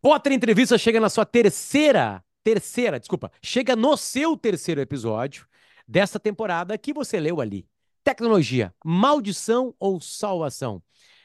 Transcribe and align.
Potter 0.00 0.32
Entrevista 0.32 0.78
chega 0.78 1.00
na 1.00 1.08
sua 1.08 1.26
terceira, 1.26 2.22
terceira, 2.44 3.00
desculpa, 3.00 3.32
chega 3.42 3.74
no 3.74 3.96
seu 3.96 4.36
terceiro 4.36 4.80
episódio 4.80 5.44
desta 5.88 6.20
temporada 6.20 6.78
que 6.78 6.92
você 6.92 7.18
leu 7.18 7.40
ali. 7.40 7.66
Tecnologia, 8.04 8.72
maldição 8.84 9.74
ou 9.76 10.00
salvação? 10.00 10.80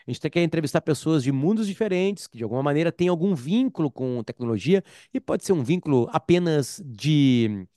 A 0.07 0.11
gente 0.11 0.27
quer 0.27 0.41
entrevistar 0.41 0.81
pessoas 0.81 1.23
de 1.23 1.31
mundos 1.31 1.67
diferentes, 1.67 2.25
que 2.25 2.35
de 2.35 2.43
alguma 2.43 2.63
maneira 2.63 2.91
têm 2.91 3.09
algum 3.09 3.35
vínculo 3.35 3.91
com 3.91 4.23
tecnologia, 4.23 4.83
e 5.13 5.19
pode 5.19 5.45
ser 5.45 5.53
um 5.53 5.63
vínculo 5.63 6.09
apenas 6.11 6.81
de, 6.83 7.67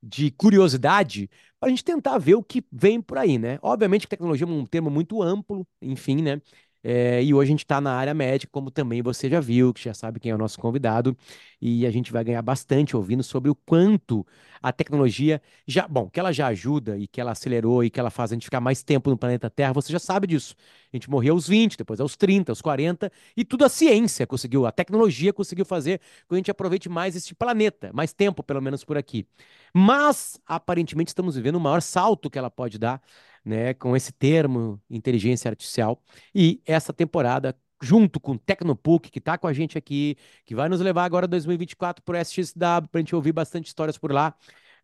de 0.00 0.30
curiosidade, 0.30 1.28
para 1.58 1.66
a 1.66 1.70
gente 1.70 1.84
tentar 1.84 2.16
ver 2.18 2.36
o 2.36 2.44
que 2.44 2.64
vem 2.70 3.02
por 3.02 3.18
aí, 3.18 3.38
né? 3.38 3.58
Obviamente 3.60 4.02
que 4.02 4.08
tecnologia 4.08 4.46
é 4.46 4.50
um 4.50 4.64
termo 4.64 4.88
muito 4.88 5.20
amplo, 5.20 5.66
enfim, 5.82 6.22
né? 6.22 6.40
É, 6.86 7.24
e 7.24 7.32
hoje 7.32 7.48
a 7.48 7.52
gente 7.52 7.64
está 7.64 7.80
na 7.80 7.94
área 7.94 8.12
médica, 8.12 8.52
como 8.52 8.70
também 8.70 9.00
você 9.00 9.30
já 9.30 9.40
viu, 9.40 9.72
que 9.72 9.82
já 9.82 9.94
sabe 9.94 10.20
quem 10.20 10.30
é 10.30 10.34
o 10.34 10.38
nosso 10.38 10.58
convidado, 10.60 11.16
e 11.58 11.86
a 11.86 11.90
gente 11.90 12.12
vai 12.12 12.22
ganhar 12.22 12.42
bastante 12.42 12.94
ouvindo 12.94 13.22
sobre 13.22 13.50
o 13.50 13.54
quanto 13.54 14.26
a 14.62 14.70
tecnologia 14.70 15.40
já, 15.66 15.88
bom, 15.88 16.10
que 16.10 16.20
ela 16.20 16.30
já 16.30 16.48
ajuda 16.48 16.98
e 16.98 17.06
que 17.06 17.22
ela 17.22 17.30
acelerou 17.32 17.82
e 17.82 17.88
que 17.88 17.98
ela 17.98 18.10
faz 18.10 18.32
a 18.32 18.34
gente 18.34 18.44
ficar 18.44 18.60
mais 18.60 18.82
tempo 18.82 19.08
no 19.08 19.16
planeta 19.16 19.48
Terra, 19.48 19.72
você 19.72 19.90
já 19.90 19.98
sabe 19.98 20.26
disso. 20.26 20.54
A 20.92 20.96
gente 20.96 21.08
morreu 21.08 21.32
aos 21.34 21.48
20, 21.48 21.78
depois 21.78 22.00
aos 22.00 22.16
30, 22.16 22.52
aos 22.52 22.60
40, 22.60 23.10
e 23.34 23.44
tudo 23.46 23.64
a 23.64 23.68
ciência 23.70 24.26
conseguiu, 24.26 24.66
a 24.66 24.72
tecnologia 24.72 25.32
conseguiu 25.32 25.64
fazer 25.64 26.00
com 26.26 26.28
que 26.28 26.34
a 26.34 26.36
gente 26.36 26.50
aproveite 26.50 26.90
mais 26.90 27.16
este 27.16 27.34
planeta, 27.34 27.90
mais 27.94 28.12
tempo 28.12 28.42
pelo 28.42 28.60
menos 28.60 28.84
por 28.84 28.98
aqui. 28.98 29.26
Mas 29.72 30.38
aparentemente 30.46 31.08
estamos 31.08 31.34
vivendo 31.34 31.56
o 31.56 31.60
maior 31.60 31.80
salto 31.80 32.28
que 32.28 32.38
ela 32.38 32.50
pode 32.50 32.78
dar 32.78 33.00
né, 33.44 33.74
com 33.74 33.96
esse 33.96 34.12
termo 34.12 34.80
inteligência 34.88 35.48
artificial. 35.50 36.02
E 36.34 36.60
essa 36.64 36.92
temporada, 36.92 37.56
junto 37.82 38.18
com 38.20 38.32
o 38.32 38.38
Tecnopuc, 38.38 39.10
que 39.10 39.18
está 39.18 39.36
com 39.36 39.46
a 39.46 39.52
gente 39.52 39.76
aqui, 39.76 40.16
que 40.44 40.54
vai 40.54 40.68
nos 40.68 40.80
levar 40.80 41.04
agora 41.04 41.26
2024 41.28 42.02
para 42.02 42.18
o 42.18 42.20
SXW, 42.20 42.88
para 42.90 42.98
a 42.98 42.98
gente 42.98 43.14
ouvir 43.14 43.32
bastante 43.32 43.66
histórias 43.66 43.98
por 43.98 44.12
lá. 44.12 44.34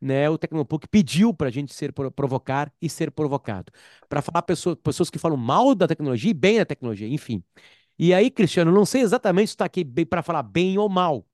Né, 0.03 0.31
o 0.31 0.39
Tecnopuc 0.39 0.89
pediu 0.89 1.35
para 1.35 1.49
a 1.49 1.51
gente 1.51 1.75
ser 1.75 1.93
provocar 1.93 2.73
e 2.81 2.89
ser 2.89 3.11
provocado. 3.11 3.71
Para 4.09 4.23
falar 4.23 4.43
pessoas, 4.43 4.77
pessoas 4.83 5.11
que 5.11 5.19
falam 5.19 5.37
mal 5.37 5.75
da 5.75 5.87
tecnologia 5.87 6.31
e 6.31 6.35
bem 6.35 6.57
da 6.59 6.65
tecnologia, 6.65 7.07
enfim. 7.07 7.45
E 7.99 8.15
aí, 8.15 8.31
Cristiano, 8.31 8.73
não 8.73 8.87
sei 8.87 9.03
exatamente 9.03 9.49
se 9.49 9.55
está 9.55 9.67
aqui 9.67 9.85
para 9.85 10.23
falar 10.23 10.43
bem 10.43 10.79
ou 10.79 10.89
mal, 10.89 11.27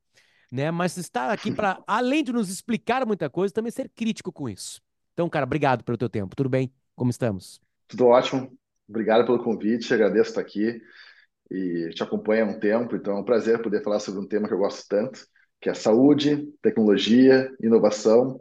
né? 0.51 0.71
Mas 0.73 0.97
está 0.97 1.33
aqui 1.33 1.53
para, 1.53 1.83
além 1.87 2.25
de 2.25 2.33
nos 2.33 2.51
explicar 2.51 3.07
muita 3.07 3.31
coisa, 3.31 3.55
também 3.55 3.71
ser 3.71 3.89
crítico 3.91 4.33
com 4.33 4.49
isso. 4.49 4.81
Então, 5.13 5.29
cara, 5.29 5.45
obrigado 5.47 5.85
pelo 5.85 5.99
teu 5.99 6.09
tempo. 6.09 6.35
Tudo 6.37 6.49
bem? 6.49 6.73
Como 6.97 7.11
estamos? 7.11 7.61
Tudo 7.87 8.07
ótimo. 8.07 8.51
Obrigado 8.89 9.25
pelo 9.25 9.43
convite, 9.43 9.93
agradeço 9.93 10.31
estar 10.31 10.41
aqui 10.41 10.81
e 11.51 11.91
te 11.91 12.03
acompanho 12.03 12.47
há 12.47 12.49
um 12.49 12.59
tempo, 12.59 12.97
então 12.97 13.17
é 13.17 13.21
um 13.21 13.25
prazer 13.25 13.63
poder 13.63 13.83
falar 13.83 14.01
sobre 14.01 14.21
um 14.21 14.27
tema 14.27 14.49
que 14.49 14.55
eu 14.55 14.59
gosto 14.59 14.85
tanto, 14.89 15.21
que 15.61 15.69
é 15.69 15.75
saúde, 15.75 16.49
tecnologia, 16.63 17.51
inovação 17.61 18.41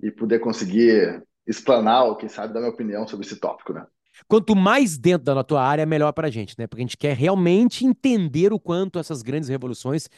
e 0.00 0.10
poder 0.10 0.38
conseguir 0.38 1.22
explanar 1.46 2.04
ou, 2.04 2.16
quem 2.16 2.28
sabe, 2.28 2.54
dar 2.54 2.60
minha 2.60 2.72
opinião 2.72 3.06
sobre 3.06 3.26
esse 3.26 3.36
tópico, 3.40 3.72
né? 3.72 3.84
Quanto 4.26 4.54
mais 4.54 4.98
dentro 4.98 5.24
da 5.34 5.44
tua 5.44 5.62
área, 5.62 5.86
melhor 5.86 6.12
para 6.12 6.28
a 6.28 6.30
gente, 6.30 6.54
né? 6.58 6.66
Porque 6.66 6.82
a 6.82 6.86
gente 6.86 6.96
quer 6.96 7.16
realmente 7.16 7.84
entender 7.84 8.52
o 8.52 8.60
quanto 8.60 8.98
essas 8.98 9.22
grandes 9.22 9.48
revoluções 9.48 10.08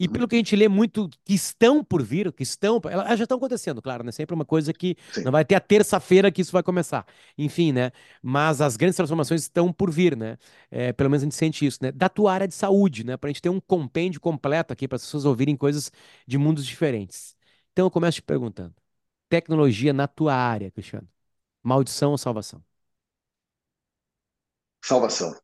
e 0.00 0.08
pelo 0.08 0.26
que 0.26 0.34
a 0.36 0.38
gente 0.38 0.56
lê 0.56 0.68
muito 0.68 1.10
que 1.24 1.34
estão 1.34 1.84
por 1.84 2.02
vir, 2.02 2.32
que 2.32 2.42
estão, 2.42 2.80
elas 2.90 3.18
já 3.18 3.24
estão 3.24 3.36
acontecendo, 3.38 3.82
claro, 3.82 4.02
né? 4.02 4.10
Sempre 4.12 4.34
uma 4.34 4.46
coisa 4.46 4.72
que 4.72 4.96
Sim. 5.12 5.24
não 5.24 5.32
vai 5.32 5.44
ter 5.44 5.54
a 5.56 5.60
terça-feira 5.60 6.32
que 6.32 6.40
isso 6.42 6.52
vai 6.52 6.62
começar. 6.62 7.06
Enfim, 7.38 7.70
né? 7.72 7.92
Mas 8.22 8.62
as 8.62 8.76
grandes 8.78 8.96
transformações 8.96 9.42
estão 9.42 9.72
por 9.72 9.90
vir, 9.90 10.16
né? 10.16 10.38
É, 10.70 10.92
pelo 10.94 11.10
menos 11.10 11.22
a 11.22 11.26
gente 11.26 11.34
sente 11.36 11.66
isso, 11.66 11.78
né? 11.82 11.92
Da 11.92 12.08
tua 12.08 12.32
área 12.32 12.48
de 12.48 12.54
saúde, 12.54 13.04
né? 13.04 13.16
Para 13.18 13.28
a 13.28 13.32
gente 13.32 13.42
ter 13.42 13.50
um 13.50 13.60
compêndio 13.60 14.20
completo 14.20 14.72
aqui 14.72 14.88
para 14.88 14.96
as 14.96 15.02
pessoas 15.02 15.24
ouvirem 15.26 15.56
coisas 15.56 15.92
de 16.26 16.38
mundos 16.38 16.66
diferentes. 16.66 17.36
Então 17.72 17.86
eu 17.86 17.90
começo 17.90 18.16
te 18.16 18.22
perguntando: 18.22 18.74
tecnologia 19.28 19.92
na 19.92 20.08
tua 20.08 20.34
área, 20.34 20.70
Cristiano? 20.70 21.08
Maldição 21.62 22.12
ou 22.12 22.18
salvação? 22.18 22.62
Salvação. 24.82 25.34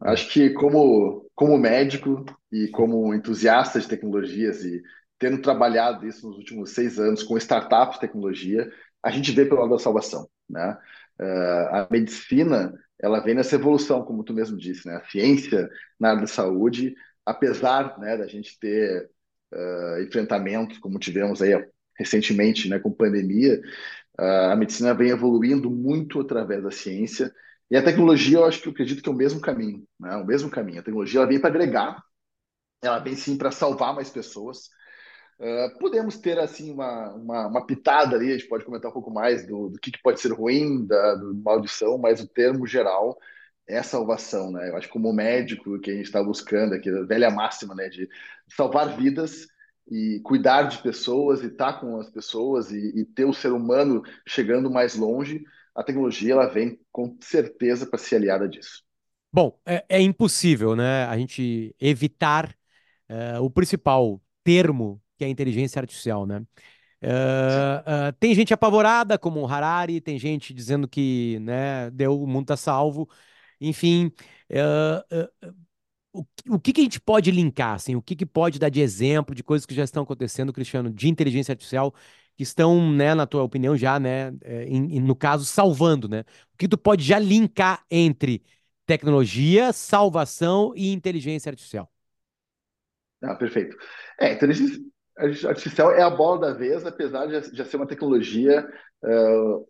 Acho 0.00 0.30
que 0.30 0.50
como, 0.50 1.28
como 1.34 1.58
médico 1.58 2.24
e 2.50 2.68
como 2.68 3.14
entusiasta 3.14 3.78
de 3.78 3.88
tecnologias 3.88 4.64
e 4.64 4.82
tendo 5.18 5.42
trabalhado 5.42 6.06
isso 6.06 6.26
nos 6.26 6.38
últimos 6.38 6.70
seis 6.70 6.98
anos 6.98 7.22
com 7.22 7.36
startups 7.36 7.96
de 7.96 8.00
tecnologia, 8.00 8.72
a 9.02 9.10
gente 9.10 9.30
vê 9.32 9.44
pelo 9.44 9.60
lado 9.60 9.72
da 9.72 9.78
salvação, 9.78 10.28
né? 10.48 10.78
Uh, 11.20 11.74
a 11.74 11.88
medicina, 11.90 12.72
ela 12.98 13.20
vem 13.20 13.34
nessa 13.34 13.56
evolução, 13.56 14.02
como 14.02 14.24
tu 14.24 14.32
mesmo 14.32 14.56
disse, 14.56 14.88
né? 14.88 14.96
A 14.96 15.04
ciência 15.04 15.68
na 15.98 16.10
área 16.10 16.22
da 16.22 16.26
saúde, 16.26 16.94
apesar 17.26 17.98
né, 17.98 18.16
da 18.16 18.26
gente 18.26 18.58
ter 18.58 19.10
uh, 19.52 20.02
enfrentamentos, 20.02 20.78
como 20.78 20.98
tivemos 20.98 21.42
aí 21.42 21.52
recentemente, 21.98 22.68
né, 22.68 22.78
com 22.78 22.90
pandemia, 22.90 23.60
uh, 24.18 24.52
a 24.52 24.56
medicina 24.56 24.94
vem 24.94 25.10
evoluindo 25.10 25.70
muito 25.70 26.20
através 26.20 26.62
da 26.62 26.70
ciência 26.70 27.30
e 27.70 27.76
a 27.76 27.82
tecnologia, 27.82 28.38
eu 28.38 28.44
acho 28.44 28.60
que 28.60 28.68
eu 28.68 28.72
acredito 28.72 29.02
que 29.02 29.08
é 29.08 29.12
o 29.12 29.14
mesmo 29.14 29.40
caminho, 29.40 29.86
né? 29.98 30.16
O 30.16 30.26
mesmo 30.26 30.50
caminho. 30.50 30.80
A 30.80 30.82
tecnologia 30.82 31.20
ela 31.20 31.28
vem 31.28 31.40
para 31.40 31.50
agregar, 31.50 32.02
ela 32.82 32.98
vem 32.98 33.14
sim 33.14 33.36
para 33.38 33.52
salvar 33.52 33.94
mais 33.94 34.10
pessoas. 34.10 34.68
Uh, 35.38 35.78
podemos 35.78 36.18
ter 36.18 36.38
assim 36.38 36.72
uma, 36.72 37.14
uma, 37.14 37.46
uma, 37.46 37.66
pitada 37.66 38.16
ali, 38.16 38.30
a 38.30 38.36
gente 38.36 38.48
pode 38.48 38.64
comentar 38.64 38.90
um 38.90 38.94
pouco 38.94 39.10
mais 39.10 39.46
do, 39.46 39.70
do 39.70 39.78
que, 39.78 39.90
que 39.90 40.02
pode 40.02 40.20
ser 40.20 40.32
ruim, 40.32 40.84
da 40.86 41.16
maldição, 41.44 41.96
mas 41.96 42.20
o 42.20 42.28
termo 42.28 42.66
geral 42.66 43.16
é 43.66 43.82
salvação, 43.82 44.50
né? 44.50 44.68
Eu 44.68 44.76
acho 44.76 44.88
que 44.88 44.92
como 44.92 45.12
médico 45.12 45.78
que 45.78 45.90
a 45.92 45.94
gente 45.94 46.06
está 46.06 46.22
buscando 46.22 46.74
aqui, 46.74 46.90
a 46.90 47.04
velha 47.04 47.30
máxima, 47.30 47.74
né, 47.74 47.88
de 47.88 48.08
salvar 48.48 48.96
vidas 48.96 49.46
e 49.90 50.20
cuidar 50.24 50.64
de 50.64 50.78
pessoas 50.82 51.42
e 51.42 51.46
estar 51.46 51.74
tá 51.74 51.80
com 51.80 51.98
as 52.00 52.10
pessoas 52.10 52.70
e, 52.72 53.00
e 53.00 53.04
ter 53.04 53.24
o 53.24 53.32
ser 53.32 53.52
humano 53.52 54.02
chegando 54.26 54.70
mais 54.70 54.96
longe 54.96 55.44
a 55.74 55.82
tecnologia 55.82 56.32
ela 56.32 56.46
vem 56.46 56.78
com 56.90 57.16
certeza 57.20 57.86
para 57.86 57.98
ser 57.98 58.16
aliada 58.16 58.48
disso. 58.48 58.82
Bom, 59.32 59.58
é, 59.64 59.84
é, 59.88 60.00
impossível, 60.00 60.74
né, 60.74 61.04
a 61.04 61.16
gente 61.16 61.74
evitar 61.80 62.54
uh, 63.08 63.42
o 63.42 63.50
principal 63.50 64.20
termo 64.42 65.00
que 65.16 65.24
é 65.24 65.26
a 65.26 65.30
inteligência 65.30 65.78
artificial, 65.78 66.26
né? 66.26 66.38
Uh, 67.02 68.08
uh, 68.08 68.12
tem 68.18 68.34
gente 68.34 68.54
apavorada, 68.54 69.18
como 69.18 69.40
o 69.40 69.46
Harari, 69.46 70.00
tem 70.00 70.18
gente 70.18 70.54
dizendo 70.54 70.88
que, 70.88 71.38
né, 71.40 71.90
deu, 71.90 72.18
o 72.20 72.26
mundo 72.26 72.44
está 72.44 72.56
salvo. 72.56 73.08
Enfim, 73.60 74.10
o, 76.12 76.24
o 76.48 76.58
que, 76.58 76.72
que 76.72 76.80
a 76.80 76.84
gente 76.84 77.00
pode 77.00 77.30
linkar, 77.30 77.74
assim, 77.74 77.94
o 77.94 78.02
que, 78.02 78.16
que 78.16 78.26
pode 78.26 78.58
dar 78.58 78.68
de 78.68 78.80
exemplo 78.80 79.34
de 79.34 79.42
coisas 79.42 79.66
que 79.66 79.74
já 79.74 79.84
estão 79.84 80.02
acontecendo, 80.02 80.52
Cristiano, 80.52 80.90
de 80.90 81.08
inteligência 81.08 81.52
artificial 81.52 81.94
que 82.40 82.44
estão, 82.44 82.90
né, 82.90 83.14
na 83.14 83.26
tua 83.26 83.42
opinião, 83.42 83.76
já, 83.76 84.00
né, 84.00 84.32
é, 84.40 84.64
em, 84.64 84.98
no 84.98 85.14
caso, 85.14 85.44
salvando, 85.44 86.08
né? 86.08 86.20
O 86.54 86.56
que 86.56 86.66
tu 86.66 86.78
pode 86.78 87.04
já 87.04 87.18
linkar 87.18 87.84
entre 87.90 88.42
tecnologia, 88.86 89.74
salvação 89.74 90.72
e 90.74 90.90
inteligência 90.90 91.50
artificial? 91.50 91.92
Ah, 93.22 93.34
perfeito. 93.34 93.76
É, 94.18 94.32
inteligência 94.32 94.80
artificial 95.50 95.92
é 95.92 96.00
a 96.00 96.08
bola 96.08 96.40
da 96.40 96.54
vez, 96.54 96.86
apesar 96.86 97.26
de 97.26 97.54
já 97.54 97.62
ser 97.62 97.76
uma 97.76 97.86
tecnologia 97.86 98.66
uh, 99.04 99.68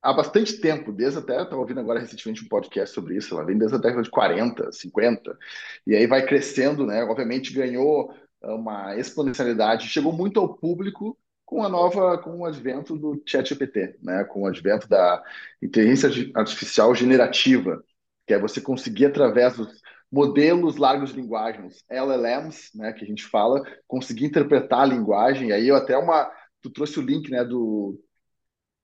há 0.00 0.12
bastante 0.12 0.60
tempo, 0.60 0.92
desde 0.92 1.18
até, 1.18 1.42
estava 1.42 1.56
ouvindo 1.56 1.80
agora 1.80 1.98
recentemente 1.98 2.44
um 2.44 2.48
podcast 2.48 2.94
sobre 2.94 3.16
isso, 3.16 3.34
ela 3.34 3.44
vem 3.44 3.58
desde 3.58 3.74
a 3.74 3.80
década 3.80 4.04
de 4.04 4.10
40, 4.10 4.70
50, 4.70 5.36
e 5.84 5.96
aí 5.96 6.06
vai 6.06 6.24
crescendo, 6.24 6.86
né? 6.86 7.02
Obviamente 7.02 7.52
ganhou 7.52 8.14
uma 8.40 8.96
exponencialidade, 8.96 9.88
chegou 9.88 10.12
muito 10.12 10.38
ao 10.38 10.54
público 10.54 11.18
com 11.44 11.62
a 11.62 11.68
nova, 11.68 12.18
com 12.18 12.38
o 12.38 12.44
advento 12.44 12.96
do 12.96 13.22
ChatGPT, 13.26 13.98
né? 14.02 14.24
Com 14.24 14.42
o 14.42 14.46
advento 14.46 14.88
da 14.88 15.22
inteligência 15.62 16.10
artificial 16.34 16.94
generativa, 16.94 17.82
que 18.26 18.34
é 18.34 18.38
você 18.38 18.60
conseguir 18.60 19.06
através 19.06 19.56
dos 19.56 19.82
modelos 20.10 20.76
largos 20.76 21.10
de 21.10 21.16
linguagem, 21.20 21.68
LLMs, 21.90 22.70
né, 22.74 22.92
que 22.92 23.04
a 23.04 23.06
gente 23.06 23.24
fala, 23.24 23.62
conseguir 23.86 24.26
interpretar 24.26 24.80
a 24.82 24.86
linguagem. 24.86 25.48
E 25.48 25.52
aí 25.52 25.68
eu 25.68 25.74
até 25.74 25.96
uma, 25.98 26.30
tu 26.62 26.70
trouxe 26.70 26.98
o 27.00 27.02
link, 27.02 27.30
né, 27.30 27.44
do 27.44 28.00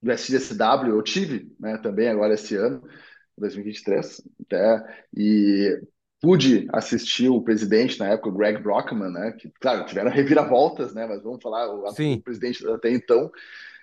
do 0.02 0.10
SGSW, 0.10 0.88
eu 0.88 1.02
tive, 1.02 1.54
né, 1.60 1.76
também 1.78 2.08
agora 2.08 2.34
esse 2.34 2.56
ano, 2.56 2.82
2023, 3.36 4.22
até, 4.40 5.04
e 5.14 5.78
pude 6.20 6.68
assistir 6.72 7.28
o 7.28 7.42
presidente 7.42 7.98
na 7.98 8.08
época, 8.08 8.28
o 8.28 8.32
Greg 8.32 8.62
Brockman, 8.62 9.10
né? 9.10 9.32
Que, 9.32 9.50
claro, 9.60 9.86
tiveram 9.86 10.10
reviravoltas, 10.12 10.94
né? 10.94 11.06
Mas 11.06 11.22
vamos 11.22 11.42
falar, 11.42 11.68
o, 11.68 11.84
o 11.88 12.22
presidente 12.22 12.66
até 12.68 12.90
então 12.90 13.30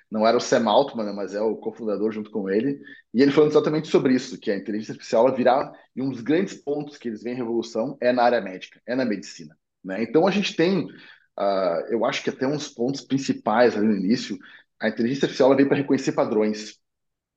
não 0.09 0.25
era 0.25 0.37
o 0.37 0.41
Sam 0.41 0.69
Altman, 0.69 1.05
né, 1.05 1.11
mas 1.11 1.35
é 1.35 1.41
o 1.41 1.55
cofundador 1.57 2.11
junto 2.11 2.31
com 2.31 2.49
ele. 2.49 2.81
E 3.13 3.21
ele 3.21 3.31
falando 3.31 3.51
exatamente 3.51 3.89
sobre 3.89 4.13
isso, 4.13 4.39
que 4.39 4.49
a 4.49 4.55
inteligência 4.55 4.93
artificial 4.93 5.33
virá 5.35 5.71
e 5.95 6.01
um 6.01 6.09
dos 6.09 6.21
grandes 6.21 6.53
pontos 6.53 6.97
que 6.97 7.09
eles 7.09 7.21
veem 7.21 7.35
em 7.35 7.37
revolução 7.37 7.97
é 7.99 8.11
na 8.13 8.23
área 8.23 8.41
médica, 8.41 8.81
é 8.85 8.95
na 8.95 9.03
medicina. 9.03 9.57
Né? 9.83 10.03
Então 10.03 10.25
a 10.25 10.31
gente 10.31 10.55
tem, 10.55 10.85
uh, 10.85 11.85
eu 11.89 12.05
acho 12.05 12.23
que 12.23 12.29
até 12.29 12.47
uns 12.47 12.69
pontos 12.69 13.01
principais 13.01 13.75
ali 13.75 13.85
no 13.85 13.95
início, 13.97 14.37
a 14.79 14.87
inteligência 14.87 15.25
artificial 15.25 15.55
veio 15.55 15.67
para 15.67 15.77
reconhecer 15.77 16.13
padrões. 16.13 16.77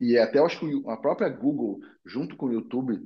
E 0.01 0.17
até 0.17 0.39
eu 0.39 0.47
acho 0.47 0.61
que 0.61 0.83
a 0.89 0.97
própria 0.97 1.29
Google, 1.29 1.81
junto 2.07 2.37
com 2.37 2.47
o 2.47 2.53
YouTube, 2.53 3.01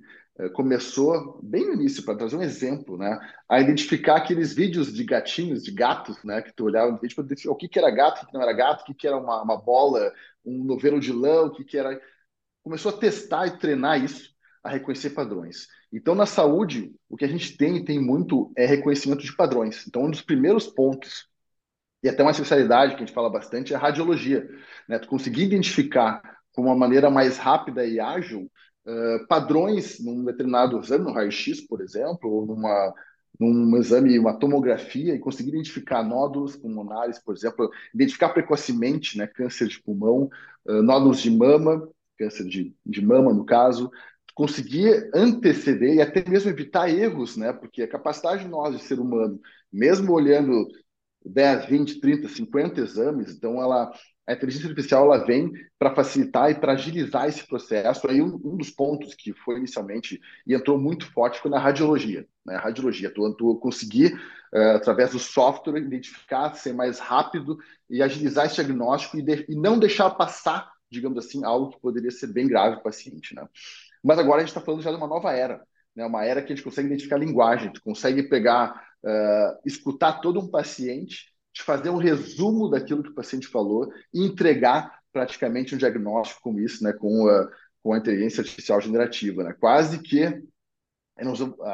começou 0.52 1.40
bem 1.42 1.66
no 1.66 1.74
início, 1.74 2.04
para 2.04 2.16
trazer 2.16 2.36
um 2.36 2.42
exemplo, 2.42 2.96
né, 2.96 3.18
a 3.48 3.60
identificar 3.60 4.16
aqueles 4.16 4.52
vídeos 4.52 4.92
de 4.92 5.04
gatinhos, 5.04 5.62
de 5.62 5.70
gatos, 5.70 6.22
né, 6.24 6.42
que 6.42 6.52
tu 6.52 6.64
olhava 6.64 6.90
no 6.90 6.98
vídeo 6.98 7.14
para 7.14 7.52
o 7.52 7.56
que, 7.56 7.68
que 7.68 7.78
era 7.78 7.90
gato, 7.90 8.22
o 8.22 8.26
que 8.26 8.34
não 8.34 8.42
era 8.42 8.52
gato, 8.52 8.82
o 8.82 8.84
que, 8.84 8.94
que 8.94 9.06
era 9.06 9.16
uma, 9.16 9.42
uma 9.42 9.56
bola, 9.56 10.12
um 10.44 10.64
novelo 10.64 10.98
de 10.98 11.12
lã, 11.12 11.42
o 11.42 11.52
que, 11.52 11.64
que 11.64 11.78
era. 11.78 12.00
Começou 12.62 12.92
a 12.92 12.96
testar 12.96 13.46
e 13.46 13.58
treinar 13.58 14.02
isso, 14.02 14.34
a 14.62 14.70
reconhecer 14.70 15.10
padrões. 15.10 15.68
Então, 15.92 16.14
na 16.14 16.26
saúde, 16.26 16.92
o 17.08 17.16
que 17.16 17.24
a 17.24 17.28
gente 17.28 17.56
tem 17.56 17.76
e 17.76 17.84
tem 17.84 18.00
muito 18.00 18.52
é 18.56 18.66
reconhecimento 18.66 19.22
de 19.22 19.36
padrões. 19.36 19.86
Então, 19.86 20.04
um 20.04 20.10
dos 20.10 20.22
primeiros 20.22 20.66
pontos, 20.66 21.28
e 22.02 22.08
até 22.08 22.22
uma 22.22 22.32
especialidade 22.32 22.96
que 22.96 23.02
a 23.02 23.06
gente 23.06 23.14
fala 23.14 23.30
bastante, 23.30 23.72
é 23.72 23.76
a 23.76 23.78
radiologia. 23.78 24.48
Né? 24.88 24.98
Tu 24.98 25.06
conseguir 25.06 25.44
identificar 25.44 26.20
com 26.52 26.62
uma 26.62 26.74
maneira 26.74 27.08
mais 27.08 27.38
rápida 27.38 27.86
e 27.86 28.00
ágil 28.00 28.50
padrões 29.28 29.98
num 29.98 30.24
determinado 30.24 30.78
exame, 30.78 31.04
no 31.04 31.12
raio-x, 31.12 31.60
por 31.62 31.80
exemplo, 31.80 32.30
ou 32.30 32.46
numa, 32.46 32.94
num 33.38 33.76
exame, 33.76 34.18
uma 34.18 34.38
tomografia, 34.38 35.14
e 35.14 35.18
conseguir 35.18 35.50
identificar 35.50 36.02
nódulos 36.02 36.56
pulmonares, 36.56 37.18
por 37.18 37.34
exemplo, 37.34 37.70
identificar 37.94 38.30
precocemente 38.30 39.18
né, 39.18 39.26
câncer 39.26 39.68
de 39.68 39.82
pulmão, 39.82 40.30
uh, 40.66 40.82
nódulos 40.82 41.20
de 41.20 41.30
mama, 41.30 41.88
câncer 42.18 42.44
de, 42.44 42.74
de 42.84 43.04
mama, 43.04 43.32
no 43.32 43.44
caso, 43.44 43.90
conseguir 44.34 45.10
anteceder 45.14 45.94
e 45.94 46.00
até 46.02 46.28
mesmo 46.28 46.50
evitar 46.50 46.88
erros, 46.88 47.36
né? 47.36 47.52
Porque 47.52 47.82
a 47.82 47.88
capacidade 47.88 48.42
de 48.42 48.48
nós, 48.48 48.76
de 48.76 48.82
ser 48.82 48.98
humano, 48.98 49.40
mesmo 49.72 50.12
olhando 50.12 50.66
10, 51.24 51.66
20, 51.66 52.00
30, 52.00 52.28
50 52.28 52.80
exames, 52.80 53.34
então 53.34 53.62
ela 53.62 53.92
a 54.26 54.32
inteligência 54.32 54.68
artificial 54.68 55.04
ela 55.04 55.24
vem 55.24 55.52
para 55.78 55.94
facilitar 55.94 56.50
e 56.50 56.54
para 56.54 56.72
agilizar 56.72 57.28
esse 57.28 57.46
processo. 57.46 58.08
Aí 58.08 58.22
um, 58.22 58.40
um, 58.44 58.56
dos 58.56 58.70
pontos 58.70 59.14
que 59.14 59.34
foi 59.34 59.58
inicialmente 59.58 60.20
e 60.46 60.54
entrou 60.54 60.78
muito 60.78 61.10
forte 61.12 61.40
foi 61.40 61.50
na 61.50 61.58
radiologia. 61.58 62.26
Né? 62.44 62.54
A 62.54 62.60
radiologia, 62.60 63.12
tu, 63.12 63.34
tu 63.34 63.56
conseguir 63.56 64.14
uh, 64.54 64.76
através 64.76 65.10
do 65.10 65.18
software 65.18 65.78
identificar, 65.78 66.54
ser 66.54 66.72
mais 66.72 66.98
rápido 66.98 67.58
e 67.90 68.02
agilizar 68.02 68.46
esse 68.46 68.54
diagnóstico 68.54 69.18
e, 69.18 69.22
de, 69.22 69.44
e 69.48 69.54
não 69.54 69.78
deixar 69.78 70.08
passar, 70.10 70.72
digamos 70.90 71.18
assim, 71.18 71.44
algo 71.44 71.70
que 71.70 71.80
poderia 71.80 72.10
ser 72.10 72.28
bem 72.28 72.46
grave 72.46 72.76
para 72.76 72.80
o 72.80 72.84
paciente, 72.84 73.34
né? 73.34 73.46
Mas 74.02 74.18
agora 74.18 74.38
a 74.38 74.40
gente 74.40 74.50
está 74.50 74.60
falando 74.60 74.82
já 74.82 74.90
de 74.90 74.96
uma 74.96 75.06
nova 75.06 75.32
era, 75.32 75.62
né? 75.94 76.04
uma 76.04 76.24
era 76.24 76.42
que 76.42 76.52
a 76.52 76.56
gente 76.56 76.64
consegue 76.64 76.88
identificar 76.88 77.16
linguagem, 77.16 77.72
tu 77.72 77.82
consegue 77.82 78.22
pegar, 78.22 78.86
uh, 79.02 79.58
escutar 79.66 80.20
todo 80.20 80.40
um 80.40 80.48
paciente, 80.48 81.33
te 81.54 81.62
fazer 81.62 81.88
um 81.88 81.96
resumo 81.96 82.68
daquilo 82.68 83.02
que 83.02 83.10
o 83.10 83.14
paciente 83.14 83.46
falou 83.46 83.90
e 84.12 84.26
entregar 84.26 84.98
praticamente 85.12 85.74
um 85.74 85.78
diagnóstico 85.78 86.42
com 86.42 86.58
isso, 86.58 86.82
né? 86.82 86.92
com, 86.92 87.28
a, 87.28 87.48
com 87.82 87.92
a 87.92 87.98
inteligência 87.98 88.40
artificial 88.40 88.80
generativa. 88.80 89.44
Né? 89.44 89.54
Quase 89.58 90.00
que 90.00 90.42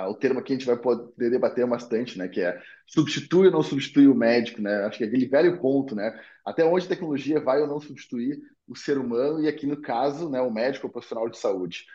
o 0.08 0.14
termo 0.14 0.42
que 0.42 0.52
a 0.52 0.56
gente 0.56 0.66
vai 0.66 0.76
poder 0.76 1.30
debater 1.30 1.66
bastante, 1.66 2.18
né? 2.18 2.28
Que 2.28 2.42
é 2.42 2.60
substitui 2.86 3.46
ou 3.46 3.52
não 3.52 3.62
substitui 3.62 4.06
o 4.06 4.14
médico, 4.14 4.60
né? 4.60 4.84
Acho 4.84 4.98
que 4.98 5.04
é 5.04 5.06
aquele 5.06 5.26
velho 5.26 5.58
ponto, 5.58 5.94
né? 5.94 6.12
Até 6.44 6.62
onde 6.62 6.84
a 6.84 6.88
tecnologia 6.90 7.40
vai 7.40 7.62
ou 7.62 7.66
não 7.66 7.80
substituir 7.80 8.38
o 8.68 8.76
ser 8.76 8.98
humano 8.98 9.42
e 9.42 9.48
aqui 9.48 9.66
no 9.66 9.80
caso, 9.80 10.28
né? 10.28 10.42
O 10.42 10.50
médico 10.50 10.86
ou 10.86 10.90
o 10.90 10.92
profissional 10.92 11.26
de 11.28 11.38
saúde. 11.38 11.86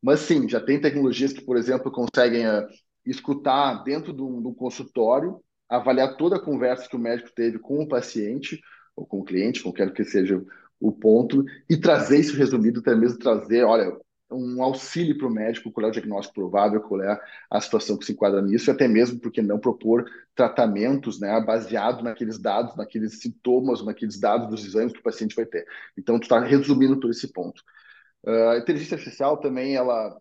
Mas 0.00 0.20
sim, 0.20 0.48
já 0.48 0.60
tem 0.60 0.80
tecnologias 0.80 1.32
que, 1.32 1.42
por 1.42 1.58
exemplo, 1.58 1.92
conseguem 1.92 2.46
uh, 2.46 2.66
escutar 3.06 3.82
dentro 3.84 4.12
de 4.12 4.22
um, 4.22 4.40
de 4.40 4.48
um, 4.48 4.54
consultório, 4.54 5.40
avaliar 5.68 6.16
toda 6.16 6.36
a 6.36 6.40
conversa 6.40 6.88
que 6.88 6.96
o 6.96 6.98
médico 6.98 7.30
teve 7.34 7.58
com 7.58 7.82
o 7.82 7.88
paciente 7.88 8.60
ou 8.96 9.06
com 9.06 9.20
o 9.20 9.24
cliente, 9.24 9.62
qualquer 9.62 9.92
que 9.92 10.04
seja 10.04 10.42
o 10.80 10.92
ponto, 10.92 11.44
e 11.68 11.76
trazer 11.76 12.18
isso 12.18 12.36
resumido, 12.36 12.80
até 12.80 12.94
mesmo 12.94 13.18
trazer, 13.18 13.64
olha, 13.64 13.96
um 14.30 14.62
auxílio 14.62 15.16
para 15.16 15.26
o 15.26 15.30
médico, 15.30 15.70
qual 15.70 15.86
é 15.86 15.88
o 15.88 15.92
diagnóstico 15.92 16.34
provável, 16.34 16.80
qual 16.80 17.02
é 17.02 17.20
a 17.50 17.60
situação 17.60 17.96
que 17.96 18.04
se 18.04 18.12
enquadra 18.12 18.42
nisso, 18.42 18.70
e 18.70 18.72
até 18.72 18.88
mesmo, 18.88 19.20
porque 19.20 19.40
não 19.42 19.58
propor 19.58 20.04
tratamentos 20.34 21.20
né, 21.20 21.40
baseado 21.40 22.02
naqueles 22.02 22.38
dados, 22.38 22.76
naqueles 22.76 23.20
sintomas, 23.20 23.84
naqueles 23.84 24.18
dados 24.18 24.48
dos 24.48 24.64
exames 24.64 24.92
que 24.92 25.00
o 25.00 25.02
paciente 25.02 25.36
vai 25.36 25.46
ter. 25.46 25.66
Então, 25.96 26.18
tu 26.18 26.24
está 26.24 26.40
resumindo 26.40 26.98
todo 26.98 27.10
esse 27.10 27.32
ponto. 27.32 27.62
Uh, 28.24 28.50
a 28.50 28.58
inteligência 28.58 28.96
artificial 28.96 29.36
também, 29.38 29.76
ela 29.76 30.18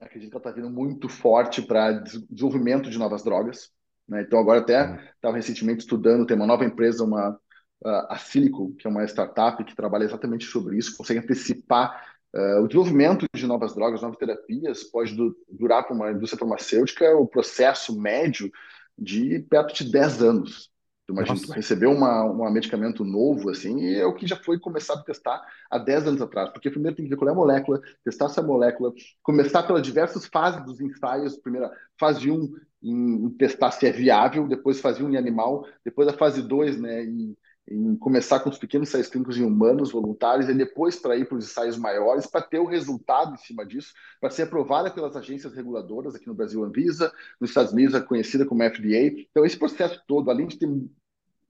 acredito 0.00 0.30
que 0.30 0.36
ela 0.36 0.40
está 0.40 0.50
vindo 0.50 0.70
muito 0.70 1.08
forte 1.08 1.60
para 1.60 1.92
desenvolvimento 1.92 2.88
de 2.88 2.98
novas 2.98 3.22
drogas. 3.22 3.70
Né? 4.10 4.22
Então, 4.22 4.40
agora 4.40 4.60
até 4.60 5.00
estava 5.14 5.36
recentemente 5.36 5.80
estudando, 5.80 6.26
tem 6.26 6.36
uma 6.36 6.46
nova 6.46 6.64
empresa, 6.64 7.04
uma, 7.04 7.38
a 7.84 8.16
Silico, 8.18 8.74
que 8.74 8.86
é 8.86 8.90
uma 8.90 9.04
startup 9.04 9.62
que 9.64 9.76
trabalha 9.76 10.04
exatamente 10.04 10.44
sobre 10.44 10.76
isso, 10.76 10.96
consegue 10.96 11.20
antecipar 11.20 12.04
uh, 12.34 12.60
o 12.62 12.66
desenvolvimento 12.66 13.26
de 13.32 13.46
novas 13.46 13.72
drogas, 13.74 14.02
novas 14.02 14.18
terapias, 14.18 14.82
pode 14.82 15.14
du 15.14 15.36
durar 15.48 15.84
para 15.84 15.94
uma 15.94 16.10
indústria 16.10 16.40
farmacêutica 16.40 17.16
o 17.16 17.26
processo 17.26 17.98
médio 17.98 18.50
de 18.98 19.38
perto 19.48 19.72
de 19.72 19.90
10 19.90 20.22
anos. 20.22 20.69
Imagina, 21.12 21.40
tu 21.40 21.52
receber 21.52 21.86
uma, 21.86 22.24
um 22.24 22.50
medicamento 22.50 23.04
novo, 23.04 23.50
assim, 23.50 23.80
e 23.80 23.96
é 23.96 24.06
o 24.06 24.14
que 24.14 24.26
já 24.26 24.36
foi 24.36 24.58
começado 24.58 25.00
a 25.00 25.04
testar 25.04 25.42
há 25.70 25.78
10 25.78 26.08
anos 26.08 26.22
atrás. 26.22 26.50
Porque 26.50 26.70
primeiro 26.70 26.96
tem 26.96 27.04
que 27.04 27.10
ver 27.10 27.16
qual 27.16 27.28
é 27.28 27.32
a 27.32 27.36
molécula, 27.36 27.80
testar 28.04 28.26
essa 28.26 28.42
molécula, 28.42 28.92
começar 29.22 29.62
pelas 29.62 29.82
diversas 29.82 30.26
fases 30.26 30.64
dos 30.64 30.80
ensaios. 30.80 31.36
Primeira, 31.36 31.70
fase 31.98 32.30
1, 32.30 32.54
em, 32.82 33.24
em 33.24 33.30
testar 33.30 33.70
se 33.70 33.86
é 33.86 33.92
viável, 33.92 34.48
depois 34.48 34.80
fase 34.80 35.02
1 35.02 35.10
em 35.10 35.16
animal, 35.16 35.66
depois 35.84 36.08
a 36.08 36.12
fase 36.12 36.42
2, 36.42 36.80
né, 36.80 37.04
em, 37.04 37.36
em 37.70 37.96
começar 37.96 38.40
com 38.40 38.50
os 38.50 38.58
pequenos 38.58 38.88
ensaios 38.88 39.08
clínicos 39.08 39.38
em 39.38 39.44
humanos 39.44 39.92
voluntários 39.92 40.48
e 40.48 40.54
depois 40.54 40.96
para 40.96 41.16
ir 41.16 41.26
para 41.26 41.38
os 41.38 41.44
ensaios 41.44 41.76
maiores, 41.76 42.26
para 42.26 42.42
ter 42.42 42.58
o 42.58 42.66
resultado 42.66 43.34
em 43.34 43.36
cima 43.36 43.64
disso, 43.64 43.92
para 44.20 44.30
ser 44.30 44.42
aprovada 44.42 44.90
pelas 44.90 45.14
agências 45.14 45.54
reguladoras, 45.54 46.14
aqui 46.14 46.26
no 46.26 46.34
Brasil, 46.34 46.64
Anvisa, 46.64 47.12
nos 47.40 47.50
Estados 47.50 47.72
Unidos, 47.72 47.94
é 47.94 48.00
conhecida 48.00 48.44
como 48.44 48.62
FDA. 48.62 49.22
Então, 49.30 49.44
esse 49.44 49.56
processo 49.56 50.00
todo, 50.08 50.30
além 50.30 50.48
de 50.48 50.58
ter 50.58 50.68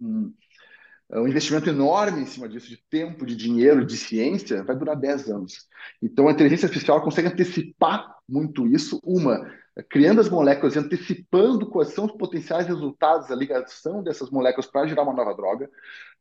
um, 0.00 0.32
investimento 1.29 1.69
enorme 1.69 2.23
em 2.23 2.26
cima 2.26 2.49
disso, 2.49 2.69
de 2.69 2.76
tempo, 2.76 3.26
de 3.26 3.35
dinheiro, 3.35 3.85
de 3.85 3.97
ciência, 3.97 4.62
vai 4.62 4.76
durar 4.76 4.97
10 4.97 5.29
anos. 5.29 5.69
Então, 6.00 6.29
a 6.29 6.32
inteligência 6.32 6.67
artificial 6.67 7.02
consegue 7.02 7.29
antecipar 7.29 8.17
muito 8.29 8.67
isso, 8.67 9.00
uma, 9.02 9.50
criando 9.88 10.20
as 10.20 10.29
moléculas 10.29 10.76
e 10.76 10.79
antecipando 10.79 11.67
quais 11.67 11.93
são 11.93 12.05
os 12.05 12.12
potenciais 12.12 12.67
resultados, 12.67 13.31
a 13.31 13.35
ligação 13.35 14.02
dessas 14.02 14.31
moléculas 14.31 14.67
para 14.67 14.87
gerar 14.87 15.02
uma 15.02 15.12
nova 15.12 15.35
droga, 15.35 15.69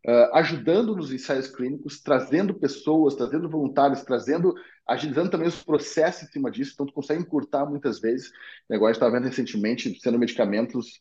uh, 0.07 0.35
ajudando 0.35 0.95
nos 0.95 1.11
ensaios 1.11 1.47
clínicos, 1.47 2.01
trazendo 2.01 2.53
pessoas, 2.53 3.15
trazendo 3.15 3.49
voluntários, 3.49 4.01
trazendo, 4.01 4.55
agilizando 4.87 5.29
também 5.29 5.47
os 5.47 5.61
processos 5.61 6.23
em 6.23 6.31
cima 6.31 6.49
disso, 6.49 6.71
então 6.73 6.85
tu 6.85 6.93
consegue 6.93 7.21
encurtar 7.21 7.65
muitas 7.65 7.99
vezes. 7.99 8.31
Agora 8.71 8.91
a 8.91 8.93
está 8.93 9.09
vendo 9.09 9.25
recentemente 9.25 9.99
sendo 9.99 10.17
medicamentos 10.17 10.99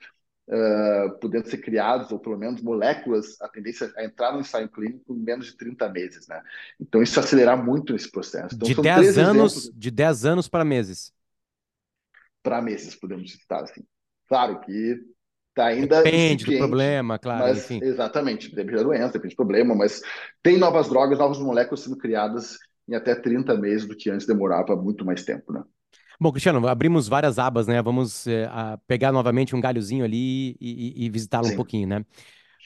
uh, 0.48 1.18
podendo 1.20 1.48
ser 1.48 1.58
criados, 1.58 2.10
ou 2.10 2.18
pelo 2.18 2.38
menos 2.38 2.62
moléculas, 2.62 3.40
a 3.40 3.48
tendência 3.48 3.92
a 3.96 4.04
entrar 4.04 4.32
no 4.32 4.40
ensaio 4.40 4.68
clínico 4.68 5.14
em 5.14 5.18
menos 5.18 5.46
de 5.46 5.56
30 5.56 5.88
meses, 5.90 6.26
né? 6.26 6.42
Então, 6.80 7.02
isso 7.02 7.20
acelerar 7.20 7.62
muito 7.62 7.94
esse 7.94 8.10
processo. 8.10 8.54
Então, 8.54 8.68
de 8.68 8.74
10 8.74 9.18
anos, 9.18 9.52
exemplos... 9.56 9.78
de 9.78 9.90
10 9.90 10.24
anos 10.24 10.48
para 10.48 10.64
meses. 10.64 11.12
Para 12.42 12.62
meses, 12.62 12.94
podemos 12.94 13.30
citar 13.32 13.62
assim. 13.62 13.84
Claro 14.26 14.60
que 14.60 15.00
tá 15.54 15.66
ainda 15.66 16.02
depende 16.02 16.44
do 16.44 16.56
problema, 16.56 17.18
claro, 17.18 17.44
mas, 17.44 17.58
enfim. 17.58 17.80
Exatamente, 17.82 18.54
depende 18.54 18.76
da 18.76 18.82
doença, 18.84 19.12
depende 19.14 19.34
do 19.34 19.36
problema, 19.36 19.74
mas 19.74 20.00
tem 20.42 20.56
novas 20.56 20.88
drogas, 20.88 21.18
novas 21.18 21.38
moléculas 21.38 21.80
sendo 21.80 21.96
criadas 21.96 22.58
em 22.88 22.94
até 22.94 23.14
30 23.14 23.56
meses 23.56 23.86
do 23.86 23.96
que 23.96 24.08
antes 24.08 24.26
demorava 24.26 24.76
muito 24.76 25.04
mais 25.04 25.24
tempo, 25.24 25.52
né? 25.52 25.62
Bom, 26.20 26.32
Cristiano, 26.32 26.66
abrimos 26.66 27.06
várias 27.06 27.38
abas, 27.38 27.66
né? 27.68 27.80
Vamos 27.80 28.26
é, 28.26 28.48
pegar 28.88 29.12
novamente 29.12 29.54
um 29.54 29.60
galhozinho 29.60 30.04
ali 30.04 30.56
e, 30.60 31.02
e, 31.02 31.04
e 31.06 31.10
visitá-lo 31.10 31.48
um 31.48 31.56
pouquinho, 31.56 31.86
né? 31.86 32.04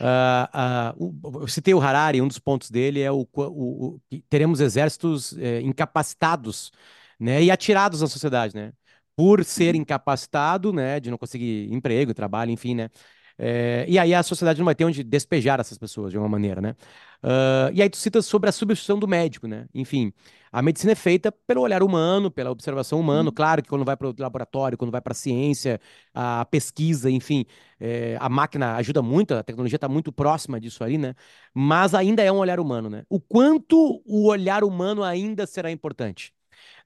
Uh, 0.01 0.97
uh, 0.99 1.43
eu 1.43 1.49
citei 1.49 1.75
o 1.75 1.81
Harari, 1.81 2.21
um 2.21 2.27
dos 2.27 2.39
pontos 2.39 2.71
dele 2.71 3.01
é 3.01 3.13
o, 3.13 3.29
o, 3.35 4.01
o 4.11 4.21
teremos 4.29 4.59
exércitos 4.61 5.37
é, 5.39 5.61
incapacitados, 5.61 6.73
né? 7.21 7.43
E 7.43 7.51
atirados 7.51 8.01
na 8.01 8.07
sociedade, 8.07 8.55
né? 8.55 8.73
Por 9.15 9.45
ser 9.45 9.75
uhum. 9.75 9.83
incapacitado, 9.83 10.73
né? 10.73 10.99
De 10.99 11.11
não 11.11 11.19
conseguir 11.19 11.71
emprego, 11.73 12.15
trabalho, 12.15 12.51
enfim, 12.51 12.75
né? 12.75 12.91
É, 13.39 13.85
e 13.89 13.99
aí 13.99 14.15
a 14.15 14.23
sociedade 14.23 14.59
não 14.59 14.65
vai 14.65 14.75
ter 14.75 14.85
onde 14.85 15.03
despejar 15.03 15.61
essas 15.61 15.79
pessoas, 15.79 16.11
de 16.11 16.17
alguma 16.17 16.31
maneira, 16.31 16.61
né? 16.61 16.75
Uh, 17.23 17.71
e 17.73 17.81
aí 17.81 17.89
tu 17.89 17.97
citas 17.97 18.27
sobre 18.27 18.49
a 18.49 18.53
substituição 18.53 18.99
do 18.99 19.07
médico, 19.07 19.47
né? 19.47 19.67
Enfim, 19.73 20.13
a 20.51 20.61
medicina 20.61 20.93
é 20.93 20.95
feita 20.95 21.31
pelo 21.31 21.61
olhar 21.61 21.83
humano, 21.83 22.31
pela 22.31 22.51
observação 22.51 22.99
humana. 22.99 23.29
Uhum. 23.29 23.35
Claro 23.35 23.63
que 23.63 23.69
quando 23.69 23.85
vai 23.85 23.97
para 23.97 24.09
o 24.09 24.15
laboratório, 24.19 24.77
quando 24.77 24.91
vai 24.91 25.01
para 25.01 25.13
a 25.13 25.15
ciência, 25.15 25.81
a 26.13 26.45
pesquisa, 26.45 27.11
enfim, 27.11 27.45
é, 27.81 28.17
a 28.21 28.29
máquina 28.29 28.75
ajuda 28.77 29.03
muito, 29.03 29.35
a 29.35 29.43
tecnologia 29.43 29.77
está 29.77 29.89
muito 29.89 30.13
próxima 30.13 30.61
disso 30.61 30.83
ali, 30.83 30.99
né? 30.99 31.15
Mas 31.55 31.95
ainda 31.95 32.23
é 32.23 32.31
um 32.33 32.39
olhar 32.39 32.59
humano, 32.59 32.91
né? 32.91 33.05
O 33.09 33.21
quanto 33.21 34.03
o 34.05 34.27
olhar 34.27 34.65
humano 34.65 35.03
ainda 35.05 35.47
será 35.47 35.71
importante, 35.71 36.35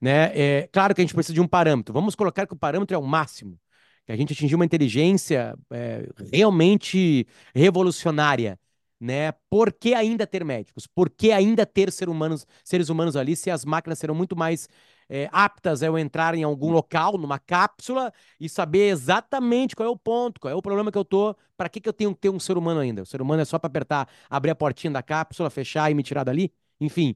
né? 0.01 0.31
É, 0.33 0.69
claro 0.71 0.93
que 0.93 1.01
a 1.01 1.03
gente 1.03 1.13
precisa 1.15 1.33
de 1.33 1.41
um 1.41 1.47
parâmetro. 1.47 1.93
Vamos 1.93 2.15
colocar 2.15 2.45
que 2.45 2.53
o 2.53 2.57
parâmetro 2.57 2.95
é 2.95 2.97
o 2.97 3.03
máximo, 3.03 3.59
que 4.07 4.11
a 4.13 4.15
gente 4.15 4.33
atingiu 4.33 4.57
uma 4.57 4.65
inteligência 4.65 5.55
é, 5.71 6.09
realmente 6.31 7.27
revolucionária 7.53 8.59
né? 8.99 9.31
Por 9.49 9.71
que 9.71 9.93
ainda 9.93 10.25
ter 10.25 10.43
médicos? 10.43 10.87
Por 10.87 11.09
que 11.09 11.31
ainda 11.31 11.65
ter 11.65 11.91
ser 11.91 12.09
humanos, 12.09 12.45
seres 12.63 12.89
humanos 12.89 13.15
ali 13.15 13.35
se 13.35 13.49
as 13.49 13.63
máquinas 13.63 13.99
serão 13.99 14.15
muito 14.15 14.35
mais 14.35 14.67
é, 15.09 15.29
aptas 15.31 15.83
a 15.83 15.85
eu 15.87 15.97
entrar 15.97 16.35
em 16.35 16.43
algum 16.43 16.71
local, 16.71 17.17
numa 17.17 17.39
cápsula, 17.39 18.11
e 18.39 18.49
saber 18.49 18.89
exatamente 18.89 19.75
qual 19.75 19.87
é 19.87 19.91
o 19.91 19.97
ponto, 19.97 20.39
qual 20.41 20.51
é 20.51 20.55
o 20.55 20.61
problema 20.61 20.91
que 20.91 20.97
eu 20.97 21.05
tô, 21.05 21.35
para 21.55 21.69
que, 21.69 21.79
que 21.79 21.87
eu 21.87 21.93
tenho 21.93 22.13
que 22.13 22.21
ter 22.21 22.29
um 22.29 22.39
ser 22.39 22.57
humano 22.57 22.79
ainda? 22.79 23.03
O 23.03 23.05
ser 23.05 23.21
humano 23.21 23.41
é 23.41 23.45
só 23.45 23.59
para 23.59 23.67
apertar, 23.67 24.09
abrir 24.29 24.51
a 24.51 24.55
portinha 24.55 24.91
da 24.91 25.03
cápsula, 25.03 25.49
fechar 25.49 25.89
e 25.91 25.93
me 25.93 26.03
tirar 26.03 26.23
dali? 26.23 26.51
Enfim, 26.79 27.15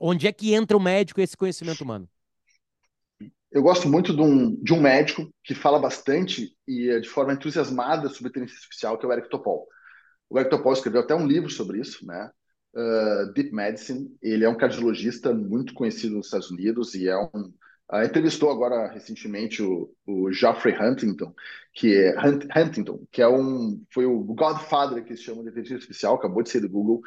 onde 0.00 0.26
é 0.26 0.32
que 0.32 0.54
entra 0.54 0.76
o 0.76 0.80
médico 0.80 1.20
e 1.20 1.24
esse 1.24 1.36
conhecimento 1.36 1.82
humano? 1.82 2.08
Eu 3.56 3.62
gosto 3.62 3.88
muito 3.88 4.14
de 4.14 4.20
um, 4.20 4.54
de 4.62 4.74
um 4.74 4.80
médico 4.82 5.32
que 5.42 5.54
fala 5.54 5.78
bastante 5.78 6.54
e 6.68 7.00
de 7.00 7.08
forma 7.08 7.32
entusiasmada 7.32 8.10
sobre 8.10 8.28
inteligência 8.28 8.58
artificial, 8.58 8.98
que 8.98 9.06
é 9.06 9.08
o 9.08 9.12
Eric 9.14 9.30
Topol. 9.30 9.66
O 10.28 10.38
Eric 10.38 10.50
Topol 10.50 10.74
escreveu 10.74 11.00
até 11.00 11.14
um 11.14 11.26
livro 11.26 11.48
sobre 11.48 11.80
isso, 11.80 12.06
né? 12.06 12.30
Uh, 12.74 13.32
Deep 13.32 13.54
Medicine. 13.54 14.14
Ele 14.20 14.44
é 14.44 14.48
um 14.50 14.58
cardiologista 14.58 15.32
muito 15.32 15.72
conhecido 15.72 16.16
nos 16.16 16.26
Estados 16.26 16.50
Unidos 16.50 16.94
e 16.94 17.08
é 17.08 17.16
um 17.16 17.50
uh, 17.90 18.04
entrevistou 18.04 18.50
agora 18.50 18.92
recentemente 18.92 19.62
o, 19.62 19.90
o 20.06 20.30
Geoffrey 20.30 20.76
Huntington, 20.78 21.32
que 21.72 21.96
é 21.96 22.14
Hunt, 22.14 22.44
Huntington, 22.54 23.06
que 23.10 23.22
é 23.22 23.28
um 23.28 23.82
foi 23.90 24.04
o 24.04 24.22
Godfather 24.22 25.02
que 25.02 25.16
se 25.16 25.22
chama 25.22 25.42
de 25.42 25.48
inteligência 25.48 25.76
artificial, 25.76 26.16
acabou 26.16 26.42
de 26.42 26.50
ser 26.50 26.60
do 26.60 26.68
Google. 26.68 27.00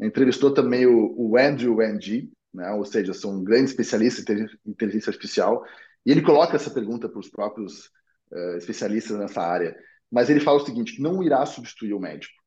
Entrevistou 0.00 0.52
também 0.52 0.84
o, 0.84 1.14
o 1.16 1.38
Andrew 1.38 1.76
Ng, 1.80 2.28
né? 2.52 2.72
Ou 2.72 2.84
seja, 2.84 3.14
são 3.14 3.44
grandes 3.44 3.70
especialistas 3.70 4.24
em 4.28 4.48
inteligência 4.66 5.10
artificial. 5.10 5.64
E 6.04 6.10
ele 6.10 6.22
coloca 6.22 6.56
essa 6.56 6.70
pergunta 6.70 7.08
para 7.08 7.20
os 7.20 7.28
próprios 7.28 7.86
uh, 8.30 8.56
especialistas 8.56 9.18
nessa 9.18 9.40
área. 9.42 9.76
Mas 10.10 10.28
ele 10.28 10.40
fala 10.40 10.60
o 10.60 10.66
seguinte: 10.66 11.00
não 11.00 11.22
irá 11.22 11.44
substituir 11.46 11.94
o 11.94 12.00
médico 12.00 12.42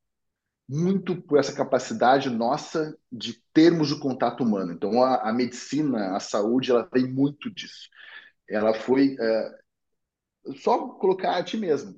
muito 0.68 1.20
por 1.22 1.38
essa 1.38 1.54
capacidade 1.54 2.28
nossa 2.28 2.96
de 3.10 3.40
termos 3.52 3.92
o 3.92 4.00
contato 4.00 4.42
humano. 4.42 4.72
Então, 4.72 5.02
a, 5.02 5.28
a 5.28 5.32
medicina, 5.32 6.16
a 6.16 6.20
saúde, 6.20 6.70
ela 6.70 6.88
vem 6.92 7.06
muito 7.06 7.50
disso. 7.50 7.88
Ela 8.48 8.74
foi 8.74 9.16
é, 9.18 9.50
só 10.56 10.88
colocar 10.88 11.36
a 11.36 11.44
ti 11.44 11.56
mesmo. 11.56 11.94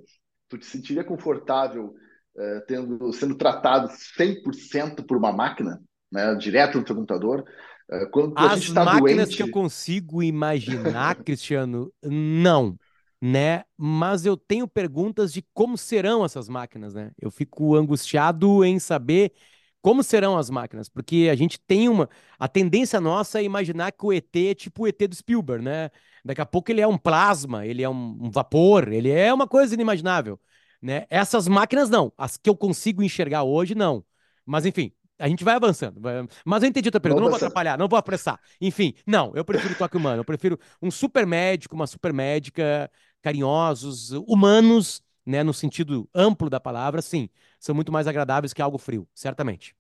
Tu 0.49 0.59
te 0.59 0.67
sentiria 0.67 1.05
confortável 1.05 1.95
é, 2.37 2.61
tendo, 2.61 3.13
sendo 3.13 3.37
tratado 3.37 3.89
100% 3.89 5.07
por 5.07 5.17
uma 5.17 5.33
máquina, 5.33 5.83
né, 6.13 6.35
direto 6.35 6.79
no 6.79 6.85
teu 6.85 6.95
computador? 6.95 7.45
É, 7.91 8.07
quando 8.07 8.35
As 8.37 8.53
a 8.53 8.55
gente 8.57 8.69
está 8.69 8.85
máquinas 8.85 9.29
doente... 9.29 9.37
que 9.37 9.43
eu 9.43 9.51
consigo 9.51 10.23
imaginar, 10.23 11.17
Cristiano, 11.25 11.93
não 12.03 12.77
né? 13.21 13.65
Mas 13.77 14.25
eu 14.25 14.37
tenho 14.37 14.69
perguntas 14.69 15.33
de 15.33 15.43
como 15.53 15.77
serão 15.77 16.25
essas 16.25 16.49
máquinas, 16.49 16.95
né? 16.95 17.11
Eu 17.21 17.31
fico 17.31 17.75
angustiado 17.77 18.65
em 18.65 18.79
saber 18.79 19.33
como 19.81 20.03
serão 20.03 20.37
as 20.37 20.51
máquinas, 20.51 20.89
porque 20.89 21.29
a 21.31 21.37
gente 21.37 21.59
tem 21.61 21.89
uma. 21.89 22.09
A 22.39 22.49
tendência 22.49 23.01
nossa 23.01 23.41
é 23.41 23.45
imaginar 23.45 23.93
que 23.93 24.05
o 24.05 24.13
ET 24.13 24.35
é 24.37 24.55
tipo 24.55 24.85
o 24.85 24.89
ET 24.89 24.99
do 25.09 25.15
Spielberg, 25.15 25.65
né? 25.65 25.91
Daqui 26.25 26.41
a 26.41 26.47
pouco 26.47 26.71
ele 26.71 26.81
é 26.81 26.87
um 26.87 26.99
plasma, 26.99 27.67
ele 27.67 27.83
é 27.83 27.89
um, 27.89 28.19
um 28.21 28.31
vapor, 28.31 28.93
ele 28.93 29.11
é 29.11 29.33
uma 29.33 29.47
coisa 29.47 29.75
inimaginável, 29.75 30.41
né? 30.83 31.07
Essas 31.11 31.49
máquinas 31.49 31.89
não, 31.91 32.13
as 32.17 32.37
que 32.37 32.51
eu 32.51 32.57
consigo 32.57 33.03
enxergar 33.03 33.45
hoje 33.45 33.75
não. 33.75 34.05
Mas 34.45 34.67
enfim, 34.67 34.93
a 35.19 35.29
gente 35.29 35.45
vai 35.45 35.55
avançando. 35.55 36.01
Mas 36.45 36.63
eu 36.63 36.69
entendi 36.69 36.89
a 36.89 36.93
tua 36.93 37.01
pergunta, 37.01 37.23
não 37.23 37.29
vou 37.31 37.37
atrapalhar, 37.37 37.77
não 37.79 37.89
vou 37.89 37.99
apressar. 37.99 38.41
Enfim, 38.61 38.95
não, 39.07 39.33
eu 39.35 39.45
prefiro 39.45 39.75
toque 39.75 39.97
humano, 39.97 40.21
eu 40.21 40.25
prefiro 40.25 40.59
um 40.81 40.91
super 40.91 41.27
médico, 41.27 41.75
uma 41.75 41.87
super 41.87 42.13
médica, 42.13 42.91
carinhosos, 43.23 44.13
humanos, 44.13 45.03
né, 45.27 45.43
no 45.43 45.53
sentido 45.53 46.09
amplo 46.15 46.49
da 46.49 46.59
palavra, 46.59 47.03
sim, 47.03 47.29
são 47.61 47.75
muito 47.75 47.93
mais 47.93 48.07
agradáveis 48.07 48.55
que 48.55 48.63
algo 48.63 48.79
frio, 48.79 49.07
certamente. 49.15 49.77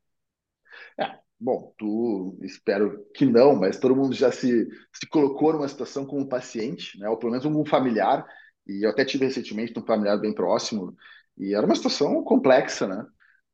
É, 0.98 1.18
bom, 1.40 1.72
tu 1.78 2.38
espero 2.42 3.06
que 3.14 3.24
não, 3.24 3.56
mas 3.56 3.78
todo 3.78 3.96
mundo 3.96 4.14
já 4.14 4.30
se, 4.30 4.68
se 4.92 5.08
colocou 5.08 5.52
numa 5.54 5.68
situação 5.68 6.04
como 6.04 6.28
paciente, 6.28 6.98
né, 6.98 7.08
ou 7.08 7.16
pelo 7.16 7.32
menos 7.32 7.46
um 7.46 7.64
familiar, 7.64 8.26
e 8.66 8.84
eu 8.84 8.90
até 8.90 9.04
tive 9.04 9.24
recentemente 9.24 9.78
um 9.78 9.86
familiar 9.86 10.18
bem 10.20 10.34
próximo, 10.34 10.94
e 11.38 11.54
era 11.54 11.64
uma 11.64 11.76
situação 11.76 12.22
complexa, 12.24 12.86
né? 12.86 13.06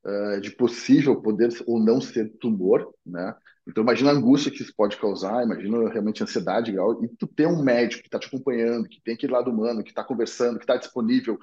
Uh, 0.05 0.39
de 0.39 0.51
possível 0.51 1.23
poder 1.23 1.49
ou 1.67 1.81
não 1.81 1.99
ser 1.99 2.29
tumor, 2.39 2.93
né? 3.07 3.35
Então, 3.67 3.83
imagina 3.83 4.11
a 4.11 4.13
angústia 4.13 4.53
que 4.53 4.63
isso 4.63 4.75
pode 4.77 4.99
causar, 4.99 5.43
imagina 5.43 5.89
realmente 5.89 6.23
a 6.23 6.25
ansiedade, 6.25 6.71
e 6.71 7.09
tu 7.17 7.27
ter 7.27 7.47
um 7.47 7.63
médico 7.63 8.03
que 8.03 8.09
está 8.09 8.19
te 8.19 8.27
acompanhando, 8.27 8.87
que 8.87 9.01
tem 9.01 9.15
aquele 9.15 9.33
lado 9.33 9.51
humano, 9.51 9.83
que 9.83 9.89
está 9.89 10.05
conversando, 10.05 10.59
que 10.59 10.65
está 10.65 10.77
disponível, 10.77 11.39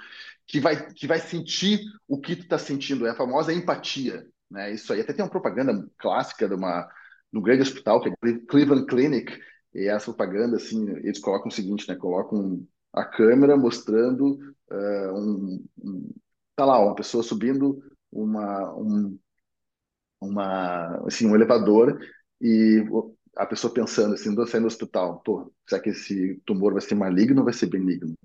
que 0.45 0.59
vai, 0.59 0.93
que 0.93 1.07
vai 1.07 1.17
sentir 1.19 1.79
o 2.07 2.19
que 2.19 2.35
tu 2.35 2.43
está 2.43 2.59
sentindo, 2.59 3.07
é 3.07 3.09
a 3.09 3.15
famosa 3.15 3.51
empatia, 3.51 4.27
né? 4.49 4.71
Isso 4.71 4.93
aí 4.93 5.01
até 5.01 5.13
tem 5.13 5.25
uma 5.25 5.31
propaganda 5.31 5.89
clássica 5.97 6.47
de, 6.47 6.53
uma, 6.53 6.87
um 7.33 7.41
grande 7.41 7.63
hospital, 7.63 7.99
que 7.99 8.09
é 8.09 8.37
Cleveland 8.47 8.85
Clinic, 8.85 9.39
e 9.73 9.87
essa 9.87 10.13
propaganda, 10.13 10.57
assim, 10.57 10.87
eles 10.97 11.19
colocam 11.19 11.47
o 11.47 11.51
seguinte, 11.51 11.87
né? 11.87 11.95
Colocam 11.95 12.63
a 12.93 13.03
câmera 13.05 13.57
mostrando 13.57 14.37
uh, 14.69 15.13
um, 15.13 15.65
um, 15.83 16.09
tá 16.55 16.65
lá, 16.65 16.79
uma 16.79 16.93
pessoa 16.93 17.23
subindo 17.23 17.81
uma, 18.11 18.73
um, 18.75 19.17
uma, 20.19 20.97
assim, 21.07 21.25
um 21.27 21.35
elevador 21.35 21.99
e 22.41 22.83
a 23.35 23.45
pessoa 23.45 23.73
pensando 23.73 24.13
assim, 24.13 24.35
saindo 24.45 24.63
do 24.63 24.67
hospital, 24.67 25.21
pô, 25.23 25.51
será 25.67 25.81
que 25.81 25.89
esse 25.89 26.41
tumor 26.45 26.73
vai 26.73 26.81
ser 26.81 26.95
maligno 26.95 27.39
ou 27.39 27.45
vai 27.45 27.53
ser 27.53 27.67
benigno? 27.67 28.15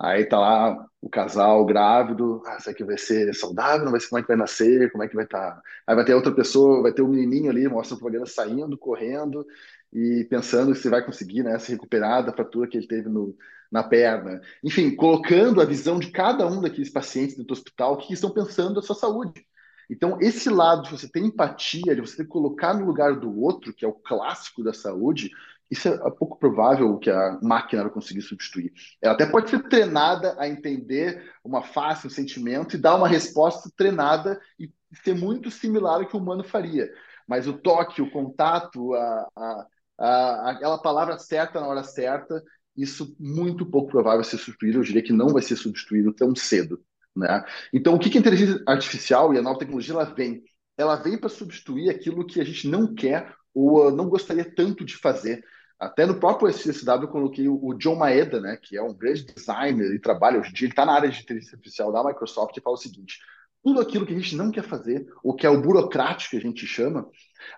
Aí 0.00 0.24
tá 0.26 0.38
lá 0.40 0.86
o 1.00 1.08
casal 1.08 1.64
grávido, 1.64 2.42
ah, 2.46 2.58
será 2.60 2.74
que 2.76 2.84
vai 2.84 2.98
ser 2.98 3.32
saudável, 3.34 3.84
não 3.84 3.92
vai 3.92 4.00
ser 4.00 4.08
como 4.08 4.18
é 4.18 4.22
que 4.22 4.28
vai 4.28 4.36
nascer, 4.36 4.90
como 4.90 5.04
é 5.04 5.08
que 5.08 5.14
vai 5.14 5.24
estar? 5.24 5.52
Tá? 5.56 5.62
Aí 5.86 5.94
vai 5.94 6.04
ter 6.04 6.14
outra 6.14 6.34
pessoa, 6.34 6.82
vai 6.82 6.92
ter 6.92 7.02
um 7.02 7.08
menininho 7.08 7.50
ali, 7.50 7.68
mostra 7.68 7.96
a 7.96 7.98
propaganda 7.98 8.26
saindo, 8.26 8.76
correndo 8.76 9.46
e 9.92 10.26
pensando 10.28 10.74
se 10.74 10.88
vai 10.88 11.04
conseguir, 11.04 11.44
né, 11.44 11.58
se 11.58 11.72
recuperar 11.72 12.24
da 12.26 12.32
fratura 12.32 12.68
que 12.68 12.76
ele 12.76 12.88
teve 12.88 13.08
no, 13.08 13.36
na 13.74 13.82
perna. 13.82 14.40
Enfim, 14.62 14.94
colocando 14.94 15.60
a 15.60 15.64
visão 15.64 15.98
de 15.98 16.12
cada 16.12 16.46
um 16.46 16.60
daqueles 16.60 16.90
pacientes 16.90 17.36
do 17.36 17.52
hospital 17.52 17.96
que 17.96 18.14
estão 18.14 18.30
pensando 18.30 18.78
a 18.78 18.82
sua 18.82 18.94
saúde. 18.94 19.44
Então, 19.90 20.16
esse 20.20 20.48
lado 20.48 20.84
de 20.84 20.92
você 20.92 21.08
ter 21.08 21.18
empatia, 21.18 21.92
de 21.92 22.00
você 22.00 22.24
colocar 22.24 22.72
no 22.72 22.86
lugar 22.86 23.16
do 23.16 23.36
outro, 23.36 23.74
que 23.74 23.84
é 23.84 23.88
o 23.88 23.92
clássico 23.92 24.62
da 24.62 24.72
saúde, 24.72 25.28
isso 25.68 25.88
é 25.88 26.10
pouco 26.12 26.38
provável 26.38 26.96
que 26.98 27.10
a 27.10 27.36
máquina 27.42 27.82
vai 27.82 27.90
conseguir 27.90 28.22
substituir. 28.22 28.72
Ela 29.02 29.14
até 29.14 29.26
pode 29.26 29.50
ser 29.50 29.60
treinada 29.68 30.36
a 30.38 30.46
entender 30.48 31.32
uma 31.42 31.60
face, 31.60 32.06
um 32.06 32.10
sentimento 32.10 32.76
e 32.76 32.80
dar 32.80 32.94
uma 32.94 33.08
resposta 33.08 33.68
treinada 33.76 34.40
e 34.56 34.72
ser 35.02 35.16
muito 35.16 35.50
similar 35.50 35.96
ao 35.96 36.06
que 36.06 36.16
o 36.16 36.20
humano 36.20 36.44
faria. 36.44 36.88
Mas 37.26 37.48
o 37.48 37.54
toque, 37.54 38.00
o 38.00 38.10
contato, 38.12 38.94
a, 38.94 39.28
a, 39.36 39.66
a, 39.98 40.50
aquela 40.52 40.78
palavra 40.78 41.18
certa 41.18 41.60
na 41.60 41.66
hora 41.66 41.82
certa, 41.82 42.40
isso 42.76 43.16
muito 43.18 43.66
pouco 43.66 43.90
provável 43.90 44.24
ser 44.24 44.38
substituído. 44.38 44.78
Eu 44.78 44.82
diria 44.82 45.02
que 45.02 45.12
não 45.12 45.28
vai 45.28 45.42
ser 45.42 45.56
substituído 45.56 46.12
tão 46.12 46.34
cedo. 46.34 46.82
Né? 47.14 47.44
Então, 47.72 47.94
o 47.94 47.98
que, 47.98 48.16
a 48.16 48.20
inteligência 48.20 48.62
artificial 48.66 49.32
e 49.32 49.38
a 49.38 49.42
nova 49.42 49.58
tecnologia 49.58 49.94
ela 49.94 50.04
vem? 50.04 50.42
Ela 50.76 50.96
vem 50.96 51.16
para 51.16 51.28
substituir 51.28 51.88
aquilo 51.88 52.26
que 52.26 52.40
a 52.40 52.44
gente 52.44 52.68
não 52.68 52.92
quer 52.94 53.32
ou 53.54 53.90
não 53.92 54.08
gostaria 54.08 54.44
tanto 54.44 54.84
de 54.84 54.96
fazer. 54.96 55.44
Até 55.78 56.06
no 56.06 56.18
próprio 56.18 56.48
SCSW 56.48 57.02
eu 57.02 57.08
coloquei 57.08 57.48
o 57.48 57.74
John 57.74 57.96
Maeda, 57.96 58.40
né, 58.40 58.56
que 58.60 58.76
é 58.76 58.82
um 58.82 58.94
grande 58.94 59.24
designer 59.24 59.92
e 59.94 60.00
trabalha 60.00 60.40
hoje 60.40 60.50
em 60.50 60.52
dia, 60.52 60.66
ele 60.66 60.72
está 60.72 60.86
na 60.86 60.94
área 60.94 61.10
de 61.10 61.20
inteligência 61.20 61.56
artificial 61.56 61.92
da 61.92 62.02
Microsoft 62.02 62.56
e 62.56 62.60
fala 62.60 62.74
o 62.74 62.78
seguinte: 62.78 63.18
tudo 63.62 63.80
aquilo 63.80 64.06
que 64.06 64.12
a 64.12 64.18
gente 64.18 64.36
não 64.36 64.50
quer 64.50 64.62
fazer, 64.62 65.06
ou 65.22 65.34
que 65.34 65.46
é 65.46 65.50
o 65.50 65.60
burocrático 65.60 66.30
que 66.30 66.36
a 66.36 66.40
gente 66.40 66.66
chama, 66.66 67.08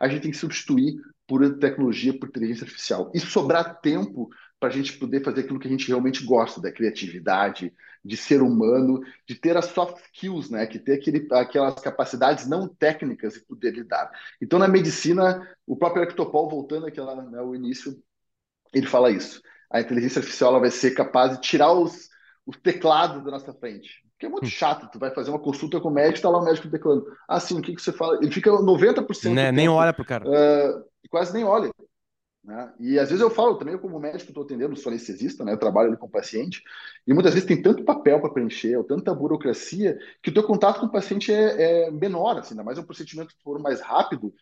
a 0.00 0.08
gente 0.08 0.22
tem 0.22 0.30
que 0.30 0.36
substituir 0.36 0.94
por 1.26 1.58
tecnologia, 1.58 2.16
por 2.18 2.28
inteligência 2.28 2.64
artificial. 2.64 3.10
E 3.12 3.20
sobrar 3.20 3.80
tempo 3.80 4.30
para 4.66 4.74
a 4.74 4.76
gente 4.76 4.98
poder 4.98 5.22
fazer 5.22 5.42
aquilo 5.42 5.60
que 5.60 5.68
a 5.68 5.70
gente 5.70 5.86
realmente 5.86 6.24
gosta, 6.24 6.60
da 6.60 6.72
criatividade, 6.72 7.72
de 8.04 8.16
ser 8.16 8.42
humano, 8.42 9.00
de 9.26 9.36
ter 9.36 9.56
as 9.56 9.66
soft 9.66 9.98
skills, 10.06 10.50
né? 10.50 10.66
Que 10.66 10.78
ter 10.78 10.94
aquele, 10.94 11.28
aquelas 11.30 11.74
capacidades 11.76 12.48
não 12.48 12.66
técnicas 12.66 13.36
e 13.36 13.46
poder 13.46 13.72
lidar. 13.72 14.10
Então, 14.42 14.58
na 14.58 14.66
medicina, 14.66 15.48
o 15.64 15.76
próprio 15.76 16.02
Arctopol, 16.02 16.50
voltando 16.50 16.86
aqui 16.86 17.00
lá 17.00 17.14
né, 17.14 17.38
início, 17.54 17.96
ele 18.74 18.88
fala 18.88 19.10
isso. 19.10 19.40
A 19.70 19.80
inteligência 19.80 20.18
artificial 20.18 20.50
ela 20.50 20.60
vai 20.60 20.70
ser 20.70 20.92
capaz 20.92 21.32
de 21.32 21.40
tirar 21.42 21.72
os, 21.72 22.08
os 22.44 22.56
teclados 22.56 23.24
da 23.24 23.30
nossa 23.30 23.54
frente. 23.54 24.04
Porque 24.12 24.26
é 24.26 24.28
muito 24.28 24.46
hum. 24.46 24.50
chato, 24.50 24.90
tu 24.90 24.98
vai 24.98 25.14
fazer 25.14 25.30
uma 25.30 25.38
consulta 25.38 25.80
com 25.80 25.90
o 25.90 25.94
médico, 25.94 26.22
tá 26.22 26.30
lá 26.30 26.40
o 26.40 26.44
médico 26.44 26.66
declarando. 26.66 27.06
Ah, 27.28 27.38
sim, 27.38 27.56
o 27.56 27.62
que, 27.62 27.72
que 27.72 27.82
você 27.82 27.92
fala? 27.92 28.16
Ele 28.16 28.32
fica 28.32 28.50
90% 28.50 29.32
né, 29.32 29.52
Nem 29.52 29.68
olha 29.68 29.92
pro 29.92 30.04
cara. 30.04 30.24
Uh, 30.28 30.84
quase 31.08 31.32
nem 31.32 31.44
olha. 31.44 31.70
Né? 32.46 32.72
E 32.78 32.96
às 32.96 33.08
vezes 33.08 33.20
eu 33.20 33.28
falo 33.28 33.56
também, 33.56 33.74
eu 33.74 33.80
como 33.80 33.98
médico 33.98 34.30
estou 34.30 34.44
atendendo, 34.44 34.76
sou 34.76 34.90
anestesista, 34.90 35.44
né? 35.44 35.52
eu 35.52 35.58
trabalho 35.58 35.88
ali 35.88 35.96
com 35.96 36.06
o 36.06 36.10
paciente, 36.10 36.62
e 37.04 37.12
muitas 37.12 37.34
vezes 37.34 37.46
tem 37.46 37.60
tanto 37.60 37.84
papel 37.84 38.20
para 38.20 38.30
preencher, 38.30 38.76
ou 38.76 38.84
tanta 38.84 39.12
burocracia, 39.12 39.98
que 40.22 40.30
o 40.30 40.32
teu 40.34 40.44
contato 40.44 40.78
com 40.78 40.86
o 40.86 40.92
paciente 40.92 41.32
é, 41.32 41.86
é 41.86 41.90
menor, 41.90 42.38
assim, 42.38 42.54
ainda 42.54 42.62
mais 42.62 42.78
um 42.78 42.84
procedimento 42.84 43.34
que 43.34 43.42
for 43.42 43.58
mais 43.58 43.80
rápido. 43.80 44.32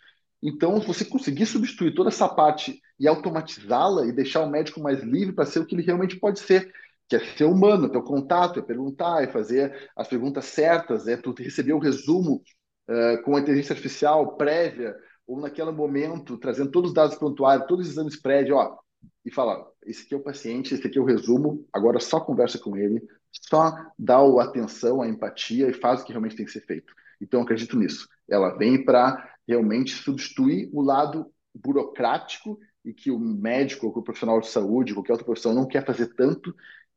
Então, 0.43 0.79
se 0.83 0.87
você 0.87 1.03
conseguir 1.07 1.47
substituir 1.47 1.95
toda 1.95 2.11
essa 2.11 2.29
parte 2.29 2.79
e 3.01 3.09
automatizá-la 3.09 4.07
e 4.07 4.13
deixar 4.13 4.41
o 4.41 4.51
médico 4.51 4.83
mais 4.83 5.03
livre 5.03 5.35
para 5.35 5.47
ser 5.47 5.61
o 5.61 5.65
que 5.65 5.75
ele 5.75 5.83
realmente 5.83 6.17
pode 6.17 6.41
ser, 6.41 6.71
que 7.09 7.17
é 7.17 7.21
ser 7.21 7.45
humano, 7.45 7.89
ter 7.89 7.97
o 7.97 8.03
contato, 8.03 8.59
é 8.59 8.63
perguntar, 8.63 9.23
é 9.25 9.29
fazer 9.29 9.91
as 9.97 10.07
perguntas 10.07 10.45
certas, 10.45 11.09
é 11.09 11.17
tu 11.17 11.33
receber 11.33 11.73
o 11.73 11.79
resumo 11.79 12.43
uh, 12.91 13.23
com 13.23 13.35
a 13.35 13.41
inteligência 13.41 13.73
artificial 13.73 14.37
prévia, 14.37 14.95
ou 15.27 15.41
naquele 15.41 15.71
momento, 15.71 16.37
trazendo 16.37 16.71
todos 16.71 16.91
os 16.91 16.95
dados 16.95 17.17
prontuários, 17.17 17.67
todos 17.67 17.87
os 17.87 17.93
exames 17.93 18.21
prévios, 18.21 18.57
ó, 18.57 18.79
e 19.25 19.31
fala: 19.31 19.67
esse 19.85 20.05
aqui 20.05 20.15
é 20.15 20.17
o 20.17 20.23
paciente, 20.23 20.75
esse 20.75 20.87
aqui 20.87 20.99
é 20.99 21.01
o 21.01 21.07
resumo, 21.07 21.67
agora 21.73 22.01
só 22.01 22.21
conversa 22.21 22.59
com 22.59 22.77
ele, 22.77 23.03
só 23.33 23.75
dá 23.99 24.17
a 24.17 24.45
atenção, 24.45 25.03
a 25.03 25.09
empatia 25.09 25.69
e 25.69 25.73
faz 25.73 26.01
o 26.01 26.05
que 26.05 26.13
realmente 26.13 26.37
tem 26.37 26.47
que 26.47 26.53
ser 26.53 26.65
feito. 26.65 26.93
Então, 27.21 27.43
acredito 27.43 27.79
nisso. 27.79 28.09
Ela 28.29 28.57
vem 28.57 28.85
para 28.85 29.35
realmente 29.47 29.95
substituir 29.95 30.71
o 30.73 30.83
lado 30.83 31.31
burocrático 31.55 32.59
e 32.85 32.93
que 32.93 33.11
o 33.11 33.19
médico, 33.19 33.87
ou 33.87 33.97
o 33.97 34.03
profissional 34.03 34.41
de 34.41 34.49
saúde, 34.49 34.95
qualquer 34.95 35.13
outra 35.13 35.25
profissão 35.25 35.55
não 35.55 35.67
quer 35.67 35.85
fazer 35.85 36.15
tanto 36.15 36.55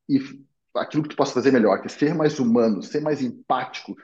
e 0.10 0.20
aquilo 0.76 1.04
que 1.04 1.10
tu 1.10 1.16
possa 1.16 1.34
fazer 1.34 1.52
melhor, 1.52 1.80
que 1.80 1.88
é 1.88 1.90
ser 1.90 2.14
mais 2.14 2.40
humano, 2.40 2.84
ser 2.84 3.02
mais 3.02 3.22
empático, 3.22 3.96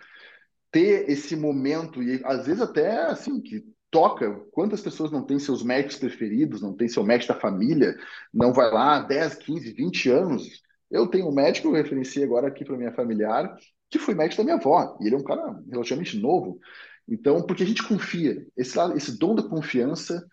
ter 0.71 1.09
esse 1.09 1.35
momento 1.35 2.01
e 2.01 2.21
às 2.23 2.45
vezes 2.45 2.61
até 2.61 3.03
assim 3.03 3.41
que 3.41 3.63
toca, 3.93 4.41
quantas 4.51 4.81
pessoas 4.81 5.11
não 5.11 5.23
têm 5.23 5.37
seus 5.37 5.63
médicos 5.63 5.97
preferidos, 5.97 6.61
não 6.61 6.75
tem 6.75 6.87
seu 6.87 7.03
médico 7.03 7.31
da 7.31 7.39
família, 7.39 7.95
não 8.33 8.51
vai 8.51 8.71
lá 8.71 8.99
10, 8.99 9.35
15, 9.35 9.71
20 9.71 10.09
anos. 10.09 10.63
Eu 10.89 11.05
tenho 11.07 11.29
um 11.29 11.33
médico, 11.33 11.67
eu 11.67 11.73
referenciei 11.73 12.25
agora 12.25 12.47
aqui 12.47 12.65
para 12.65 12.75
minha 12.75 12.91
familiar, 12.91 13.55
que 13.89 13.99
foi 13.99 14.15
médico 14.15 14.41
da 14.41 14.43
minha 14.43 14.55
avó, 14.55 14.97
e 14.99 15.05
ele 15.05 15.15
é 15.15 15.17
um 15.17 15.23
cara 15.23 15.61
relativamente 15.69 16.17
novo. 16.17 16.59
Então, 17.07 17.43
porque 17.43 17.61
a 17.61 17.65
gente 17.65 17.87
confia, 17.87 18.43
esse, 18.57 18.79
esse 18.95 19.17
dom 19.19 19.35
da 19.35 19.43
confiança, 19.43 20.25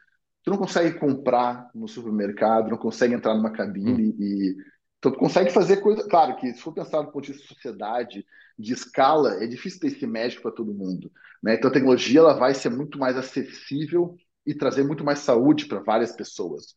tu 0.43 0.51
não 0.51 0.57
consegue 0.57 0.99
comprar 0.99 1.69
no 1.75 1.87
supermercado, 1.87 2.71
não 2.71 2.79
consegue 2.79 3.13
entrar 3.13 3.35
numa 3.35 3.53
cabine 3.53 4.09
hum. 4.09 4.17
e 4.19 4.57
então, 4.99 5.13
tu 5.13 5.19
consegue 5.19 5.51
fazer 5.51 5.79
coisa. 5.79 6.07
Claro 6.07 6.37
que, 6.37 6.53
se 6.53 6.61
for 6.61 6.75
pensar 6.75 7.01
do 7.01 7.11
ponto 7.11 7.25
de 7.25 7.33
vista 7.33 7.49
de 7.49 7.55
sociedade, 7.55 8.25
de 8.61 8.73
escala, 8.73 9.43
é 9.43 9.47
difícil 9.47 9.81
ter 9.81 9.89
esse 9.89 10.07
médico 10.07 10.43
para 10.43 10.53
todo 10.53 10.75
mundo. 10.75 11.11
Né? 11.43 11.55
Então, 11.55 11.71
a 11.71 11.73
tecnologia 11.73 12.21
ela 12.21 12.35
vai 12.35 12.55
ser 12.55 12.71
muito 12.71 12.99
mais 12.99 13.17
acessível 13.17 14.17
e 14.47 14.55
trazer 14.55 14.85
muito 14.85 15.05
mais 15.05 15.21
saúde 15.21 15.67
para 15.67 15.81
várias 15.81 16.13
pessoas. 16.13 16.75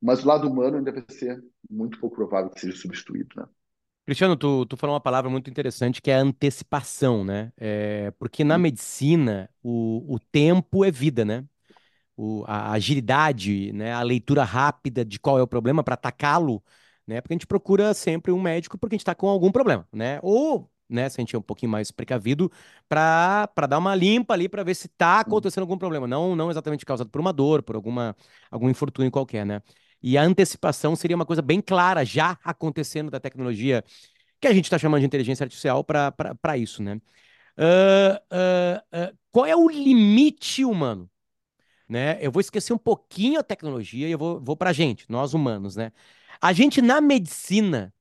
Mas 0.00 0.24
o 0.24 0.28
lado 0.28 0.48
humano 0.48 0.78
ainda 0.78 0.92
vai 0.92 1.04
ser 1.08 1.42
muito 1.68 1.98
pouco 1.98 2.16
provável 2.16 2.50
que 2.50 2.60
seja 2.60 2.76
substituído. 2.76 3.28
Né? 3.36 3.44
Cristiano, 4.04 4.36
tu, 4.36 4.64
tu 4.66 4.76
falou 4.76 4.94
uma 4.94 5.00
palavra 5.00 5.30
muito 5.30 5.50
interessante 5.50 6.00
que 6.00 6.10
é 6.10 6.16
a 6.16 6.22
antecipação, 6.22 7.24
né? 7.24 7.52
É, 7.56 8.12
porque 8.12 8.44
na 8.44 8.56
medicina 8.56 9.50
o, 9.62 10.14
o 10.14 10.20
tempo 10.20 10.84
é 10.84 10.90
vida, 10.90 11.24
né? 11.24 11.44
O, 12.16 12.44
a 12.46 12.72
agilidade, 12.72 13.72
né? 13.72 13.92
a 13.92 14.02
leitura 14.02 14.44
rápida 14.44 15.04
de 15.04 15.18
qual 15.18 15.38
é 15.38 15.42
o 15.42 15.46
problema 15.46 15.82
para 15.82 15.94
atacá-lo 15.94 16.62
né? 17.06 17.20
Porque 17.20 17.34
a 17.34 17.36
gente 17.36 17.46
procura 17.46 17.94
sempre 17.94 18.32
um 18.32 18.40
médico 18.40 18.76
porque 18.76 18.94
a 18.94 18.96
gente 18.96 19.02
está 19.02 19.14
com 19.14 19.28
algum 19.28 19.52
problema, 19.52 19.86
né? 19.92 20.18
Ou, 20.22 20.70
né, 20.88 21.08
se 21.08 21.20
a 21.20 21.22
gente 21.22 21.34
é 21.34 21.38
um 21.38 21.42
pouquinho 21.42 21.70
mais 21.70 21.90
precavido, 21.90 22.50
para 22.88 23.48
dar 23.68 23.78
uma 23.78 23.94
limpa 23.94 24.34
ali 24.34 24.48
para 24.48 24.62
ver 24.62 24.74
se 24.74 24.86
está 24.86 25.20
acontecendo 25.20 25.62
algum 25.62 25.78
problema, 25.78 26.06
não, 26.06 26.36
não 26.36 26.50
exatamente 26.50 26.84
causado 26.84 27.10
por 27.10 27.20
uma 27.20 27.32
dor, 27.32 27.62
por 27.62 27.76
alguma, 27.76 28.16
algum 28.50 28.68
infortúnio 28.68 29.10
qualquer, 29.10 29.44
né? 29.44 29.62
E 30.02 30.16
a 30.16 30.22
antecipação 30.22 30.94
seria 30.94 31.16
uma 31.16 31.26
coisa 31.26 31.42
bem 31.42 31.60
clara 31.60 32.04
já 32.04 32.38
acontecendo 32.44 33.10
da 33.10 33.18
tecnologia 33.18 33.82
que 34.40 34.46
a 34.46 34.52
gente 34.52 34.64
está 34.64 34.78
chamando 34.78 35.00
de 35.00 35.06
inteligência 35.06 35.44
artificial 35.44 35.82
para 35.84 36.56
isso, 36.58 36.82
né? 36.82 37.00
Uh, 37.58 38.16
uh, 38.32 39.12
uh, 39.12 39.18
qual 39.32 39.46
é 39.46 39.56
o 39.56 39.68
limite 39.68 40.64
humano? 40.64 41.10
Né? 41.88 42.18
Eu 42.20 42.32
vou 42.32 42.40
esquecer 42.40 42.72
um 42.72 42.78
pouquinho 42.78 43.40
a 43.40 43.42
tecnologia 43.42 44.08
e 44.08 44.12
eu 44.12 44.18
vou, 44.18 44.40
vou 44.40 44.56
para 44.56 44.70
a 44.70 44.72
gente, 44.72 45.06
nós 45.08 45.34
humanos, 45.34 45.76
né? 45.76 45.92
A 46.40 46.52
gente, 46.52 46.82
na 46.82 47.00
medicina, 47.00 47.94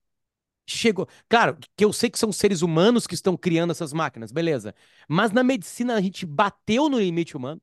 chegou. 0.66 1.08
Claro, 1.30 1.58
que 1.76 1.86
eu 1.86 1.94
sei 1.94 2.10
que 2.10 2.20
são 2.20 2.32
seres 2.32 2.62
humanos 2.62 3.08
que 3.08 3.14
estão 3.14 3.38
criando 3.38 3.72
essas 3.72 3.94
máquinas, 3.94 4.32
beleza. 4.32 4.74
Mas 5.08 5.32
na 5.32 5.44
medicina 5.44 5.96
a 5.96 6.02
gente 6.02 6.26
bateu 6.26 6.90
no 6.90 7.00
limite 7.00 7.38
humano. 7.38 7.62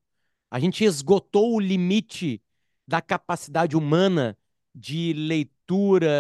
A 0.51 0.59
gente 0.61 0.85
esgotou 0.85 1.55
o 1.55 1.61
limite 1.61 2.43
da 2.87 3.01
capacidade 3.01 3.77
humana 3.77 4.37
de 4.75 5.13
leitura 5.15 6.11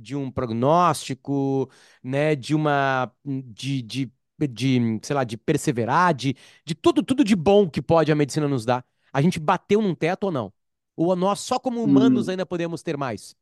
de 0.00 0.16
um 0.16 0.30
prognóstico, 0.30 1.70
né, 2.02 2.34
de 2.36 2.54
uma 2.54 3.12
de, 3.24 3.82
de, 3.82 4.12
de 4.48 5.00
sei 5.02 5.16
lá, 5.16 5.24
de 5.24 5.36
perseverar, 5.36 6.14
de, 6.14 6.36
de 6.64 6.74
tudo 6.74 7.02
tudo 7.02 7.24
de 7.24 7.36
bom 7.36 7.68
que 7.68 7.82
pode 7.82 8.12
a 8.12 8.14
medicina 8.14 8.48
nos 8.48 8.64
dar. 8.64 8.84
A 9.12 9.20
gente 9.22 9.38
bateu 9.38 9.80
num 9.80 9.94
teto 9.94 10.24
ou 10.24 10.32
não? 10.32 10.52
Ou 10.96 11.14
nós 11.16 11.40
só 11.40 11.58
como 11.58 11.82
humanos 11.82 12.28
hum. 12.28 12.32
ainda 12.32 12.46
podemos 12.46 12.82
ter 12.82 12.96
mais? 12.96 13.34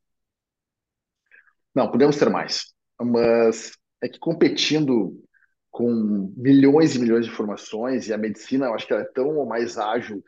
Não, 1.74 1.90
podemos 1.90 2.16
ter 2.16 2.28
mais. 2.30 2.66
Mas 3.00 3.72
é 4.02 4.08
que 4.08 4.18
competindo 4.18 5.22
com 5.70 6.32
milhões 6.36 6.94
e 6.94 6.98
milhões 6.98 7.24
de 7.24 7.32
informações, 7.32 8.06
e 8.06 8.12
a 8.12 8.18
medicina, 8.18 8.66
eu 8.66 8.74
acho 8.74 8.86
que 8.86 8.92
ela 8.92 9.02
é 9.02 9.12
tão 9.12 9.36
ou 9.38 9.46
mais 9.46 9.78
ágil 9.78 10.22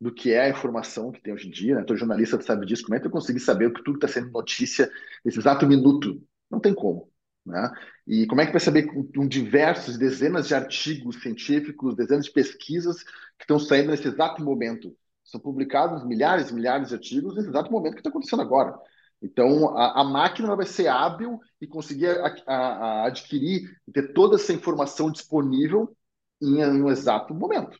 do 0.00 0.12
que 0.12 0.32
é 0.32 0.42
a 0.42 0.48
informação 0.50 1.10
que 1.12 1.22
tem 1.22 1.32
hoje 1.32 1.48
em 1.48 1.50
dia. 1.50 1.74
Né? 1.76 1.82
Então, 1.82 1.96
jornalista 1.96 2.40
sabe 2.40 2.66
disso. 2.66 2.82
Como 2.84 2.96
é 2.96 3.00
que 3.00 3.06
eu 3.06 3.10
consegui 3.10 3.40
saber 3.40 3.66
o 3.66 3.72
que 3.72 3.82
tudo 3.82 3.96
está 3.96 4.08
sendo 4.08 4.30
notícia 4.30 4.90
nesse 5.24 5.38
exato 5.38 5.66
minuto? 5.66 6.20
Não 6.50 6.60
tem 6.60 6.74
como. 6.74 7.10
Né? 7.46 7.70
E 8.06 8.26
como 8.26 8.40
é 8.40 8.46
que 8.46 8.52
vai 8.52 8.60
saber 8.60 8.86
com 8.86 9.26
diversos, 9.26 9.96
dezenas 9.96 10.48
de 10.48 10.54
artigos 10.54 11.20
científicos, 11.20 11.96
dezenas 11.96 12.26
de 12.26 12.32
pesquisas 12.32 13.02
que 13.02 13.42
estão 13.44 13.58
saindo 13.58 13.90
nesse 13.90 14.08
exato 14.08 14.42
momento? 14.42 14.94
São 15.24 15.40
publicados 15.40 16.04
milhares 16.06 16.50
e 16.50 16.54
milhares 16.54 16.88
de 16.88 16.94
artigos 16.94 17.36
nesse 17.36 17.48
exato 17.48 17.70
momento 17.70 17.94
que 17.94 18.00
está 18.00 18.10
acontecendo 18.10 18.42
agora. 18.42 18.78
Então, 19.20 19.76
a, 19.76 20.00
a 20.00 20.04
máquina 20.04 20.54
vai 20.54 20.66
ser 20.66 20.86
hábil 20.88 21.40
e 21.60 21.66
conseguir 21.66 22.06
a, 22.08 22.34
a, 22.46 23.06
adquirir 23.06 23.76
e 23.86 23.92
ter 23.92 24.12
toda 24.12 24.36
essa 24.36 24.52
informação 24.52 25.10
disponível 25.10 25.94
em, 26.40 26.60
em 26.60 26.82
um 26.82 26.90
exato 26.90 27.34
momento. 27.34 27.78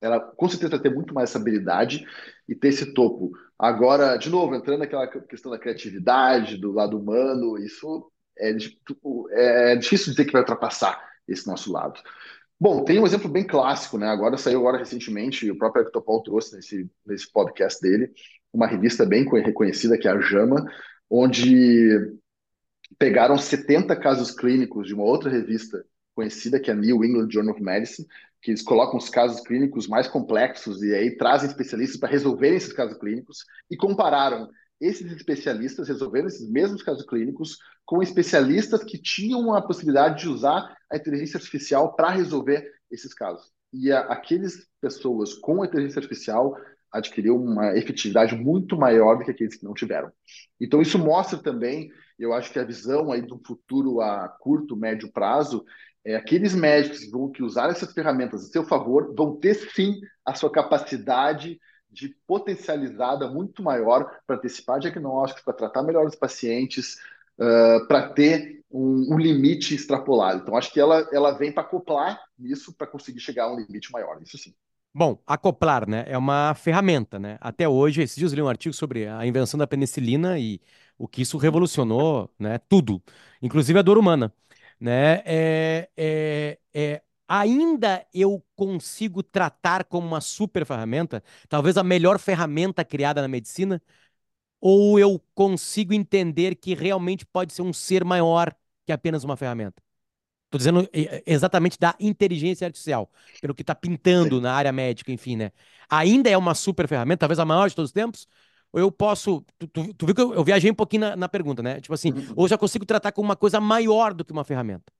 Ela 0.00 0.20
com 0.20 0.48
certeza 0.48 0.72
vai 0.72 0.80
ter 0.80 0.94
muito 0.94 1.14
mais 1.14 1.30
essa 1.30 1.38
habilidade 1.38 2.06
e 2.48 2.54
ter 2.54 2.68
esse 2.68 2.92
topo. 2.92 3.32
Agora, 3.58 4.16
de 4.16 4.28
novo, 4.28 4.54
entrando 4.54 4.80
naquela 4.80 5.06
questão 5.06 5.50
da 5.50 5.58
criatividade, 5.58 6.58
do 6.58 6.72
lado 6.72 6.98
humano, 6.98 7.56
isso 7.58 8.10
é, 8.38 8.52
é 9.72 9.76
difícil 9.76 10.12
dizer 10.12 10.24
que 10.26 10.32
vai 10.32 10.42
ultrapassar 10.42 11.00
esse 11.26 11.46
nosso 11.46 11.72
lado. 11.72 12.00
Bom, 12.58 12.84
tem 12.84 12.98
um 12.98 13.06
exemplo 13.06 13.28
bem 13.28 13.46
clássico, 13.46 13.98
né? 13.98 14.08
Agora 14.08 14.38
saiu 14.38 14.60
agora 14.60 14.78
recentemente, 14.78 15.50
o 15.50 15.58
próprio 15.58 15.82
Hector 15.82 16.02
Paul 16.02 16.22
trouxe 16.22 16.56
nesse, 16.56 16.90
nesse 17.04 17.30
podcast 17.30 17.80
dele, 17.80 18.10
uma 18.52 18.66
revista 18.66 19.04
bem 19.04 19.24
reconhecida, 19.24 19.98
que 19.98 20.08
é 20.08 20.10
a 20.10 20.20
JAMA, 20.20 20.64
onde 21.10 22.18
pegaram 22.98 23.36
70 23.36 23.94
casos 23.96 24.30
clínicos 24.30 24.86
de 24.86 24.94
uma 24.94 25.04
outra 25.04 25.30
revista 25.30 25.84
conhecida, 26.14 26.58
que 26.58 26.70
é 26.70 26.72
a 26.72 26.76
New 26.76 27.04
England 27.04 27.30
Journal 27.30 27.54
of 27.54 27.62
Medicine, 27.62 28.08
que 28.40 28.50
eles 28.50 28.62
colocam 28.62 28.96
os 28.96 29.10
casos 29.10 29.40
clínicos 29.40 29.86
mais 29.86 30.08
complexos 30.08 30.82
e 30.82 30.94
aí 30.94 31.16
trazem 31.16 31.48
especialistas 31.48 31.98
para 31.98 32.08
resolverem 32.08 32.56
esses 32.56 32.72
casos 32.72 32.96
clínicos 32.98 33.44
e 33.70 33.76
compararam 33.76 34.48
esses 34.80 35.10
especialistas 35.12 35.88
resolvendo 35.88 36.28
esses 36.28 36.48
mesmos 36.48 36.82
casos 36.82 37.04
clínicos 37.06 37.58
com 37.84 38.02
especialistas 38.02 38.84
que 38.84 38.98
tinham 38.98 39.54
a 39.54 39.62
possibilidade 39.62 40.22
de 40.22 40.28
usar 40.28 40.76
a 40.90 40.96
inteligência 40.96 41.38
artificial 41.38 41.94
para 41.94 42.10
resolver 42.10 42.70
esses 42.90 43.14
casos. 43.14 43.50
E 43.72 43.90
a, 43.90 44.00
aqueles 44.00 44.66
pessoas 44.80 45.34
com 45.34 45.64
inteligência 45.64 45.98
artificial 45.98 46.56
adquiriu 46.96 47.36
uma 47.36 47.76
efetividade 47.76 48.34
muito 48.34 48.76
maior 48.76 49.18
do 49.18 49.24
que 49.24 49.30
aqueles 49.30 49.56
que 49.56 49.64
não 49.64 49.74
tiveram. 49.74 50.10
Então 50.60 50.80
isso 50.80 50.98
mostra 50.98 51.38
também, 51.38 51.90
eu 52.18 52.32
acho 52.32 52.52
que 52.52 52.58
a 52.58 52.64
visão 52.64 53.12
aí 53.12 53.22
do 53.22 53.40
futuro 53.44 54.00
a 54.00 54.28
curto, 54.28 54.76
médio 54.76 55.10
prazo 55.12 55.64
é 56.04 56.14
aqueles 56.14 56.54
médicos 56.54 57.00
que 57.00 57.10
vão 57.10 57.30
que 57.30 57.42
usar 57.42 57.68
essas 57.68 57.92
ferramentas 57.92 58.44
a 58.44 58.46
seu 58.46 58.64
favor 58.64 59.12
vão 59.16 59.36
ter 59.36 59.54
sim 59.54 60.00
a 60.24 60.34
sua 60.34 60.50
capacidade 60.50 61.58
de 61.90 62.14
potencializada 62.26 63.28
muito 63.28 63.62
maior 63.62 64.20
para 64.26 64.36
antecipar 64.36 64.78
diagnósticos, 64.78 65.42
para 65.42 65.54
tratar 65.54 65.82
melhor 65.82 66.06
os 66.06 66.14
pacientes, 66.14 66.96
uh, 67.38 67.86
para 67.88 68.10
ter 68.10 68.62
um, 68.70 69.14
um, 69.14 69.18
limite 69.18 69.74
extrapolado. 69.74 70.42
Então, 70.42 70.56
acho 70.56 70.72
que 70.72 70.78
ela, 70.78 71.08
ela 71.12 71.32
vem 71.32 71.50
para 71.50 71.62
acoplar 71.62 72.20
isso 72.38 72.72
para 72.74 72.86
conseguir 72.86 73.20
chegar 73.20 73.44
a 73.44 73.52
um 73.52 73.56
limite 73.56 73.90
maior, 73.90 74.20
isso 74.22 74.36
sim. 74.36 74.54
Bom, 74.98 75.18
acoplar, 75.26 75.86
né, 75.86 76.04
é 76.08 76.16
uma 76.16 76.54
ferramenta, 76.54 77.18
né? 77.18 77.36
Até 77.38 77.68
hoje, 77.68 78.00
esses 78.00 78.16
dias 78.16 78.32
eu 78.32 78.36
li 78.36 78.42
um 78.42 78.48
artigo 78.48 78.72
sobre 78.74 79.06
a 79.06 79.26
invenção 79.26 79.58
da 79.58 79.66
penicilina 79.66 80.38
e 80.38 80.58
o 80.96 81.06
que 81.06 81.20
isso 81.20 81.36
revolucionou, 81.36 82.30
né, 82.38 82.56
tudo, 82.66 83.02
inclusive 83.42 83.78
a 83.78 83.82
dor 83.82 83.98
humana, 83.98 84.32
né? 84.80 85.22
É, 85.26 85.90
é, 85.98 86.58
é, 86.72 87.02
ainda 87.28 88.06
eu 88.14 88.42
consigo 88.56 89.22
tratar 89.22 89.84
como 89.84 90.06
uma 90.06 90.22
super 90.22 90.64
ferramenta, 90.64 91.22
talvez 91.46 91.76
a 91.76 91.82
melhor 91.84 92.18
ferramenta 92.18 92.82
criada 92.82 93.20
na 93.20 93.28
medicina, 93.28 93.82
ou 94.60 94.98
eu 94.98 95.20
consigo 95.34 95.94
entender 95.94 96.56
que 96.56 96.74
realmente 96.74 97.26
pode 97.26 97.52
ser 97.54 97.62
um 97.62 97.72
ser 97.72 98.04
maior 98.04 98.54
que 98.86 98.92
apenas 98.92 99.24
uma 99.24 99.36
ferramenta? 99.36 99.82
Estou 100.46 100.58
dizendo 100.58 100.88
exatamente 101.26 101.76
da 101.78 101.94
inteligência 101.98 102.66
artificial, 102.66 103.10
pelo 103.40 103.54
que 103.54 103.62
está 103.62 103.74
pintando 103.74 104.36
Sim. 104.36 104.42
na 104.42 104.54
área 104.54 104.72
médica, 104.72 105.10
enfim, 105.10 105.36
né? 105.36 105.50
Ainda 105.90 106.30
é 106.30 106.38
uma 106.38 106.54
super 106.54 106.86
ferramenta, 106.86 107.20
talvez 107.20 107.38
a 107.40 107.44
maior 107.44 107.68
de 107.68 107.74
todos 107.74 107.88
os 107.88 107.92
tempos, 107.92 108.28
ou 108.72 108.80
eu 108.80 108.92
posso. 108.92 109.44
Tu, 109.58 109.66
tu, 109.66 109.94
tu 109.94 110.06
viu 110.06 110.14
que 110.14 110.20
eu, 110.20 110.34
eu, 110.34 110.44
viajei 110.44 110.70
um 110.70 110.74
pouquinho 110.74 111.00
na, 111.00 111.16
na 111.16 111.28
pergunta, 111.28 111.62
né? 111.62 111.80
Tipo 111.80 111.94
assim, 111.94 112.12
uhum. 112.12 112.34
ou 112.36 112.46
já 112.48 112.56
consigo 112.56 112.86
tratar 112.86 113.10
como 113.10 113.28
uma 113.28 113.36
coisa 113.36 113.60
maior 113.60 114.14
do 114.14 114.24
que 114.24 114.32
uma 114.32 114.44
ferramenta? 114.44 114.92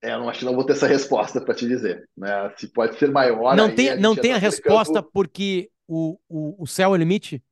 É, 0.00 0.12
eu 0.12 0.20
não 0.20 0.28
acho 0.28 0.40
que 0.40 0.44
não 0.44 0.54
vou 0.54 0.64
ter 0.64 0.74
essa 0.74 0.86
resposta 0.86 1.40
para 1.40 1.54
te 1.54 1.66
dizer. 1.66 2.08
Né? 2.16 2.28
Se 2.56 2.68
pode 2.68 2.96
ser 2.98 3.10
maior. 3.10 3.56
Não 3.56 3.74
tem, 3.74 3.98
não 3.98 4.14
tem 4.14 4.32
a 4.32 4.38
resposta 4.38 5.02
porque 5.02 5.70
o, 5.88 6.16
o, 6.28 6.62
o 6.62 6.66
céu 6.66 6.90
é 6.90 6.92
o 6.92 6.96
limite? 6.96 7.42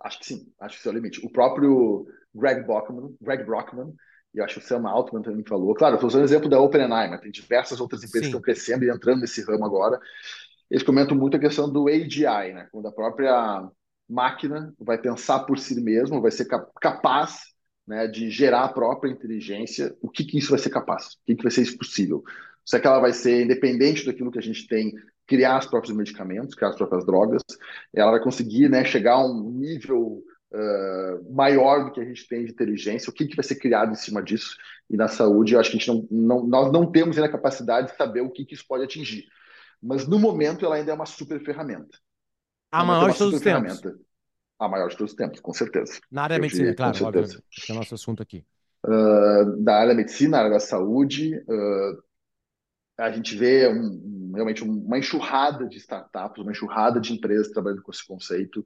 Acho 0.00 0.18
que 0.18 0.26
sim, 0.26 0.52
acho 0.60 0.74
que 0.74 0.80
esse 0.80 0.88
é 0.88 0.90
o 0.90 0.94
limite. 0.94 1.24
O 1.24 1.30
próprio 1.30 2.06
Greg 2.34 2.66
Brockman, 2.66 3.14
Greg 3.20 3.44
Brockman 3.44 3.94
e 4.36 4.40
acho 4.40 4.60
que 4.60 4.64
o 4.64 4.68
Sam 4.68 4.86
Altman 4.86 5.22
também 5.22 5.42
falou. 5.42 5.74
Claro, 5.74 5.94
estou 5.94 6.08
usando 6.08 6.22
o 6.22 6.26
exemplo 6.26 6.48
da 6.48 6.60
OpenAI, 6.60 7.08
mas 7.08 7.20
tem 7.20 7.30
diversas 7.30 7.80
outras 7.80 8.04
empresas 8.04 8.26
sim. 8.26 8.32
que 8.32 8.36
estão 8.36 8.40
crescendo 8.40 8.84
e 8.84 8.90
entrando 8.90 9.20
nesse 9.20 9.42
ramo 9.42 9.64
agora. 9.64 9.98
Eles 10.70 10.82
comentam 10.82 11.16
muito 11.16 11.36
a 11.36 11.40
questão 11.40 11.72
do 11.72 11.88
AGI, 11.88 12.52
né? 12.52 12.68
quando 12.70 12.86
a 12.86 12.92
própria 12.92 13.66
máquina 14.08 14.74
vai 14.78 14.98
pensar 14.98 15.40
por 15.40 15.58
si 15.58 15.80
mesmo, 15.80 16.20
vai 16.20 16.30
ser 16.30 16.46
capaz 16.80 17.40
né, 17.86 18.06
de 18.06 18.30
gerar 18.30 18.64
a 18.64 18.68
própria 18.68 19.10
inteligência, 19.10 19.96
o 20.02 20.08
que, 20.08 20.24
que 20.24 20.38
isso 20.38 20.50
vai 20.50 20.58
ser 20.58 20.70
capaz? 20.70 21.06
O 21.06 21.24
que, 21.24 21.36
que 21.36 21.42
vai 21.42 21.52
ser 21.52 21.62
isso 21.62 21.78
possível? 21.78 22.22
Se 22.64 22.76
é 22.76 22.80
que 22.80 22.86
ela 22.86 22.98
vai 22.98 23.12
ser 23.12 23.44
independente 23.44 24.04
daquilo 24.04 24.30
que 24.30 24.38
a 24.38 24.42
gente 24.42 24.66
tem, 24.66 24.92
criar 25.26 25.60
os 25.60 25.66
próprios 25.66 25.96
medicamentos, 25.96 26.54
criar 26.54 26.70
as 26.70 26.76
próprias 26.76 27.06
drogas, 27.06 27.42
ela 27.94 28.10
vai 28.10 28.20
conseguir 28.20 28.68
né, 28.68 28.84
chegar 28.84 29.14
a 29.14 29.26
um 29.26 29.50
nível 29.50 30.22
uh, 30.56 31.34
maior 31.34 31.84
do 31.84 31.92
que 31.92 32.00
a 32.00 32.04
gente 32.04 32.26
tem 32.26 32.44
de 32.44 32.52
inteligência, 32.52 33.10
o 33.10 33.12
que, 33.12 33.26
que 33.26 33.36
vai 33.36 33.44
ser 33.44 33.56
criado 33.56 33.92
em 33.92 33.96
cima 33.96 34.22
disso? 34.22 34.56
E 34.88 34.96
na 34.96 35.08
saúde, 35.08 35.54
eu 35.54 35.60
acho 35.60 35.70
que 35.70 35.76
a 35.76 35.80
gente 35.80 35.88
não, 35.88 36.08
não 36.10 36.46
nós 36.46 36.72
não 36.72 36.90
temos 36.90 37.16
ainda 37.16 37.28
a 37.28 37.32
capacidade 37.32 37.90
de 37.90 37.96
saber 37.96 38.22
o 38.22 38.30
que, 38.30 38.44
que 38.44 38.54
isso 38.54 38.64
pode 38.66 38.84
atingir. 38.84 39.24
Mas 39.82 40.06
no 40.06 40.18
momento 40.18 40.64
ela 40.64 40.76
ainda 40.76 40.90
é 40.90 40.94
uma 40.94 41.06
super 41.06 41.40
ferramenta. 41.44 41.98
A 42.70 42.84
maior 42.84 43.10
de 43.10 43.18
todos 43.18 43.34
os 43.34 43.40
tempos. 43.40 43.82
A 44.58 44.68
maior 44.68 44.88
de 44.88 44.96
todos 44.96 45.12
os 45.12 45.16
tempos, 45.16 45.40
com 45.40 45.52
certeza. 45.52 46.00
Na 46.10 46.22
área 46.22 46.36
da 46.36 46.42
medicina, 46.42 46.74
claro, 46.74 47.04
óbvio. 47.04 47.42
É 47.68 47.72
o 47.72 47.76
nosso 47.76 47.94
assunto 47.94 48.22
aqui. 48.22 48.44
Uh, 48.84 49.62
da 49.62 49.76
área 49.76 49.88
da 49.88 49.94
medicina, 49.94 50.38
área 50.38 50.50
da 50.50 50.60
saúde, 50.60 51.36
uh, 51.36 52.02
a 52.98 53.10
gente 53.10 53.36
vê 53.36 53.68
um, 53.68 54.32
realmente 54.34 54.62
uma 54.62 54.98
enxurrada 54.98 55.68
de 55.68 55.76
startups, 55.76 56.42
uma 56.42 56.52
enxurrada 56.52 56.98
de 56.98 57.12
empresas 57.12 57.50
trabalhando 57.50 57.82
com 57.82 57.90
esse 57.90 58.06
conceito. 58.06 58.64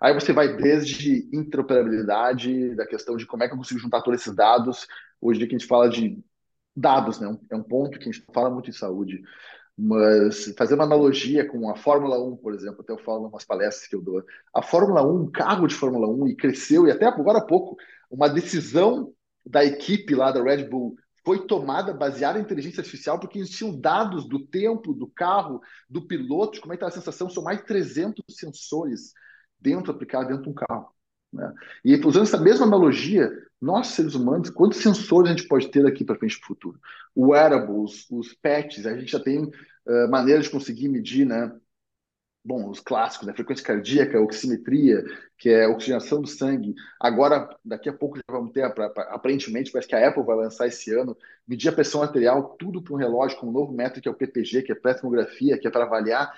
Aí 0.00 0.12
você 0.12 0.32
vai 0.32 0.56
desde 0.56 1.28
interoperabilidade, 1.32 2.74
da 2.74 2.86
questão 2.86 3.16
de 3.16 3.26
como 3.26 3.42
é 3.42 3.48
que 3.48 3.54
eu 3.54 3.58
consigo 3.58 3.80
juntar 3.80 4.02
todos 4.02 4.20
esses 4.20 4.34
dados. 4.34 4.86
Hoje 5.20 5.38
em 5.38 5.46
dia 5.46 5.56
a 5.56 5.58
gente 5.58 5.68
fala 5.68 5.88
de 5.88 6.22
dados, 6.74 7.18
né? 7.20 7.36
É 7.50 7.56
um 7.56 7.62
ponto 7.62 7.98
que 7.98 8.08
a 8.08 8.12
gente 8.12 8.24
fala 8.32 8.50
muito 8.50 8.70
em 8.70 8.72
saúde. 8.72 9.22
Mas 9.78 10.54
fazer 10.56 10.74
uma 10.74 10.84
analogia 10.84 11.46
com 11.46 11.70
a 11.70 11.76
Fórmula 11.76 12.18
1, 12.22 12.36
por 12.36 12.54
exemplo, 12.54 12.80
até 12.80 12.92
eu 12.92 12.98
falo 12.98 13.24
em 13.24 13.28
umas 13.28 13.44
palestras 13.44 13.88
que 13.88 13.94
eu 13.94 14.00
dou. 14.00 14.24
A 14.54 14.62
Fórmula 14.62 15.06
1, 15.06 15.22
um 15.22 15.30
carro 15.30 15.66
de 15.66 15.74
Fórmula 15.74 16.08
1, 16.08 16.28
e 16.28 16.36
cresceu, 16.36 16.86
e 16.86 16.90
até 16.90 17.06
agora 17.06 17.38
há 17.38 17.44
pouco, 17.44 17.76
uma 18.10 18.28
decisão 18.28 19.12
da 19.44 19.64
equipe 19.64 20.14
lá 20.14 20.32
da 20.32 20.42
Red 20.42 20.64
Bull 20.64 20.96
foi 21.26 21.44
tomada 21.44 21.92
baseada 21.92 22.38
em 22.38 22.42
inteligência 22.42 22.80
artificial 22.80 23.18
porque 23.18 23.40
existiam 23.40 23.76
dados 23.76 24.28
do 24.28 24.46
tempo, 24.46 24.94
do 24.94 25.08
carro, 25.08 25.60
do 25.90 26.06
piloto, 26.06 26.60
como 26.60 26.72
é 26.72 26.76
que 26.76 26.84
está 26.84 26.86
a 26.86 27.00
sensação. 27.00 27.28
São 27.28 27.42
mais 27.42 27.58
de 27.58 27.66
300 27.66 28.24
sensores 28.30 29.12
dentro 29.60 29.92
aplicado 29.92 30.28
dentro 30.28 30.44
de 30.44 30.48
um 30.50 30.54
carro. 30.54 30.90
Né? 31.32 31.52
E 31.84 31.94
usando 32.04 32.24
essa 32.24 32.40
mesma 32.40 32.66
analogia, 32.66 33.30
nós, 33.60 33.88
seres 33.88 34.14
humanos, 34.14 34.50
quantos 34.50 34.78
sensores 34.78 35.30
a 35.30 35.34
gente 35.34 35.48
pode 35.48 35.68
ter 35.68 35.82
daqui 35.82 36.04
para 36.04 36.16
frente 36.16 36.38
para 36.38 36.44
o 36.44 36.48
futuro? 36.48 36.80
O 37.14 37.28
wearables, 37.28 38.06
os 38.10 38.34
pets, 38.34 38.86
a 38.86 38.96
gente 38.98 39.12
já 39.12 39.20
tem 39.20 39.44
uh, 39.44 40.10
maneiras 40.10 40.44
de 40.44 40.50
conseguir 40.50 40.88
medir, 40.88 41.26
né? 41.26 41.52
Bom, 42.44 42.70
os 42.70 42.78
clássicos, 42.78 43.26
né? 43.26 43.32
frequência 43.34 43.64
cardíaca, 43.64 44.20
oximetria, 44.20 45.02
que 45.36 45.50
é 45.50 45.66
oxigenação 45.66 46.20
do 46.20 46.28
sangue. 46.28 46.76
Agora, 47.00 47.48
daqui 47.64 47.88
a 47.88 47.92
pouco 47.92 48.18
já 48.18 48.22
vamos 48.30 48.52
ter, 48.52 48.62
aparentemente, 48.62 49.72
parece 49.72 49.88
que 49.88 49.96
a 49.96 50.08
Apple 50.08 50.22
vai 50.22 50.36
lançar 50.36 50.68
esse 50.68 50.94
ano, 50.94 51.16
medir 51.46 51.70
a 51.70 51.72
pressão 51.72 52.02
arterial, 52.04 52.54
tudo 52.56 52.80
para 52.80 52.94
um 52.94 52.96
relógio 52.96 53.36
com 53.38 53.48
um 53.48 53.52
novo 53.52 53.72
método 53.72 54.00
que 54.00 54.08
é 54.08 54.12
o 54.12 54.14
PPG, 54.14 54.62
que 54.62 54.70
é 54.70 54.76
pré-tomografia, 54.76 55.58
que 55.58 55.66
é 55.66 55.70
para 55.70 55.86
avaliar 55.86 56.32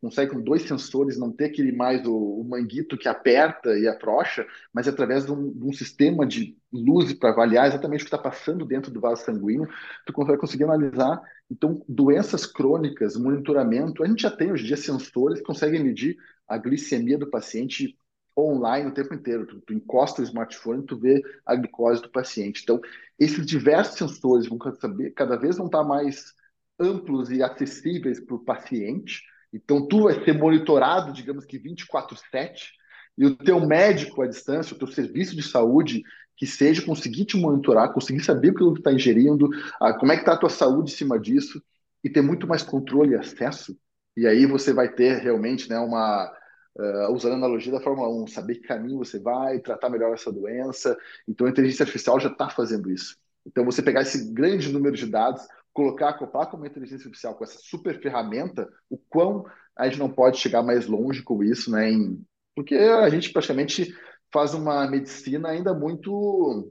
consegue 0.00 0.32
com 0.32 0.40
dois 0.40 0.62
sensores 0.62 1.18
não 1.18 1.32
ter 1.32 1.46
aquele 1.46 1.72
mais 1.72 2.06
o, 2.06 2.14
o, 2.14 2.44
manguito 2.44 2.96
que 2.96 3.08
aperta 3.08 3.78
e 3.78 3.88
afrouxa, 3.88 4.46
mas 4.72 4.86
através 4.86 5.24
de 5.24 5.32
um, 5.32 5.50
de 5.50 5.64
um 5.64 5.72
sistema 5.72 6.26
de 6.26 6.56
luz 6.72 7.12
para 7.14 7.30
avaliar 7.30 7.66
exatamente 7.66 8.02
o 8.02 8.04
que 8.04 8.14
está 8.14 8.18
passando 8.18 8.66
dentro 8.66 8.90
do 8.90 9.00
vaso 9.00 9.24
sanguíneo, 9.24 9.68
tu 10.04 10.12
vai 10.24 10.36
conseguir 10.36 10.64
analisar. 10.64 11.22
Então, 11.50 11.82
doenças 11.88 12.44
crônicas, 12.44 13.16
monitoramento, 13.16 14.02
a 14.02 14.06
gente 14.06 14.22
já 14.22 14.30
tem 14.30 14.52
hoje 14.52 14.64
em 14.64 14.66
dia 14.66 14.76
sensores 14.76 15.38
que 15.38 15.46
conseguem 15.46 15.82
medir 15.82 16.16
a 16.46 16.58
glicemia 16.58 17.16
do 17.16 17.30
paciente 17.30 17.96
online 18.36 18.88
o 18.88 18.94
tempo 18.94 19.14
inteiro. 19.14 19.46
Tu, 19.46 19.60
tu 19.60 19.72
encosta 19.72 20.20
o 20.20 20.24
smartphone 20.24 20.82
e 20.82 20.86
tu 20.86 20.98
vê 20.98 21.22
a 21.46 21.54
glicose 21.54 22.02
do 22.02 22.10
paciente. 22.10 22.62
Então, 22.62 22.80
esses 23.18 23.44
diversos 23.46 23.96
sensores 23.96 24.46
vão 24.46 24.58
saber, 24.78 25.12
cada 25.12 25.36
vez 25.36 25.56
vão 25.56 25.66
estar 25.66 25.82
mais 25.82 26.34
amplos 26.80 27.30
e 27.30 27.42
acessíveis 27.42 28.18
para 28.18 28.34
o 28.34 28.44
paciente. 28.44 29.22
Então, 29.52 29.86
tu 29.86 30.04
vai 30.04 30.24
ser 30.24 30.32
monitorado, 30.32 31.12
digamos 31.12 31.44
que 31.44 31.58
24/7, 31.58 32.72
e 33.18 33.26
o 33.26 33.36
teu 33.36 33.60
médico 33.66 34.22
à 34.22 34.26
distância, 34.26 34.74
o 34.74 34.78
teu 34.78 34.88
serviço 34.88 35.36
de 35.36 35.42
saúde, 35.42 36.02
que 36.36 36.46
seja 36.46 36.80
conseguir 36.80 37.26
te 37.26 37.36
monitorar, 37.36 37.92
conseguir 37.92 38.24
saber 38.24 38.50
o 38.50 38.54
que 38.54 38.60
tu 38.60 38.74
está 38.78 38.92
ingerindo, 38.92 39.50
como 39.98 40.10
é 40.10 40.16
que 40.16 40.22
está 40.22 40.32
a 40.32 40.38
tua 40.38 40.48
saúde 40.48 40.90
em 40.90 40.96
cima 40.96 41.18
disso, 41.18 41.62
e 42.02 42.08
ter 42.08 42.22
muito 42.22 42.46
mais 42.46 42.62
controle 42.62 43.12
e 43.12 43.16
acesso. 43.16 43.76
E 44.16 44.26
aí 44.26 44.46
você 44.46 44.72
vai 44.72 44.88
ter 44.88 45.18
realmente 45.18 45.68
né, 45.68 45.78
uma, 45.78 46.32
Uh, 46.78 47.12
usando 47.12 47.32
a 47.32 47.36
analogia 47.36 47.72
da 47.72 47.80
Fórmula 47.80 48.08
1, 48.08 48.28
saber 48.28 48.54
que 48.54 48.68
caminho 48.68 48.96
você 48.96 49.18
vai, 49.18 49.58
tratar 49.58 49.90
melhor 49.90 50.14
essa 50.14 50.32
doença. 50.32 50.96
Então, 51.26 51.46
a 51.46 51.50
inteligência 51.50 51.82
artificial 51.82 52.20
já 52.20 52.30
está 52.30 52.48
fazendo 52.48 52.88
isso. 52.90 53.16
Então, 53.44 53.64
você 53.64 53.82
pegar 53.82 54.02
esse 54.02 54.32
grande 54.32 54.72
número 54.72 54.94
de 54.94 55.04
dados, 55.06 55.42
colocar, 55.72 56.10
acoplar 56.10 56.48
com 56.50 56.56
uma 56.56 56.66
inteligência 56.66 57.06
artificial, 57.06 57.34
com 57.34 57.44
essa 57.44 57.58
super 57.58 58.00
ferramenta, 58.00 58.68
o 58.88 58.98
quão 58.98 59.44
a 59.76 59.88
gente 59.88 59.98
não 59.98 60.10
pode 60.10 60.38
chegar 60.38 60.62
mais 60.62 60.86
longe 60.86 61.22
com 61.22 61.42
isso, 61.42 61.70
né? 61.70 61.90
Em... 61.90 62.24
Porque 62.54 62.74
a 62.74 63.08
gente 63.08 63.32
praticamente 63.32 63.94
faz 64.32 64.54
uma 64.54 64.88
medicina 64.88 65.48
ainda 65.50 65.72
muito, 65.72 66.70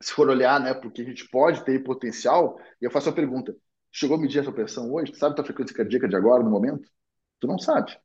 se 0.00 0.12
for 0.12 0.28
olhar, 0.28 0.60
né? 0.60 0.74
Porque 0.74 1.02
a 1.02 1.04
gente 1.04 1.28
pode 1.28 1.64
ter 1.64 1.82
potencial. 1.82 2.58
E 2.80 2.84
eu 2.84 2.90
faço 2.90 3.08
a 3.08 3.12
pergunta: 3.12 3.54
chegou 3.92 4.16
a 4.16 4.20
medir 4.20 4.40
a 4.40 4.44
sua 4.44 4.52
pressão 4.52 4.92
hoje? 4.92 5.12
Tu 5.12 5.18
sabe 5.18 5.32
a 5.32 5.36
tua 5.36 5.44
frequência 5.44 5.76
cardíaca 5.76 6.08
de 6.08 6.16
agora, 6.16 6.42
no 6.42 6.50
momento? 6.50 6.88
Tu 7.40 7.46
não 7.46 7.58
sabe, 7.58 7.96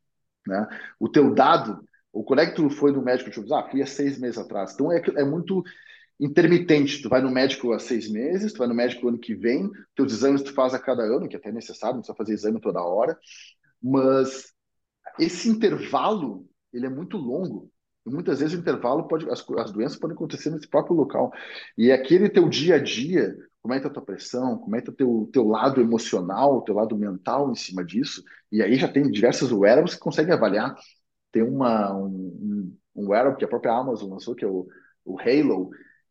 né? 0.47 0.67
O 0.99 1.07
teu 1.09 1.33
dado, 1.33 1.83
o 2.11 2.23
quando 2.23 2.39
é 2.41 2.47
que 2.47 2.55
tu 2.55 2.69
foi 2.69 2.91
no 2.91 3.01
médico? 3.01 3.29
Tipo, 3.29 3.53
ah, 3.53 3.69
fui 3.69 3.81
há 3.81 3.85
seis 3.85 4.19
meses 4.19 4.37
atrás. 4.37 4.73
Então 4.73 4.91
é, 4.91 5.01
é 5.17 5.23
muito 5.23 5.63
intermitente. 6.19 7.01
Tu 7.01 7.09
vai 7.09 7.21
no 7.21 7.31
médico 7.31 7.71
há 7.71 7.79
seis 7.79 8.09
meses, 8.09 8.51
tu 8.51 8.59
vai 8.59 8.67
no 8.67 8.75
médico 8.75 9.07
ano 9.07 9.17
que 9.17 9.33
vem, 9.33 9.69
teus 9.95 10.11
exames 10.11 10.43
tu 10.43 10.53
faz 10.53 10.73
a 10.73 10.79
cada 10.79 11.03
ano, 11.03 11.27
que 11.27 11.35
é 11.35 11.39
até 11.39 11.49
é 11.49 11.53
necessário, 11.53 11.95
não 11.95 12.01
precisa 12.01 12.17
fazer 12.17 12.33
exame 12.33 12.59
toda 12.59 12.83
hora, 12.83 13.17
mas 13.81 14.51
esse 15.17 15.49
intervalo, 15.49 16.45
ele 16.73 16.85
é 16.85 16.89
muito 16.89 17.17
longo. 17.17 17.71
E 18.05 18.09
muitas 18.09 18.39
vezes 18.39 18.55
o 18.57 18.61
intervalo 18.61 19.07
pode, 19.07 19.29
as, 19.29 19.45
as 19.57 19.71
doenças 19.71 19.97
podem 19.97 20.15
acontecer 20.15 20.49
nesse 20.49 20.67
próprio 20.67 20.95
local. 20.95 21.31
E 21.77 21.91
aquele 21.91 22.29
teu 22.29 22.49
dia 22.49 22.75
a 22.75 22.79
dia, 22.79 23.35
como 23.61 23.73
é 23.73 23.77
que 23.77 23.83
tá 23.83 23.89
a 23.89 23.93
tua 23.93 24.03
pressão, 24.03 24.57
como 24.57 24.75
é 24.75 24.81
que 24.81 24.87
tá 24.87 24.93
teu, 24.97 25.29
teu 25.31 25.47
lado 25.47 25.79
emocional, 25.81 26.61
teu 26.61 26.75
lado 26.75 26.97
mental 26.97 27.51
em 27.51 27.55
cima 27.55 27.83
disso, 27.83 28.23
e 28.51 28.61
aí 28.61 28.75
já 28.75 28.87
tem 28.87 29.09
diversos 29.09 29.51
wearables 29.51 29.93
que 29.93 29.99
conseguem 29.99 30.33
avaliar. 30.33 30.75
Tem 31.31 31.43
uma, 31.43 31.93
um, 31.95 32.75
um 32.95 33.09
wearable 33.09 33.37
que 33.37 33.45
a 33.45 33.47
própria 33.47 33.73
Amazon 33.73 34.09
lançou, 34.09 34.33
que 34.33 34.43
é 34.43 34.47
o, 34.47 34.67
o 35.05 35.19
Halo, 35.19 35.69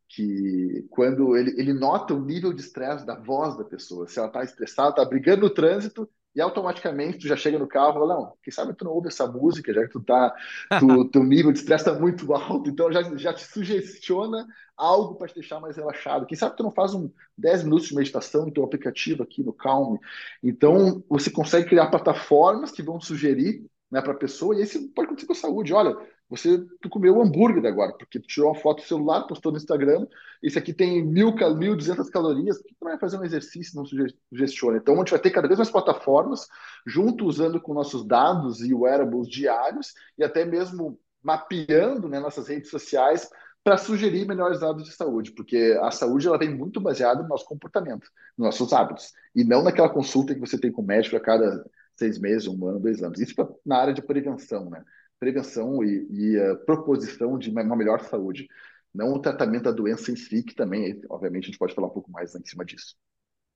que 0.09 0.87
quando 0.91 1.37
ele, 1.37 1.55
ele 1.61 1.73
nota 1.73 2.15
o 2.15 2.21
nível 2.21 2.53
de 2.53 2.63
estresse 2.63 3.05
da 3.05 3.15
voz 3.15 3.57
da 3.57 3.65
pessoa, 3.65 4.09
se 4.09 4.19
ela 4.19 4.29
está 4.29 4.43
estressada, 4.43 4.91
está 4.91 5.05
brigando 5.05 5.43
no 5.43 5.51
trânsito 5.51 6.09
e 6.35 6.41
automaticamente 6.41 7.19
tu 7.19 7.29
já 7.29 7.37
chega 7.37 7.59
no 7.59 7.67
carro 7.67 7.91
e 7.91 7.93
fala, 7.95 8.15
não, 8.15 8.33
quem 8.43 8.53
sabe 8.53 8.75
tu 8.75 8.85
não 8.85 8.93
ouve 8.93 9.09
essa 9.09 9.27
música, 9.27 9.73
já 9.73 9.83
que 9.83 9.93
tu 9.93 10.01
tá, 10.01 10.35
tu, 10.79 11.05
teu 11.11 11.25
nível 11.25 11.53
de 11.53 11.59
estresse 11.59 11.89
está 11.89 11.99
muito 11.99 12.33
alto, 12.33 12.71
então 12.71 12.91
já, 12.91 13.03
já 13.17 13.35
te 13.35 13.45
sugestiona 13.45 14.47
algo 14.77 15.17
para 15.17 15.29
te 15.29 15.35
deixar 15.35 15.61
mais 15.61 15.77
relaxado. 15.77 16.27
Quem 16.27 16.39
sabe 16.39 16.57
tu 16.57 16.63
não 16.63 16.71
faz 16.71 16.95
um 16.95 17.11
10 17.37 17.65
minutos 17.65 17.89
de 17.89 17.97
meditação 17.97 18.47
no 18.47 18.53
teu 18.53 18.65
aplicativo 18.65 19.23
aqui 19.23 19.43
no 19.43 19.53
Calm. 19.53 19.99
Então, 20.43 21.03
você 21.09 21.31
consegue 21.31 21.69
criar 21.69 21.91
plataformas 21.91 22.71
que 22.71 22.83
vão 22.83 23.01
sugerir 23.01 23.67
né, 23.91 24.01
para 24.01 24.13
a 24.13 24.17
pessoa, 24.17 24.55
e 24.55 24.63
isso 24.63 24.89
pode 24.95 25.07
acontecer 25.07 25.27
com 25.27 25.33
a 25.33 25.37
saúde. 25.37 25.73
Olha, 25.73 25.97
você 26.29 26.63
tu 26.81 26.89
comeu 26.91 27.21
hambúrguer 27.21 27.65
agora, 27.65 27.93
porque 27.97 28.21
tu 28.21 28.27
tirou 28.27 28.51
uma 28.51 28.61
foto 28.61 28.83
do 28.83 28.87
celular, 28.87 29.27
postou 29.27 29.51
no 29.51 29.59
Instagram, 29.59 30.07
esse 30.43 30.59
aqui 30.59 30.75
tem 30.75 31.05
mil, 31.05 31.35
mil 31.57 31.77
duzentas 31.77 32.11
calorias, 32.11 32.59
por 32.59 32.67
que 32.69 32.75
tu 32.75 32.85
vai 32.85 32.99
fazer 32.99 33.19
um 33.19 33.25
exercício 33.25 33.77
não 33.77 33.85
sugestiona? 33.85 34.77
Então, 34.77 34.95
a 34.95 34.99
gente 34.99 35.11
vai 35.11 35.21
ter 35.21 35.31
cada 35.31 35.49
vez 35.49 35.59
mais 35.59 35.71
plataformas, 35.71 36.47
junto 36.87 37.27
usando 37.27 37.61
com 37.61 37.73
nossos 37.73 38.07
dados 38.07 38.61
e 38.61 38.75
wearables 38.75 39.29
diários, 39.29 39.95
e 40.19 40.25
até 40.25 40.45
mesmo 40.45 40.99
mapeando 41.23 42.09
né, 42.09 42.21
nossas 42.21 42.49
redes 42.49 42.71
sociais 42.71 43.29
para 43.65 43.77
sugerir 43.77 44.27
melhores 44.27 44.61
dados 44.61 44.85
de 44.85 44.93
saúde, 44.93 45.33
porque 45.33 45.79
a 45.83 45.91
saúde 45.91 46.27
ela 46.27 46.39
vem 46.39 46.55
muito 46.55 46.81
baseada 46.81 47.23
no 47.23 47.29
nosso 47.29 47.45
comportamento, 47.45 48.09
nos 48.37 48.47
nossos 48.47 48.73
hábitos, 48.73 49.13
e 49.35 49.45
não 49.45 49.63
naquela 49.63 49.89
consulta 49.89 50.35
que 50.35 50.41
você 50.41 50.59
tem 50.59 50.71
com 50.71 50.83
o 50.83 50.87
médico 50.87 51.17
a 51.17 51.21
cada 51.21 51.65
seis 51.97 52.19
meses, 52.19 52.47
um 52.47 52.67
ano, 52.67 52.79
dois 52.79 53.03
anos. 53.03 53.21
Isso 53.21 53.35
na 53.67 53.79
área 53.79 53.93
de 53.93 54.01
prevenção, 54.01 54.71
né? 54.71 54.83
Prevenção 55.19 55.83
e, 55.83 56.07
e 56.11 56.39
a 56.39 56.57
proposição 56.57 57.39
de 57.39 57.51
uma 57.51 57.77
melhor 57.77 58.01
saúde, 58.01 58.49
não 58.95 59.13
o 59.13 59.21
tratamento 59.21 59.65
da 59.65 59.73
doença 59.73 60.11
em 60.11 60.17
si, 60.17 60.43
que 60.43 60.55
também, 60.55 61.01
obviamente, 61.09 61.45
a 61.45 61.47
gente 61.47 61.59
pode 61.59 61.75
falar 61.75 61.89
um 61.89 61.93
pouco 61.93 62.11
mais 62.11 62.35
em 62.35 62.45
cima 62.45 62.65
disso. 62.65 62.97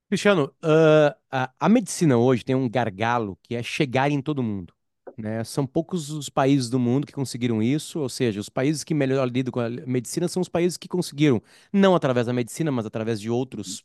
Cristiano, 0.08 0.54
uh, 0.62 1.16
a, 1.30 1.50
a, 1.58 1.68
medicina 1.70 2.18
hoje 2.18 2.44
tem 2.44 2.54
um 2.54 2.68
gargalo 2.68 3.38
que 3.42 3.54
é 3.54 3.62
chegar 3.62 4.10
em 4.10 4.20
todo 4.20 4.42
mundo. 4.42 4.74
né? 5.16 5.42
São 5.42 5.66
poucos 5.66 6.10
os 6.10 6.28
países 6.28 6.68
do 6.68 6.78
mundo 6.78 7.06
que 7.06 7.14
conseguiram 7.14 7.62
isso, 7.62 7.98
ou 7.98 8.10
seja, 8.10 8.38
os 8.38 8.50
países 8.50 8.84
que 8.84 8.92
melhor 8.92 9.26
lidam 9.26 9.50
com 9.50 9.60
a 9.60 9.70
medicina 9.70 10.28
são 10.28 10.42
os 10.42 10.50
países 10.50 10.76
que 10.76 10.86
conseguiram, 10.86 11.42
não 11.72 11.94
através 11.94 12.26
da 12.26 12.32
medicina, 12.32 12.70
mas 12.70 12.84
através 12.84 13.18
de 13.18 13.30
outros, 13.30 13.84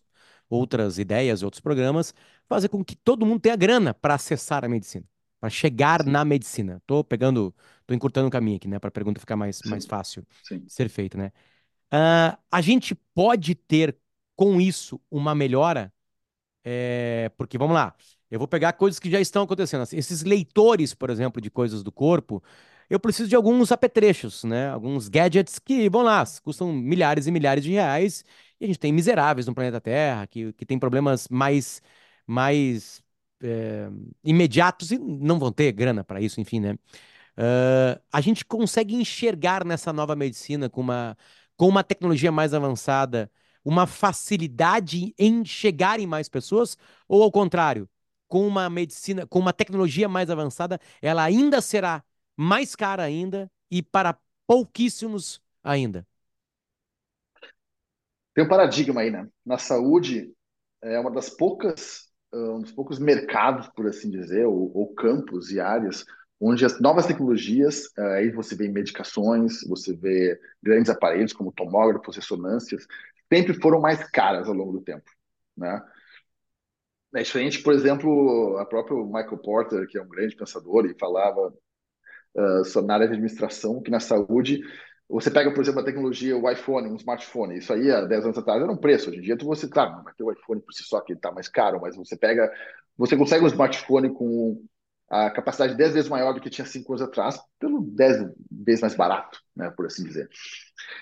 outras 0.49 0.99
ideias, 0.99 1.43
outros 1.43 1.61
programas, 1.61 2.13
fazer 2.47 2.69
com 2.69 2.83
que 2.83 2.95
todo 2.95 3.25
mundo 3.25 3.39
tenha 3.39 3.55
grana 3.55 3.93
para 3.93 4.15
acessar 4.15 4.65
a 4.65 4.69
medicina, 4.69 5.05
para 5.39 5.49
chegar 5.49 6.03
Sim, 6.03 6.05
na 6.05 6.25
medicina. 6.25 6.81
Tô 6.85 7.03
pegando, 7.03 7.53
tô 7.85 7.93
encurtando 7.93 8.27
o 8.27 8.31
caminho 8.31 8.57
aqui, 8.57 8.67
né, 8.67 8.79
para 8.79 8.89
a 8.89 8.91
pergunta 8.91 9.19
ficar 9.19 9.35
mais, 9.35 9.63
mais 9.63 9.85
sim, 9.85 9.87
fácil 9.87 10.25
sim. 10.41 10.67
de 10.67 10.73
ser 10.73 10.89
feita, 10.89 11.17
né? 11.17 11.31
Ah, 11.91 12.39
a 12.51 12.61
gente 12.61 12.95
pode 13.15 13.55
ter 13.55 13.97
com 14.35 14.59
isso 14.61 15.01
uma 15.11 15.35
melhora 15.35 15.93
é, 16.63 17.31
porque, 17.37 17.57
vamos 17.57 17.75
lá, 17.75 17.95
eu 18.29 18.39
vou 18.39 18.47
pegar 18.47 18.73
coisas 18.73 18.99
que 18.99 19.09
já 19.09 19.19
estão 19.21 19.43
acontecendo. 19.43 19.81
Assim, 19.81 19.97
Esses 19.97 20.23
leitores, 20.23 20.93
por 20.93 21.09
exemplo, 21.09 21.41
de 21.41 21.49
coisas 21.49 21.81
do 21.83 21.91
corpo, 21.91 22.43
eu 22.89 22.99
preciso 22.99 23.29
de 23.29 23.35
alguns 23.35 23.71
apetrechos, 23.71 24.43
né? 24.43 24.69
Alguns 24.69 25.07
gadgets 25.09 25.59
que, 25.59 25.89
vão 25.89 26.01
lá, 26.03 26.23
custam 26.43 26.71
milhares 26.73 27.27
e 27.27 27.31
milhares 27.31 27.63
de 27.63 27.71
reais. 27.71 28.23
E 28.59 28.65
a 28.65 28.67
gente 28.67 28.79
tem 28.79 28.91
miseráveis 28.93 29.47
no 29.47 29.53
planeta 29.55 29.79
Terra, 29.81 30.27
que, 30.27 30.51
que 30.53 30.65
tem 30.65 30.77
problemas 30.79 31.27
mais, 31.29 31.81
mais 32.25 33.01
é, 33.41 33.89
imediatos 34.23 34.91
e 34.91 34.97
não 34.97 35.39
vão 35.39 35.51
ter 35.51 35.71
grana 35.71 36.03
para 36.03 36.21
isso, 36.21 36.39
enfim, 36.41 36.59
né? 36.59 36.77
Ah, 37.37 38.01
a 38.11 38.21
gente 38.21 38.43
consegue 38.45 38.95
enxergar 38.95 39.63
nessa 39.65 39.93
nova 39.93 40.15
medicina 40.15 40.69
com 40.69 40.81
uma, 40.81 41.17
com 41.55 41.67
uma 41.67 41.83
tecnologia 41.83 42.31
mais 42.31 42.53
avançada, 42.53 43.31
uma 43.63 43.85
facilidade 43.87 45.13
em 45.17 45.45
chegar 45.45 45.99
em 45.99 46.07
mais 46.07 46.27
pessoas, 46.29 46.77
ou 47.07 47.21
ao 47.23 47.31
contrário, 47.31 47.89
com 48.27 48.47
uma 48.47 48.69
medicina, 48.69 49.25
com 49.27 49.39
uma 49.39 49.53
tecnologia 49.53 50.09
mais 50.09 50.29
avançada, 50.29 50.79
ela 51.01 51.23
ainda 51.23 51.61
será 51.61 52.03
mais 52.35 52.75
cara 52.75 53.03
ainda 53.03 53.51
e 53.71 53.81
para 53.83 54.17
pouquíssimos 54.47 55.41
ainda. 55.63 56.05
Tem 58.33 58.43
um 58.43 58.47
paradigma 58.47 59.01
aí, 59.01 59.09
né? 59.09 59.27
Na 59.45 59.57
saúde, 59.57 60.31
é 60.81 60.99
uma 60.99 61.11
das 61.11 61.29
poucas, 61.29 62.06
um 62.33 62.61
dos 62.61 62.71
poucos 62.71 62.99
mercados, 62.99 63.67
por 63.69 63.87
assim 63.87 64.09
dizer, 64.09 64.45
ou, 64.45 64.71
ou 64.75 64.93
campos 64.93 65.51
e 65.51 65.59
áreas 65.59 66.05
onde 66.39 66.63
as 66.65 66.79
novas 66.79 67.07
tecnologias, 67.07 67.91
aí 67.97 68.29
você 68.31 68.55
vê 68.55 68.67
medicações, 68.67 69.61
você 69.67 69.95
vê 69.95 70.39
grandes 70.61 70.89
aparelhos 70.89 71.33
como 71.33 71.51
tomógrafos, 71.51 72.15
ressonâncias, 72.15 72.85
sempre 73.31 73.53
foram 73.55 73.81
mais 73.81 74.07
caras 74.11 74.47
ao 74.47 74.53
longo 74.53 74.73
do 74.73 74.81
tempo, 74.81 75.09
né? 75.55 75.81
É 77.15 77.23
diferente, 77.23 77.63
por 77.63 77.73
exemplo, 77.73 78.57
a 78.57 78.65
próprio 78.65 79.05
Michael 79.05 79.37
Porter, 79.39 79.87
que 79.87 79.97
é 79.97 80.01
um 80.01 80.07
grande 80.07 80.35
pensador 80.35 80.85
e 80.85 80.99
falava 80.99 81.53
uh, 82.35 82.81
na 82.83 82.93
área 82.93 83.07
de 83.07 83.13
administração, 83.13 83.81
que 83.81 83.89
na 83.89 83.99
saúde 83.99 84.61
você 85.09 85.31
pega, 85.31 85.53
por 85.53 85.61
exemplo, 85.61 85.79
a 85.79 85.85
tecnologia, 85.85 86.37
o 86.37 86.49
iPhone, 86.49 86.89
um 86.89 86.95
smartphone, 86.95 87.57
isso 87.57 87.71
aí 87.71 87.89
há 87.89 88.01
10 88.01 88.25
anos 88.25 88.37
atrás 88.37 88.61
era 88.61 88.71
um 88.71 88.77
preço. 88.77 89.09
Hoje 89.09 89.19
em 89.19 89.21
dia, 89.21 89.37
tu 89.37 89.45
você, 89.45 89.67
claro, 89.67 89.97
não 89.97 90.03
vai 90.03 90.13
ter 90.13 90.23
o 90.23 90.31
iPhone 90.31 90.61
por 90.61 90.73
si 90.73 90.83
só, 90.83 90.99
que 90.99 91.13
está 91.13 91.31
mais 91.31 91.47
caro, 91.47 91.79
mas 91.81 91.95
você 91.95 92.17
pega, 92.17 92.51
você 92.97 93.15
consegue 93.15 93.43
um 93.43 93.47
smartphone 93.47 94.13
com 94.13 94.61
a 95.09 95.31
capacidade 95.31 95.75
10 95.75 95.93
vezes 95.93 96.09
maior 96.09 96.33
do 96.33 96.41
que 96.41 96.49
tinha 96.49 96.65
5 96.65 96.91
anos 96.91 97.01
atrás, 97.01 97.39
pelo 97.57 97.81
10 97.81 98.33
vezes 98.51 98.81
mais 98.81 98.95
barato, 98.95 99.39
né, 99.55 99.71
por 99.71 99.85
assim 99.85 100.03
dizer. 100.03 100.29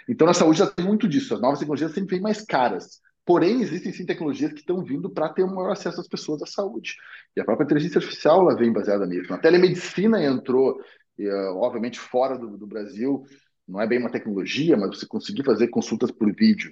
Então, 0.08 0.28
na 0.28 0.34
saúde 0.34 0.60
já 0.60 0.68
tem 0.68 0.86
muito 0.86 1.08
disso. 1.08 1.34
As 1.34 1.42
novas 1.42 1.60
tecnologias 1.60 1.92
sempre 1.92 2.16
vêm 2.16 2.22
mais 2.22 2.42
caras. 2.42 3.02
Porém, 3.26 3.62
existem 3.62 3.92
sim 3.92 4.06
tecnologias 4.06 4.54
que 4.54 4.60
estão 4.60 4.84
vindo 4.84 5.10
para 5.10 5.30
ter 5.30 5.44
um 5.44 5.54
maior 5.54 5.72
acesso 5.72 6.00
às 6.00 6.08
pessoas 6.08 6.44
à 6.44 6.46
saúde. 6.46 6.96
E 7.36 7.42
a 7.42 7.44
própria 7.44 7.66
inteligência 7.66 7.98
artificial 7.98 8.42
ela 8.42 8.56
vem 8.56 8.72
baseada 8.72 9.06
nisso. 9.08 9.34
A 9.34 9.38
telemedicina 9.40 10.24
entrou, 10.24 10.80
e, 11.18 11.28
uh, 11.28 11.56
obviamente, 11.56 12.00
fora 12.00 12.38
do, 12.38 12.56
do 12.56 12.68
Brasil. 12.68 13.26
Não 13.68 13.82
é 13.82 13.88
bem 13.88 14.00
uma 14.00 14.12
tecnologia, 14.12 14.78
mas 14.78 14.98
você 14.98 15.08
conseguir 15.08 15.44
fazer 15.44 15.68
consultas 15.70 16.12
por 16.12 16.32
vídeo 16.34 16.72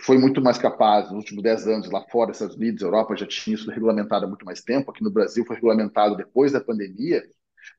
foi 0.00 0.18
muito 0.18 0.40
mais 0.42 0.58
capaz 0.58 1.06
nos 1.10 1.18
últimos 1.18 1.42
10 1.42 1.68
anos. 1.68 1.90
Lá 1.90 2.02
fora, 2.10 2.32
Estados 2.32 2.56
Unidos, 2.56 2.82
Europa 2.82 3.16
já 3.16 3.26
tinha 3.26 3.54
isso 3.54 3.70
regulamentado 3.70 4.24
há 4.24 4.28
muito 4.28 4.44
mais 4.44 4.62
tempo. 4.62 4.90
Aqui 4.90 5.02
no 5.04 5.10
Brasil 5.10 5.44
foi 5.44 5.56
regulamentado 5.56 6.16
depois 6.16 6.52
da 6.52 6.60
pandemia 6.60 7.22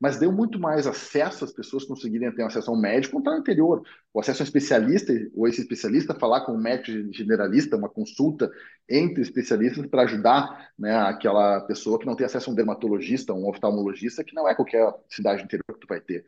mas 0.00 0.18
deu 0.18 0.32
muito 0.32 0.58
mais 0.58 0.86
acesso 0.86 1.44
às 1.44 1.52
pessoas 1.52 1.84
conseguirem 1.84 2.32
ter 2.32 2.42
acesso 2.42 2.70
a 2.70 2.74
um 2.74 2.80
médico 2.80 3.20
no 3.20 3.36
interior. 3.36 3.82
O 4.12 4.20
acesso 4.20 4.42
a 4.42 4.44
um 4.44 4.46
especialista, 4.46 5.12
ou 5.34 5.46
esse 5.46 5.60
especialista 5.60 6.14
falar 6.14 6.42
com 6.42 6.52
um 6.52 6.60
médico 6.60 7.12
generalista, 7.12 7.76
uma 7.76 7.88
consulta 7.88 8.50
entre 8.88 9.22
especialistas 9.22 9.86
para 9.86 10.02
ajudar 10.02 10.70
né, 10.78 10.94
aquela 10.96 11.60
pessoa 11.62 11.98
que 11.98 12.06
não 12.06 12.16
tem 12.16 12.26
acesso 12.26 12.50
a 12.50 12.52
um 12.52 12.56
dermatologista, 12.56 13.32
um 13.32 13.48
oftalmologista, 13.48 14.24
que 14.24 14.34
não 14.34 14.48
é 14.48 14.54
qualquer 14.54 14.92
cidade 15.08 15.42
interior 15.42 15.74
que 15.74 15.80
tu 15.80 15.88
vai 15.88 16.00
ter. 16.00 16.24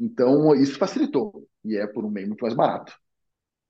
Então, 0.00 0.54
isso 0.54 0.78
facilitou, 0.78 1.46
e 1.62 1.76
é 1.76 1.86
por 1.86 2.04
um 2.04 2.10
meio 2.10 2.28
muito 2.28 2.40
mais 2.40 2.54
barato. 2.54 2.94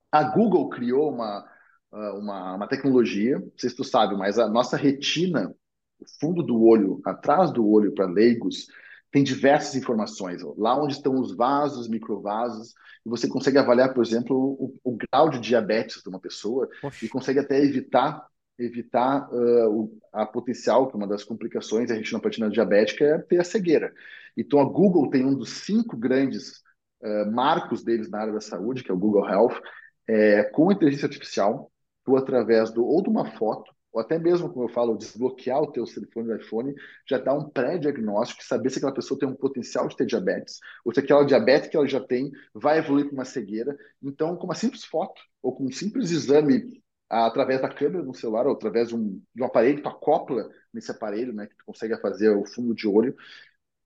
A 0.09 0.23
Google 0.23 0.69
criou 0.69 1.13
uma, 1.13 1.45
uma, 1.91 2.55
uma 2.55 2.67
tecnologia, 2.67 3.37
não 3.37 3.51
sei 3.57 3.69
se 3.69 3.75
tu 3.75 3.83
sabe, 3.83 4.15
mas 4.15 4.39
a 4.39 4.47
nossa 4.47 4.77
retina, 4.77 5.53
o 5.99 6.05
fundo 6.19 6.41
do 6.41 6.63
olho, 6.63 7.01
atrás 7.05 7.51
do 7.51 7.67
olho 7.67 7.93
para 7.93 8.05
leigos, 8.05 8.67
tem 9.11 9.23
diversas 9.23 9.75
informações. 9.75 10.41
Lá 10.57 10.81
onde 10.81 10.93
estão 10.93 11.19
os 11.19 11.35
vasos, 11.35 11.89
microvasos, 11.89 12.73
e 13.05 13.09
você 13.09 13.27
consegue 13.27 13.57
avaliar, 13.57 13.93
por 13.93 14.03
exemplo, 14.03 14.35
o, 14.35 14.73
o 14.83 14.97
grau 14.97 15.29
de 15.29 15.39
diabetes 15.39 16.01
de 16.01 16.09
uma 16.09 16.19
pessoa 16.19 16.69
Poxa. 16.81 17.05
e 17.05 17.09
consegue 17.09 17.39
até 17.39 17.61
evitar 17.61 18.25
evitar 18.59 19.27
uh, 19.31 19.69
o, 19.69 19.97
a 20.13 20.25
potencial, 20.25 20.87
que 20.87 20.95
uma 20.95 21.07
das 21.07 21.23
complicações 21.23 21.89
da 21.89 21.95
retinopatia 21.95 22.47
diabética 22.49 23.03
é 23.03 23.17
ter 23.17 23.39
a 23.39 23.43
cegueira. 23.43 23.91
Então, 24.37 24.59
a 24.59 24.65
Google 24.65 25.09
tem 25.09 25.25
um 25.25 25.35
dos 25.35 25.49
cinco 25.49 25.97
grandes 25.97 26.61
uh, 27.01 27.31
marcos 27.31 27.83
deles 27.83 28.09
na 28.09 28.19
área 28.21 28.33
da 28.33 28.41
saúde, 28.41 28.83
que 28.83 28.91
é 28.91 28.93
o 28.93 28.99
Google 28.99 29.27
Health, 29.27 29.59
é, 30.07 30.43
com 30.43 30.71
inteligência 30.71 31.05
artificial, 31.05 31.71
tu 32.03 32.17
através 32.17 32.71
do, 32.71 32.85
ou 32.85 33.01
de 33.01 33.09
uma 33.09 33.25
foto, 33.37 33.71
ou 33.91 33.99
até 33.99 34.17
mesmo, 34.17 34.49
como 34.49 34.65
eu 34.65 34.69
falo, 34.69 34.97
desbloquear 34.97 35.61
o 35.61 35.71
teu 35.71 35.83
telefone 35.83 36.27
do 36.27 36.35
iPhone, 36.35 36.73
já 37.07 37.17
dá 37.17 37.33
um 37.33 37.49
pré-diagnóstico, 37.49 38.43
saber 38.43 38.69
se 38.69 38.77
aquela 38.77 38.93
pessoa 38.93 39.19
tem 39.19 39.27
um 39.27 39.35
potencial 39.35 39.87
de 39.87 39.97
ter 39.97 40.05
diabetes, 40.05 40.59
ou 40.85 40.93
se 40.93 40.99
aquela 41.01 41.25
diabetes 41.25 41.69
que 41.69 41.75
ela 41.75 41.87
já 41.87 41.99
tem 41.99 42.31
vai 42.53 42.77
evoluir 42.79 43.05
para 43.07 43.13
uma 43.13 43.25
cegueira. 43.25 43.77
Então, 44.01 44.35
com 44.37 44.45
uma 44.45 44.55
simples 44.55 44.85
foto, 44.85 45.21
ou 45.41 45.53
com 45.53 45.65
um 45.65 45.71
simples 45.71 46.09
exame 46.11 46.81
através 47.09 47.61
da 47.61 47.67
câmera 47.67 48.03
do 48.03 48.13
celular, 48.13 48.47
ou 48.47 48.53
através 48.53 48.87
de 48.87 48.95
um, 48.95 49.21
de 49.35 49.43
um 49.43 49.45
aparelho 49.45 49.83
tu 49.83 49.89
acopla 49.89 50.49
nesse 50.73 50.89
aparelho, 50.91 51.33
né, 51.33 51.47
que 51.47 51.55
tu 51.57 51.65
consegue 51.65 51.99
fazer 51.99 52.29
o 52.29 52.45
fundo 52.45 52.73
de 52.73 52.87
olho, 52.87 53.13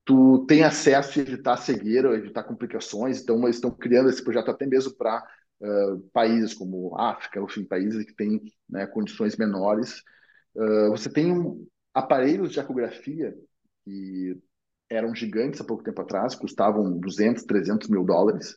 tu 0.05 0.45
tem 0.45 0.63
acesso 0.63 1.19
a 1.19 1.21
evitar 1.23 1.57
cegueira, 1.57 2.15
evitar 2.15 2.43
complicações. 2.43 3.21
Então, 3.21 3.43
eles 3.43 3.55
estão 3.55 3.71
criando 3.71 4.09
esse 4.09 4.23
projeto 4.23 4.51
até 4.51 4.65
mesmo 4.67 4.95
para 4.95 5.25
uh, 5.59 5.99
países 6.13 6.53
como 6.53 6.95
África, 6.97 7.41
enfim, 7.41 7.65
países 7.65 8.05
que 8.05 8.13
têm 8.13 8.39
né, 8.69 8.85
condições 8.85 9.35
menores. 9.35 10.03
Uh, 10.55 10.91
você 10.91 11.09
tem 11.09 11.33
um, 11.33 11.67
aparelhos 11.93 12.51
de 12.51 12.59
ecografia 12.59 13.35
que 13.83 14.39
eram 14.89 15.15
gigantes 15.15 15.59
há 15.59 15.63
pouco 15.63 15.83
tempo 15.83 15.99
atrás, 16.01 16.35
custavam 16.35 16.99
200, 16.99 17.43
300 17.43 17.89
mil 17.89 18.03
dólares, 18.03 18.55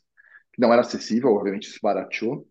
que 0.53 0.61
não 0.61 0.71
era 0.71 0.83
acessível, 0.83 1.31
obviamente 1.31 1.69
isso 1.69 1.79
barateou 1.83 2.47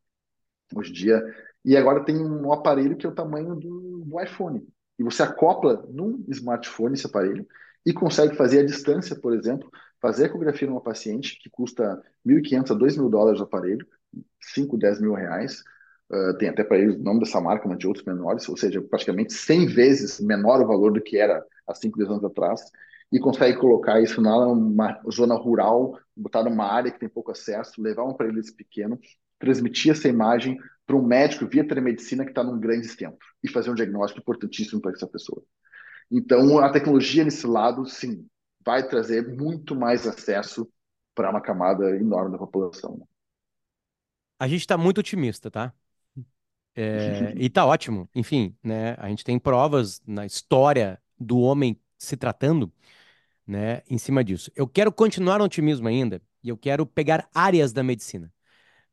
hoje 0.75 0.89
em 0.89 0.93
dia. 0.93 1.23
E 1.63 1.77
agora 1.77 2.03
tem 2.03 2.17
um 2.17 2.51
aparelho 2.51 2.97
que 2.97 3.05
é 3.05 3.10
o 3.10 3.15
tamanho 3.15 3.55
do, 3.55 4.05
do 4.05 4.21
iPhone. 4.21 4.67
E 4.97 5.03
você 5.03 5.21
acopla 5.21 5.86
num 5.89 6.25
smartphone 6.29 6.95
esse 6.95 7.05
aparelho 7.05 7.45
e 7.88 7.93
consegue 7.93 8.36
fazer 8.36 8.60
à 8.60 8.65
distância, 8.65 9.15
por 9.15 9.34
exemplo, 9.34 9.71
fazer 10.02 10.26
ecografia 10.26 10.67
numa 10.67 10.82
paciente 10.82 11.39
que 11.41 11.50
custa 11.50 12.04
1.500 12.26 12.71
a 12.71 12.73
2 12.73 12.97
mil 12.97 13.10
dólares 13.10 13.39
o 13.39 13.43
aparelho, 13.43 13.88
5, 14.41 14.78
10 14.78 15.00
mil 15.00 15.13
reais. 15.13 15.63
Uh, 16.12 16.38
tem 16.38 16.50
até 16.50 16.65
para 16.65 16.78
eles 16.80 16.95
o 16.97 17.00
nome 17.02 17.21
dessa 17.21 17.39
marca, 17.39 17.65
mas 17.65 17.78
de 17.78 17.88
outros 17.88 18.04
menores, 18.04 18.47
ou 18.50 18.58
seja, 18.58 18.82
praticamente 18.82 19.32
100 19.32 19.67
vezes 19.67 20.19
menor 20.19 20.62
o 20.62 20.67
valor 20.67 20.91
do 20.91 21.02
que 21.02 21.17
era 21.17 21.41
há 21.65 21.73
5, 21.73 21.97
10 21.97 22.12
anos 22.12 22.26
atrás, 22.26 22.62
e 23.10 23.19
consegue 23.19 23.58
colocar 23.58 24.02
isso 24.02 24.21
numa 24.21 25.00
zona 25.10 25.36
rural, 25.36 25.97
botar 26.13 26.43
numa 26.43 26.65
área 26.65 26.91
que 26.91 27.00
tem 27.00 27.08
pouco 27.08 27.32
acesso, 27.32 27.82
levar 27.82 28.04
um 28.04 28.10
aparelho 28.10 28.36
desse 28.36 28.54
pequeno, 28.54 29.00
transmitir 29.39 29.93
essa 29.93 30.10
imagem 30.10 30.58
para 30.86 30.97
um 30.97 31.06
médico 31.06 31.47
via 31.47 31.65
telemedicina 31.65 32.26
que 32.26 32.32
está 32.32 32.43
num 32.43 32.60
grande 32.60 32.89
centro 32.89 33.26
e 33.41 33.50
fazer 33.50 33.69
um 33.69 33.76
diagnóstico 33.76 34.19
importantíssimo 34.19 34.82
para 34.82 34.91
essa 34.91 35.08
pessoa. 35.08 35.41
Então, 36.12 36.60
a 36.60 36.72
tecnologia 36.72 37.24
nesse 37.24 37.46
lado, 37.46 37.86
sim, 37.86 38.26
vai 38.65 38.88
trazer 38.88 39.28
muito 39.28 39.76
mais 39.76 40.08
acesso 40.08 40.70
para 41.15 41.30
uma 41.30 41.41
camada 41.41 41.96
enorme 41.96 42.32
da 42.32 42.38
população. 42.38 43.08
A 44.39 44.48
gente 44.48 44.62
está 44.62 44.78
muito 44.78 45.00
otimista, 45.00 45.50
tá? 45.50 45.74
É, 46.76 47.34
e 47.36 47.50
tá 47.50 47.65
ótimo. 47.65 48.10
Enfim, 48.13 48.56
né? 48.63 48.93
A 49.00 49.10
gente 49.10 49.24
tem 49.24 49.39
provas 49.39 50.02
na 50.06 50.26
história 50.26 51.02
do 51.20 51.39
homem 51.39 51.80
se 51.98 52.15
tratando, 52.15 52.72
né? 53.48 53.84
Em 53.89 53.98
cima 53.98 54.24
disso. 54.24 54.52
Eu 54.56 54.67
quero 54.67 54.91
continuar 54.93 55.39
no 55.39 55.46
otimismo 55.46 55.88
ainda 55.88 56.22
e 56.43 56.50
eu 56.50 56.58
quero 56.58 56.86
pegar 56.86 57.30
áreas 57.34 57.74
da 57.74 57.84
medicina. 57.84 58.32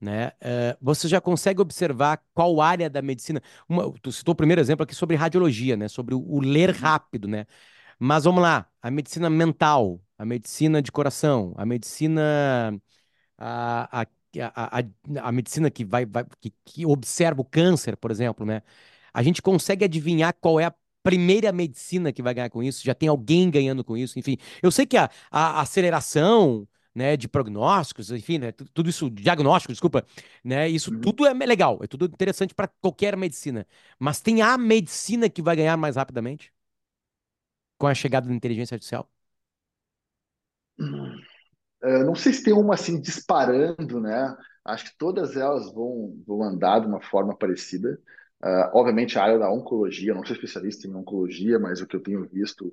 Né? 0.05 0.29
Uh, 0.29 0.77
você 0.83 1.09
já 1.09 1.19
consegue 1.19 1.63
observar 1.63 2.23
qual 2.35 2.61
área 2.61 2.91
da 2.91 3.01
medicina. 3.01 3.41
Uma, 3.67 3.91
tu 4.03 4.13
citou 4.13 4.35
o 4.35 4.37
primeiro 4.37 4.61
exemplo 4.61 4.85
aqui 4.85 4.95
sobre 4.95 5.17
radiologia, 5.17 5.79
né? 5.79 5.89
Sobre 5.89 6.15
o, 6.15 6.21
o 6.21 6.41
ler 6.41 6.71
rápido, 6.71 7.27
né? 7.27 7.47
Mas 7.99 8.25
vamos 8.25 8.43
lá, 8.43 8.69
a 8.83 8.91
medicina 8.91 9.31
mental, 9.31 9.99
a 10.19 10.25
medicina 10.27 10.83
de 10.83 10.93
coração, 10.93 11.55
a 11.57 11.65
medicina 11.65 12.79
a, 13.39 14.03
a, 14.03 14.07
a, 14.41 14.79
a, 14.81 14.85
a 15.23 15.33
medicina 15.33 15.71
que 15.71 15.85
vai, 15.87 16.05
vai 16.05 16.25
que, 16.41 16.53
que 16.65 16.85
observa 16.87 17.41
o 17.41 17.45
câncer, 17.45 17.97
por 17.97 18.11
exemplo, 18.11 18.45
né? 18.45 18.63
A 19.13 19.23
gente 19.23 19.41
consegue 19.41 19.85
adivinhar 19.87 20.35
qual 20.41 20.61
é 20.61 20.67
a 20.67 20.75
primeira 21.03 21.51
medicina 21.53 22.13
que 22.13 22.23
vai 22.23 22.35
ganhar 22.35 22.51
com 22.51 22.63
isso? 22.63 22.85
Já 22.85 22.95
tem 22.95 23.09
alguém 23.09 23.51
ganhando 23.51 23.83
com 23.85 23.97
isso? 23.97 24.19
Enfim, 24.19 24.37
eu 24.63 24.71
sei 24.71 24.87
que 24.87 24.97
a, 24.99 25.09
a 25.31 25.61
aceleração 25.63 26.69
né, 26.95 27.17
de 27.17 27.29
prognósticos, 27.29 28.11
enfim, 28.11 28.39
né, 28.39 28.53
tudo 28.53 28.89
isso, 28.91 29.11
diagnóstico, 29.11 29.73
desculpa, 29.73 30.05
né, 30.45 30.69
isso 30.69 30.91
Uhum. 30.91 31.01
tudo 31.01 31.27
é 31.27 31.33
legal, 31.35 31.79
é 31.83 31.87
tudo 31.87 32.07
interessante 32.07 32.55
para 32.55 32.69
qualquer 32.81 33.17
medicina. 33.17 33.67
Mas 33.99 34.21
tem 34.21 34.43
a 34.43 34.57
medicina 34.59 35.29
que 35.29 35.43
vai 35.43 35.57
ganhar 35.57 35.77
mais 35.77 35.97
rapidamente 35.97 36.53
com 37.79 37.87
a 37.87 37.95
chegada 37.95 38.29
da 38.29 38.35
inteligência 38.35 38.75
artificial? 38.75 39.09
Uh, 41.83 42.05
não 42.05 42.15
sei 42.15 42.33
se 42.33 42.43
tem 42.43 42.53
uma 42.55 42.75
assim 42.75 43.01
disparando, 43.01 44.01
né? 44.01 44.37
Acho 44.65 44.87
que 44.91 44.99
todas 44.99 45.37
elas 45.37 45.73
vão, 45.73 46.17
vão 46.27 46.43
andar 46.43 46.81
de 46.81 46.87
uma 46.87 47.01
forma 47.03 47.37
parecida. 47.37 48.01
Uh, 48.43 48.71
obviamente, 48.75 49.19
a 49.19 49.23
área 49.25 49.39
da 49.39 49.51
oncologia, 49.51 50.11
eu 50.11 50.15
não 50.15 50.25
sou 50.25 50.35
especialista 50.35 50.87
em 50.87 50.95
oncologia, 50.95 51.59
mas 51.59 51.81
o 51.81 51.87
que 51.87 51.97
eu 51.97 52.03
tenho 52.03 52.27
visto, 52.29 52.69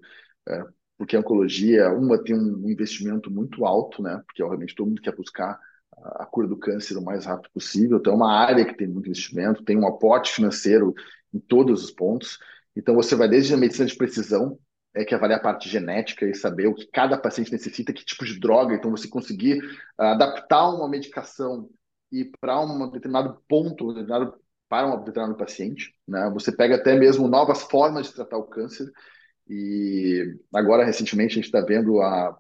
uh, 0.50 0.74
porque 1.02 1.16
a 1.16 1.20
oncologia, 1.20 1.90
uma 1.90 2.24
tem 2.24 2.36
um 2.36 2.70
investimento 2.70 3.32
muito 3.32 3.66
alto, 3.66 4.04
né? 4.04 4.22
Porque, 4.24 4.44
obviamente, 4.44 4.76
todo 4.76 4.88
mundo 4.88 5.02
quer 5.02 5.16
buscar 5.16 5.60
a 5.98 6.28
cura 6.28 6.48
do 6.48 6.56
câncer 6.56 6.96
o 6.96 7.02
mais 7.02 7.26
rápido 7.26 7.50
possível. 7.52 7.98
Então, 7.98 8.14
é 8.14 8.16
uma 8.16 8.32
área 8.32 8.64
que 8.64 8.76
tem 8.76 8.88
muito 8.88 9.08
investimento, 9.08 9.64
tem 9.64 9.76
um 9.76 9.88
aporte 9.88 10.32
financeiro 10.32 10.94
em 11.34 11.40
todos 11.40 11.84
os 11.84 11.90
pontos. 11.90 12.38
Então, 12.76 12.94
você 12.94 13.16
vai 13.16 13.28
desde 13.28 13.52
a 13.52 13.58
medicina 13.58 13.88
de 13.88 13.96
precisão, 13.96 14.60
é, 14.94 15.04
que 15.04 15.16
avaliar 15.16 15.40
a 15.40 15.42
parte 15.42 15.68
genética 15.68 16.24
e 16.28 16.36
saber 16.36 16.68
o 16.68 16.76
que 16.76 16.86
cada 16.86 17.18
paciente 17.18 17.52
necessita, 17.52 17.92
que 17.92 18.06
tipo 18.06 18.24
de 18.24 18.40
droga. 18.40 18.76
Então, 18.76 18.92
você 18.92 19.08
conseguir 19.08 19.58
uh, 20.00 20.04
adaptar 20.04 20.70
uma 20.70 20.88
medicação 20.88 21.68
e 22.12 22.26
para 22.40 22.62
um 22.62 22.92
determinado 22.92 23.42
ponto, 23.50 23.86
um 23.86 23.94
determinado, 23.96 24.36
para 24.70 24.86
um 24.86 25.04
determinado 25.04 25.36
paciente. 25.36 25.96
Né? 26.08 26.30
Você 26.36 26.52
pega 26.52 26.76
até 26.76 26.96
mesmo 26.96 27.28
novas 27.28 27.64
formas 27.64 28.06
de 28.06 28.14
tratar 28.14 28.38
o 28.38 28.44
câncer. 28.44 28.86
E 29.50 30.38
agora, 30.54 30.86
recentemente, 30.86 31.34
a 31.34 31.36
gente 31.36 31.46
está 31.46 31.62
vendo 31.62 32.02
a 32.02 32.38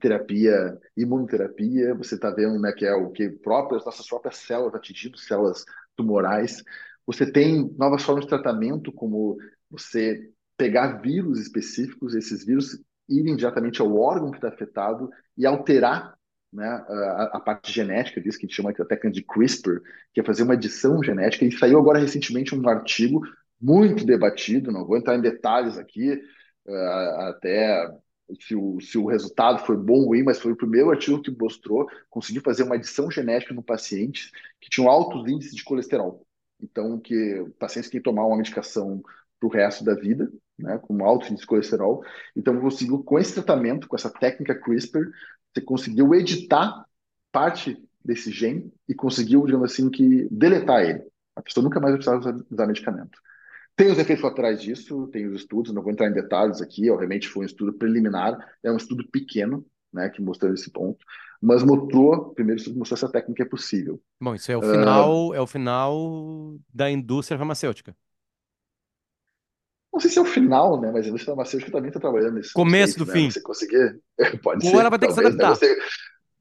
terapia, 0.00 0.78
imunoterapia, 0.96 1.94
você 1.94 2.16
está 2.16 2.30
vendo 2.30 2.60
né, 2.60 2.72
que 2.72 2.84
é 2.84 2.94
o 2.94 3.10
que 3.10 3.30
próprias, 3.30 3.84
nossas 3.84 4.06
próprias 4.06 4.36
células 4.36 4.74
atingindo 4.74 5.16
células 5.18 5.64
tumorais. 5.96 6.62
Você 7.06 7.30
tem 7.30 7.72
novas 7.78 8.02
formas 8.02 8.24
de 8.24 8.30
tratamento, 8.30 8.92
como 8.92 9.38
você 9.70 10.30
pegar 10.56 11.00
vírus 11.00 11.40
específicos, 11.40 12.14
esses 12.14 12.44
vírus 12.44 12.82
irem 13.08 13.36
diretamente 13.36 13.80
ao 13.80 13.94
órgão 13.96 14.30
que 14.30 14.38
está 14.38 14.48
afetado 14.48 15.10
e 15.36 15.46
alterar 15.46 16.16
né, 16.52 16.66
a, 16.66 17.30
a, 17.34 17.40
parte 17.40 17.70
genética 17.72 18.20
disso, 18.20 18.38
que 18.38 18.46
a 18.46 18.48
gente 18.48 18.56
chama 18.56 18.70
a 18.70 18.84
técnica 18.84 19.10
de 19.10 19.22
CRISPR, 19.22 19.80
que 20.12 20.20
é 20.20 20.24
fazer 20.24 20.42
uma 20.42 20.54
edição 20.54 21.02
genética. 21.02 21.44
E 21.44 21.52
saiu 21.52 21.78
agora 21.78 21.98
recentemente 21.98 22.54
um 22.54 22.68
artigo 22.68 23.20
muito 23.60 24.04
debatido, 24.04 24.72
não 24.72 24.86
vou 24.86 24.96
entrar 24.96 25.16
em 25.16 25.20
detalhes 25.20 25.78
aqui, 25.78 26.12
uh, 26.66 27.20
até 27.28 27.88
se 28.40 28.54
o, 28.54 28.80
se 28.80 28.98
o 28.98 29.06
resultado 29.06 29.64
foi 29.64 29.76
bom 29.76 30.00
ou 30.00 30.06
ruim, 30.06 30.22
mas 30.22 30.38
foi 30.38 30.52
o 30.52 30.56
primeiro 30.56 30.90
artigo 30.90 31.22
que 31.22 31.30
mostrou, 31.30 31.86
conseguiu 32.10 32.42
fazer 32.42 32.64
uma 32.64 32.76
edição 32.76 33.10
genética 33.10 33.54
no 33.54 33.62
paciente 33.62 34.30
que 34.60 34.68
tinha 34.68 34.88
altos 34.88 35.30
índices 35.30 35.54
de 35.54 35.62
colesterol. 35.62 36.26
Então, 36.60 36.98
que 36.98 37.44
pacientes 37.58 37.90
que 37.90 38.00
tomar 38.00 38.26
uma 38.26 38.36
medicação 38.36 39.02
para 39.38 39.46
o 39.46 39.52
resto 39.52 39.84
da 39.84 39.94
vida, 39.94 40.30
né, 40.58 40.78
com 40.78 41.04
alto 41.04 41.26
índice 41.26 41.42
de 41.42 41.46
colesterol. 41.46 42.02
Então, 42.34 42.58
conseguiu, 42.60 43.02
com 43.04 43.18
esse 43.18 43.34
tratamento, 43.34 43.86
com 43.86 43.96
essa 43.96 44.10
técnica 44.10 44.58
CRISPR, 44.58 45.10
você 45.52 45.60
conseguiu 45.60 46.14
editar 46.14 46.84
parte 47.30 47.76
desse 48.04 48.30
gene 48.30 48.72
e 48.88 48.94
conseguiu, 48.94 49.44
digamos 49.44 49.72
assim, 49.72 49.90
que 49.90 50.26
deletar 50.30 50.82
ele. 50.82 51.04
A 51.34 51.42
pessoa 51.42 51.62
nunca 51.62 51.78
mais 51.80 51.98
usar, 51.98 52.18
usar 52.50 52.66
medicamento. 52.66 53.18
Tem 53.76 53.92
os 53.92 53.98
efeitos 53.98 54.24
laterais 54.24 54.60
disso, 54.60 55.06
tem 55.08 55.26
os 55.26 55.42
estudos, 55.42 55.72
não 55.72 55.82
vou 55.82 55.92
entrar 55.92 56.08
em 56.08 56.12
detalhes 56.12 56.62
aqui, 56.62 56.90
obviamente 56.90 57.28
foi 57.28 57.42
um 57.42 57.46
estudo 57.46 57.74
preliminar, 57.74 58.34
é 58.62 58.72
um 58.72 58.76
estudo 58.76 59.06
pequeno, 59.10 59.64
né, 59.92 60.08
que 60.08 60.22
mostrou 60.22 60.52
esse 60.54 60.70
ponto, 60.70 61.04
mas 61.42 61.62
mostrou, 61.62 62.32
primeiro 62.34 62.58
estudo 62.58 62.78
mostrou 62.78 62.96
essa 62.96 63.10
técnica 63.10 63.42
é 63.42 63.46
possível. 63.46 64.00
Bom, 64.20 64.34
isso 64.34 64.50
é 64.50 64.56
o 64.56 64.62
final, 64.62 65.28
uh, 65.28 65.34
é 65.34 65.40
o 65.40 65.46
final 65.46 66.56
da 66.72 66.90
indústria 66.90 67.36
farmacêutica. 67.36 67.94
Não 69.92 70.00
sei 70.00 70.10
se 70.10 70.18
é 70.18 70.22
o 70.22 70.26
final, 70.26 70.78
né? 70.80 70.90
Mas 70.92 71.06
a 71.06 71.08
indústria 71.08 71.34
farmacêutica 71.34 71.72
também 71.72 71.88
está 71.88 71.98
trabalhando 71.98 72.34
nisso. 72.34 72.52
Começo 72.54 72.98
do 72.98 73.06
né? 73.06 73.12
fim. 73.12 73.30
Você 73.30 73.40
conseguir. 73.40 73.98
Pode 74.42 74.66
Ou 74.66 74.72
ser. 74.72 74.80
ela 74.80 74.90
vai 74.90 74.98
ter 74.98 75.06
talvez, 75.06 75.28
que 75.28 75.36
se 75.36 75.42
adaptar. 75.42 75.66
Né? 75.68 75.74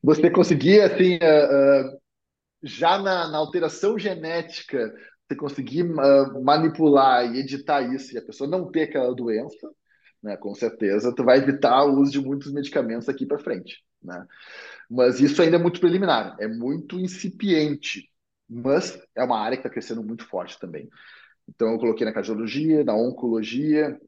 Você, 0.04 0.22
você 0.22 0.30
conseguir, 0.30 0.82
assim, 0.82 1.16
uh, 1.16 1.94
uh, 1.96 2.00
já 2.62 2.98
na, 2.98 3.30
na, 3.30 3.38
alteração 3.38 3.98
genética, 3.98 4.94
você 5.28 5.36
conseguir 5.36 5.84
uh, 5.84 6.44
manipular 6.44 7.26
e 7.34 7.40
editar 7.40 7.82
isso 7.82 8.14
e 8.14 8.18
a 8.18 8.22
pessoa 8.22 8.50
não 8.50 8.70
ter 8.70 8.84
aquela 8.84 9.14
doença, 9.14 9.70
né? 10.22 10.38
Com 10.38 10.54
certeza, 10.54 11.14
tu 11.14 11.24
vai 11.24 11.38
evitar 11.38 11.84
o 11.86 12.00
uso 12.00 12.12
de 12.12 12.22
muitos 12.22 12.52
medicamentos 12.52 13.10
aqui 13.10 13.26
para 13.26 13.40
frente, 13.40 13.84
né? 14.02 14.26
Mas 14.90 15.20
isso 15.20 15.42
ainda 15.42 15.58
é 15.58 15.60
muito 15.60 15.80
preliminar, 15.80 16.36
é 16.40 16.48
muito 16.48 17.00
incipiente, 17.00 18.10
mas 18.48 19.02
é 19.16 19.24
uma 19.24 19.40
área 19.40 19.58
que 19.58 19.62
está 19.62 19.70
crescendo 19.70 20.04
muito 20.04 20.26
forte 20.28 20.60
também. 20.60 20.88
Então, 21.48 21.72
eu 21.72 21.80
coloquei 21.80 22.06
na 22.06 22.14
cardiologia, 22.14 22.84
na 22.84 22.96
oncologia, 22.96 24.00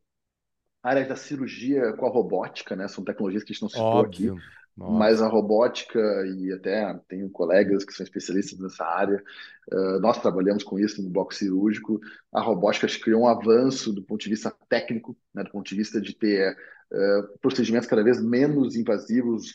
áreas 0.82 1.08
da 1.08 1.15
cirurgia 1.15 1.93
com 1.93 2.06
a 2.06 2.10
robótica, 2.10 2.75
né? 2.75 2.88
São 2.88 3.03
tecnologias 3.03 3.43
que 3.43 3.51
a 3.51 3.53
gente 3.53 3.62
não 3.62 3.69
citou 3.69 3.86
Óbvio. 3.86 4.36
aqui. 4.36 4.43
Óbvio. 4.80 5.00
Mas 5.00 5.22
a 5.22 5.28
robótica, 5.28 6.00
e 6.38 6.54
até 6.54 6.94
tenho 7.08 7.30
colegas 7.30 7.84
que 7.84 7.94
são 7.94 8.04
especialistas 8.04 8.60
nessa 8.60 8.86
área, 8.86 9.24
uh, 9.72 10.00
nós 10.00 10.22
trabalhamos 10.22 10.63
com 10.63 10.78
isso 10.78 11.02
no 11.02 11.10
bloco 11.10 11.34
cirúrgico. 11.34 12.00
A 12.32 12.42
robótica 12.42 12.88
criou 13.02 13.24
um 13.24 13.28
avanço 13.28 13.92
do 13.92 14.04
ponto 14.04 14.22
de 14.22 14.30
vista 14.30 14.54
técnico, 14.70 15.18
né? 15.34 15.44
do 15.44 15.50
ponto 15.50 15.68
de 15.68 15.76
vista 15.76 16.00
de 16.00 16.16
ter 16.16 16.56
uh, 16.92 17.40
procedimentos 17.40 17.88
cada 17.88 18.04
vez 18.04 18.24
menos 18.24 18.76
invasivos 18.76 19.52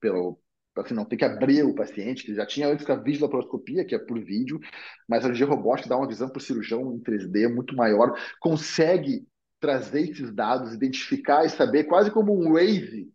pelo, 0.00 0.38
assim, 0.76 0.94
não 0.94 1.04
tem 1.04 1.18
que 1.18 1.24
abrir 1.24 1.64
o 1.64 1.74
paciente, 1.74 2.24
que 2.24 2.34
já 2.34 2.46
tinha 2.46 2.68
antes 2.68 2.86
com 2.86 2.92
a 2.92 2.96
videolaparoscopia, 2.96 3.84
que 3.84 3.96
é 3.96 3.98
por 3.98 4.20
vídeo, 4.20 4.60
mas 5.08 5.20
a 5.20 5.22
cirurgia 5.22 5.46
robótica 5.46 5.88
dá 5.88 5.96
uma 5.96 6.08
visão 6.08 6.28
para 6.28 6.38
o 6.38 6.42
cirurgião 6.42 6.94
em 6.94 7.00
3D 7.00 7.52
muito 7.52 7.74
maior, 7.74 8.16
consegue 8.40 9.26
trazer 9.58 10.10
esses 10.10 10.32
dados, 10.32 10.72
identificar 10.72 11.44
e 11.44 11.50
saber, 11.50 11.84
quase 11.84 12.10
como 12.10 12.32
um 12.32 12.52
wave 12.52 13.12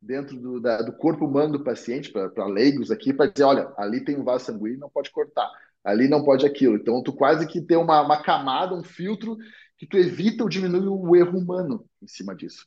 dentro 0.00 0.38
do, 0.38 0.60
da, 0.60 0.82
do 0.82 0.92
corpo 0.92 1.26
humano 1.26 1.58
do 1.58 1.64
paciente, 1.64 2.10
para 2.12 2.46
leigos 2.46 2.90
aqui, 2.90 3.12
para 3.12 3.30
dizer, 3.30 3.44
olha, 3.44 3.72
ali 3.76 4.04
tem 4.04 4.16
um 4.16 4.24
vaso 4.24 4.46
sanguíneo, 4.46 4.78
não 4.78 4.90
pode 4.90 5.10
cortar, 5.10 5.50
ali 5.84 6.08
não 6.08 6.24
pode 6.24 6.46
aquilo. 6.46 6.76
Então, 6.76 7.02
tu 7.02 7.12
quase 7.12 7.46
que 7.46 7.60
tem 7.60 7.76
uma, 7.76 8.00
uma 8.02 8.22
camada, 8.22 8.74
um 8.74 8.84
filtro, 8.84 9.36
que 9.76 9.86
tu 9.86 9.96
evita 9.96 10.42
ou 10.42 10.48
diminui 10.48 10.86
o 10.86 11.16
erro 11.16 11.38
humano 11.38 11.84
em 12.02 12.08
cima 12.08 12.34
disso. 12.34 12.64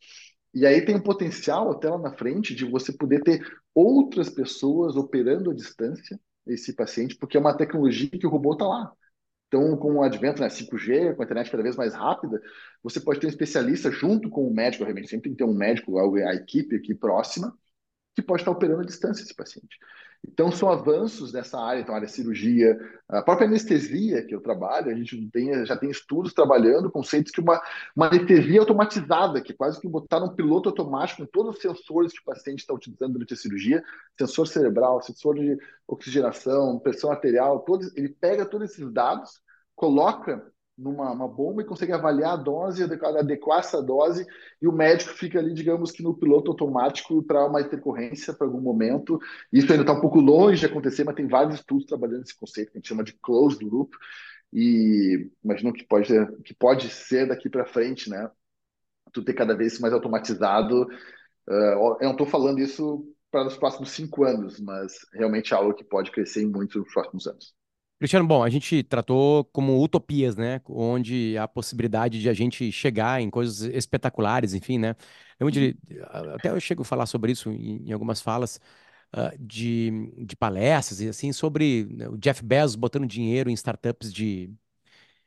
E 0.54 0.66
aí 0.66 0.84
tem 0.84 0.96
um 0.96 1.02
potencial 1.02 1.72
até 1.72 1.90
lá 1.90 1.98
na 1.98 2.14
frente 2.14 2.54
de 2.54 2.66
você 2.66 2.92
poder 2.92 3.22
ter 3.24 3.42
outras 3.74 4.30
pessoas 4.30 4.96
operando 4.96 5.52
à 5.52 5.54
distância 5.54 6.20
esse 6.46 6.74
paciente, 6.74 7.16
porque 7.16 7.38
é 7.38 7.40
uma 7.40 7.56
tecnologia 7.56 8.10
que 8.10 8.28
o 8.28 8.30
robô 8.30 8.54
está 8.54 8.66
lá. 8.68 8.92
Então, 9.52 9.76
com 9.76 9.96
o 9.96 10.02
advento 10.02 10.42
né, 10.42 10.48
5G, 10.48 11.14
com 11.14 11.22
a 11.22 11.26
internet 11.26 11.52
cada 11.52 11.62
vez 11.62 11.76
mais 11.76 11.94
rápida, 11.94 12.42
você 12.82 13.02
pode 13.02 13.20
ter 13.20 13.28
um 13.28 13.30
especialista 13.30 13.92
junto 13.92 14.30
com 14.30 14.48
o 14.48 14.54
médico, 14.54 14.86
realmente 14.86 15.10
sempre 15.10 15.24
tem 15.24 15.34
que 15.34 15.40
ter 15.40 15.44
um 15.44 15.54
médico, 15.54 16.00
a 16.00 16.34
equipe 16.34 16.78
aqui 16.78 16.96
próxima, 16.96 17.54
que 18.16 18.22
pode 18.22 18.44
estar 18.44 18.52
operando 18.52 18.82
à 18.82 18.86
distância 18.86 19.24
esse 19.24 19.36
paciente. 19.36 19.78
Então, 20.24 20.52
são 20.52 20.70
avanços 20.70 21.34
nessa 21.34 21.60
área, 21.60 21.82
então, 21.82 21.96
área 21.96 22.06
de 22.06 22.14
cirurgia, 22.14 22.80
a 23.10 23.24
própria 23.24 23.48
anestesia 23.48 24.24
que 24.24 24.36
eu 24.36 24.40
trabalho, 24.40 24.92
a 24.92 24.94
gente 24.94 25.30
tem, 25.32 25.66
já 25.66 25.76
tem 25.76 25.90
estudos 25.90 26.32
trabalhando 26.32 26.92
conceitos 26.92 27.32
que 27.32 27.42
uma, 27.42 27.60
uma 27.96 28.08
anestesia 28.08 28.60
automatizada, 28.60 29.42
que 29.42 29.54
quase 29.54 29.82
que 29.82 29.88
botar 29.88 30.24
um 30.24 30.36
piloto 30.36 30.70
automático 30.70 31.24
com 31.24 31.32
todos 31.32 31.56
os 31.56 31.62
sensores 31.62 32.14
que 32.14 32.20
o 32.20 32.24
paciente 32.24 32.60
está 32.60 32.74
utilizando 32.74 33.14
durante 33.14 33.34
a 33.34 33.38
cirurgia, 33.38 33.84
sensor 34.18 34.48
cerebral, 34.48 35.02
sensor 35.02 35.36
de 35.36 35.58
oxigenação, 35.88 36.80
pressão 36.80 37.12
arterial, 37.12 37.60
todos, 37.62 37.96
ele 37.98 38.10
pega 38.10 38.46
todos 38.46 38.70
esses 38.72 38.92
dados, 38.94 39.42
coloca 39.76 40.46
numa 40.82 41.28
bomba 41.28 41.62
e 41.62 41.66
consegue 41.66 41.92
avaliar 41.92 42.34
a 42.34 42.36
dose, 42.36 42.84
adequar, 42.84 43.16
adequar 43.16 43.60
essa 43.60 43.82
dose, 43.82 44.26
e 44.62 44.68
o 44.68 44.72
médico 44.72 45.14
fica 45.14 45.40
ali, 45.40 45.54
digamos 45.54 45.92
que 45.92 46.04
no 46.04 46.16
piloto 46.16 46.52
automático 46.52 47.22
para 47.24 47.46
uma 47.46 47.62
intercorrência 47.62 48.34
para 48.34 48.48
algum 48.48 48.62
momento. 48.62 49.20
Isso 49.52 49.72
ainda 49.72 49.84
está 49.84 49.94
um 49.94 50.02
pouco 50.02 50.20
longe 50.20 50.60
de 50.60 50.66
acontecer, 50.66 51.04
mas 51.04 51.16
tem 51.16 51.28
vários 51.28 51.56
estudos 51.56 51.86
trabalhando 51.86 52.24
esse 52.24 52.38
conceito 52.38 52.72
que 52.72 52.78
a 52.78 52.80
gente 52.80 52.90
chama 52.90 53.04
de 53.04 53.14
closed 53.14 53.64
loop, 53.64 53.96
e 54.54 55.30
imagino 55.44 55.72
que 55.72 55.86
pode, 55.86 56.10
que 56.44 56.54
pode 56.54 56.90
ser 56.90 57.28
daqui 57.28 57.50
para 57.50 57.66
frente, 57.66 58.10
né? 58.10 58.30
Tu 59.14 59.24
ter 59.24 59.34
cada 59.34 59.56
vez 59.56 59.80
mais 59.80 59.94
automatizado. 59.94 60.84
Uh, 61.48 61.98
eu 62.00 62.04
não 62.04 62.12
estou 62.12 62.28
falando 62.28 62.60
isso 62.60 63.06
para 63.32 63.48
os 63.48 63.58
próximos 63.58 63.92
cinco 63.92 64.26
anos, 64.26 64.60
mas 64.60 64.94
realmente 65.14 65.54
é 65.54 65.58
algo 65.58 65.74
que 65.74 65.84
pode 65.84 66.12
crescer 66.12 66.46
muito 66.46 66.80
nos 66.80 66.94
próximos 66.94 67.28
anos. 67.28 67.61
Cristiano, 68.02 68.26
bom, 68.28 68.44
a 68.44 68.50
gente 68.50 68.82
tratou 68.84 69.46
como 69.46 69.80
utopias, 69.84 70.36
né? 70.36 70.60
Onde 70.68 71.38
a 71.38 71.48
possibilidade 71.48 72.20
de 72.20 72.30
a 72.30 72.34
gente 72.34 72.72
chegar 72.72 73.22
em 73.22 73.30
coisas 73.30 73.62
espetaculares, 73.62 74.56
enfim, 74.56 74.80
né? 74.80 74.96
Eu 75.40 75.46
Uhum. 75.48 75.52
diria- 75.52 75.76
até 76.36 76.50
eu 76.50 76.60
chego 76.60 76.82
a 76.82 76.86
falar 76.86 77.06
sobre 77.06 77.32
isso 77.32 77.52
em, 77.52 77.88
em 77.88 77.92
algumas 77.94 78.20
falas 78.20 78.60
ah, 79.14 79.32
de, 79.40 79.92
de 80.26 80.36
palestras 80.36 81.00
e 81.02 81.10
assim, 81.10 81.32
sobre 81.32 81.86
né, 81.92 82.10
o 82.10 82.18
Jeff 82.18 82.44
Bezos 82.44 82.76
botando 82.76 83.06
dinheiro 83.08 83.50
em 83.52 83.54
startups 83.54 84.12
de, 84.12 84.52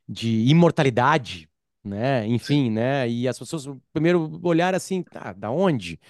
de 0.09 0.29
imortalidade, 0.49 1.49
né? 1.85 2.27
Enfim, 2.27 2.71
né? 2.71 3.09
E 3.09 3.29
as 3.29 3.39
pessoas 3.39 3.67
primeiro 3.93 4.41
olharam 4.43 4.77
assim, 4.77 5.03
tá, 5.03 5.33
da 5.33 5.51
onde? 5.51 6.01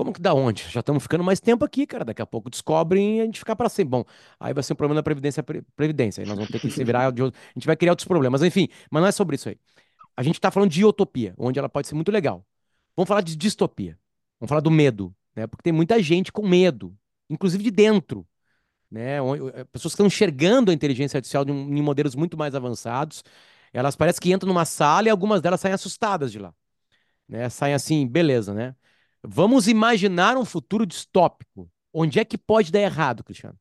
Como 0.00 0.14
que 0.14 0.20
da 0.22 0.32
onde? 0.32 0.62
Já 0.70 0.80
estamos 0.80 1.02
ficando 1.02 1.22
mais 1.22 1.40
tempo 1.40 1.62
aqui, 1.62 1.86
cara. 1.86 2.06
Daqui 2.06 2.22
a 2.22 2.26
pouco 2.26 2.48
descobrem 2.48 3.18
e 3.18 3.20
a 3.20 3.24
gente 3.26 3.38
ficar 3.38 3.54
para 3.54 3.68
sempre. 3.68 3.90
Bom, 3.90 4.04
aí 4.40 4.54
vai 4.54 4.62
ser 4.62 4.72
um 4.72 4.76
problema 4.76 4.98
da 4.98 5.02
Previdência, 5.02 5.42
pre- 5.42 5.60
Previdência. 5.76 6.22
Aí 6.22 6.26
nós 6.26 6.36
vamos 6.36 6.50
ter 6.50 6.58
que 6.58 6.70
se 6.70 6.82
virar 6.82 7.12
de 7.12 7.22
outro... 7.22 7.38
A 7.38 7.52
gente 7.58 7.66
vai 7.66 7.76
criar 7.76 7.92
outros 7.92 8.08
problemas. 8.08 8.42
Enfim, 8.42 8.66
mas 8.90 9.02
não 9.02 9.08
é 9.08 9.12
sobre 9.12 9.36
isso 9.36 9.50
aí. 9.50 9.58
A 10.16 10.22
gente 10.22 10.36
está 10.36 10.50
falando 10.50 10.70
de 10.70 10.82
utopia, 10.86 11.34
onde 11.36 11.58
ela 11.58 11.68
pode 11.68 11.86
ser 11.86 11.94
muito 11.94 12.10
legal. 12.10 12.46
Vamos 12.96 13.08
falar 13.08 13.20
de 13.20 13.36
distopia. 13.36 13.98
Vamos 14.40 14.48
falar 14.48 14.62
do 14.62 14.70
medo, 14.70 15.14
né? 15.36 15.46
Porque 15.46 15.62
tem 15.64 15.72
muita 15.72 16.02
gente 16.02 16.32
com 16.32 16.48
medo, 16.48 16.96
inclusive 17.28 17.62
de 17.62 17.70
dentro, 17.70 18.26
né? 18.90 19.20
Onde- 19.20 19.48
eh, 19.54 19.64
Pessoas 19.64 19.92
que 19.92 19.96
estão 19.96 20.06
enxergando 20.06 20.70
a 20.70 20.74
inteligência 20.74 21.18
artificial 21.18 21.44
em 21.46 21.82
modelos 21.82 22.14
muito 22.14 22.38
mais 22.38 22.54
avançados. 22.54 23.22
Elas 23.72 23.96
parecem 23.96 24.22
que 24.22 24.32
entram 24.32 24.48
numa 24.48 24.64
sala 24.64 25.08
e 25.08 25.10
algumas 25.10 25.42
delas 25.42 25.60
saem 25.60 25.74
assustadas 25.74 26.32
de 26.32 26.38
lá 26.38 26.54
né? 27.28 27.48
Saem 27.48 27.74
assim, 27.74 28.06
beleza, 28.06 28.52
né? 28.54 28.74
Vamos 29.22 29.68
imaginar 29.68 30.36
um 30.36 30.44
futuro 30.44 30.86
distópico. 30.86 31.70
Onde 31.92 32.18
é 32.18 32.24
que 32.24 32.38
pode 32.38 32.72
dar 32.72 32.80
errado, 32.80 33.24
Cristiano? 33.24 33.58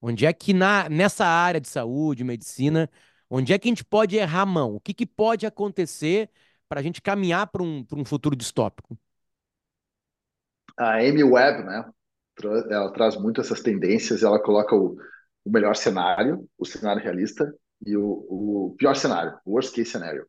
Onde 0.00 0.26
é 0.26 0.32
que 0.32 0.54
na, 0.54 0.88
nessa 0.88 1.26
área 1.26 1.60
de 1.60 1.68
saúde, 1.68 2.24
medicina, 2.24 2.90
onde 3.28 3.52
é 3.52 3.58
que 3.58 3.68
a 3.68 3.70
gente 3.70 3.84
pode 3.84 4.16
errar 4.16 4.42
a 4.42 4.46
mão? 4.46 4.74
O 4.74 4.80
que 4.80 4.94
que 4.94 5.06
pode 5.06 5.46
acontecer 5.46 6.30
para 6.68 6.80
a 6.80 6.82
gente 6.82 7.02
caminhar 7.02 7.46
para 7.48 7.62
um, 7.62 7.86
um 7.92 8.04
futuro 8.04 8.34
distópico? 8.34 8.98
A 10.78 10.96
Amy 10.98 11.22
Webb, 11.22 11.64
né? 11.64 11.84
Ela 12.70 12.92
traz 12.92 13.16
muito 13.16 13.40
essas 13.40 13.60
tendências. 13.60 14.22
Ela 14.22 14.42
coloca 14.42 14.74
o, 14.74 14.96
o 15.44 15.50
melhor 15.50 15.76
cenário, 15.76 16.48
o 16.58 16.64
cenário 16.64 17.02
realista, 17.02 17.52
e 17.84 17.96
o, 17.96 18.26
o 18.70 18.74
pior 18.78 18.94
cenário, 18.96 19.38
o 19.44 19.52
worst 19.52 19.74
case 19.74 19.90
scenario. 19.90 20.26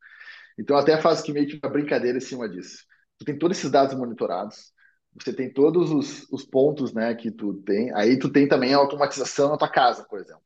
Então, 0.57 0.75
até 0.75 1.01
faz 1.01 1.21
que 1.21 1.31
meio 1.31 1.47
que 1.47 1.59
uma 1.63 1.71
brincadeira 1.71 2.17
em 2.17 2.21
cima 2.21 2.49
disso. 2.49 2.83
Tu 3.21 3.25
tem 3.25 3.37
todos 3.37 3.55
esses 3.55 3.69
dados 3.69 3.95
monitorados, 3.95 4.73
você 5.13 5.31
tem 5.31 5.53
todos 5.53 5.91
os, 5.91 6.27
os 6.31 6.43
pontos, 6.43 6.91
né, 6.91 7.13
que 7.13 7.29
tu 7.29 7.53
tem. 7.63 7.93
Aí 7.93 8.17
tu 8.17 8.31
tem 8.31 8.47
também 8.47 8.73
a 8.73 8.77
automatização 8.77 9.49
na 9.49 9.57
tua 9.57 9.69
casa, 9.69 10.03
por 10.09 10.19
exemplo. 10.19 10.41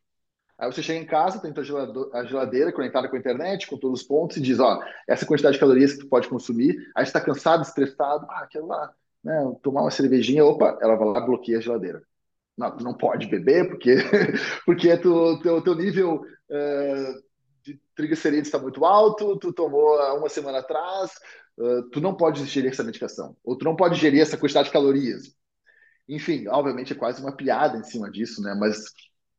Aí 0.58 0.70
você 0.72 0.84
chega 0.84 1.00
em 1.00 1.06
casa, 1.08 1.40
tem 1.40 1.54
tua 1.54 1.64
gelado- 1.64 2.12
a 2.14 2.26
geladeira 2.26 2.74
conectada 2.74 3.08
com 3.08 3.16
a 3.16 3.20
internet, 3.20 3.66
com 3.68 3.78
todos 3.78 4.02
os 4.02 4.06
pontos, 4.06 4.36
e 4.36 4.42
diz, 4.42 4.60
ó, 4.60 4.82
essa 5.08 5.26
quantidade 5.26 5.54
de 5.54 5.60
calorias 5.62 5.94
que 5.94 6.00
tu 6.00 6.10
pode 6.10 6.28
consumir. 6.28 6.76
Aí 6.96 7.06
você 7.06 7.10
está 7.12 7.22
cansado, 7.22 7.64
estressado, 7.64 8.28
ah, 8.30 8.46
quero 8.52 8.68
lá, 8.68 8.94
né, 9.24 9.56
tomar 9.64 9.84
uma 9.84 9.92
cervejinha, 9.92 10.44
opa, 10.46 10.78
ela 10.82 10.96
vai 10.98 11.08
lá 11.08 11.20
e 11.22 11.26
bloqueia 11.26 11.60
a 11.60 11.62
geladeira. 11.62 12.04
Não, 12.58 12.76
tu 12.76 12.84
não 12.84 12.94
pode 12.94 13.28
beber 13.28 13.70
porque 13.70 13.96
porque 14.66 14.98
tu, 14.98 15.40
teu, 15.42 15.62
teu 15.64 15.76
nível 15.76 16.26
eh, 16.52 17.14
de 17.64 17.82
triglicerídeos 17.96 18.48
está 18.48 18.60
muito 18.60 18.86
alto, 18.86 19.38
tu 19.38 19.52
tomou 19.52 20.00
há 20.00 20.14
uma 20.14 20.30
semana 20.30 20.60
atrás, 20.60 21.12
eh, 21.60 21.82
tu 21.92 22.02
não 22.02 22.16
pode 22.16 22.42
ingerir 22.42 22.72
essa 22.72 22.84
medicação, 22.84 23.36
ou 23.44 23.58
tu 23.58 23.66
não 23.66 23.76
pode 23.76 23.96
ingerir 23.96 24.22
essa 24.22 24.38
quantidade 24.38 24.68
de 24.68 24.74
calorias. 24.74 25.36
Enfim, 26.08 26.48
obviamente 26.48 26.94
é 26.94 26.96
quase 26.96 27.22
uma 27.22 27.36
piada 27.36 27.78
em 27.78 27.84
cima 27.84 28.10
disso, 28.12 28.42
né? 28.42 28.56
Mas 28.60 28.94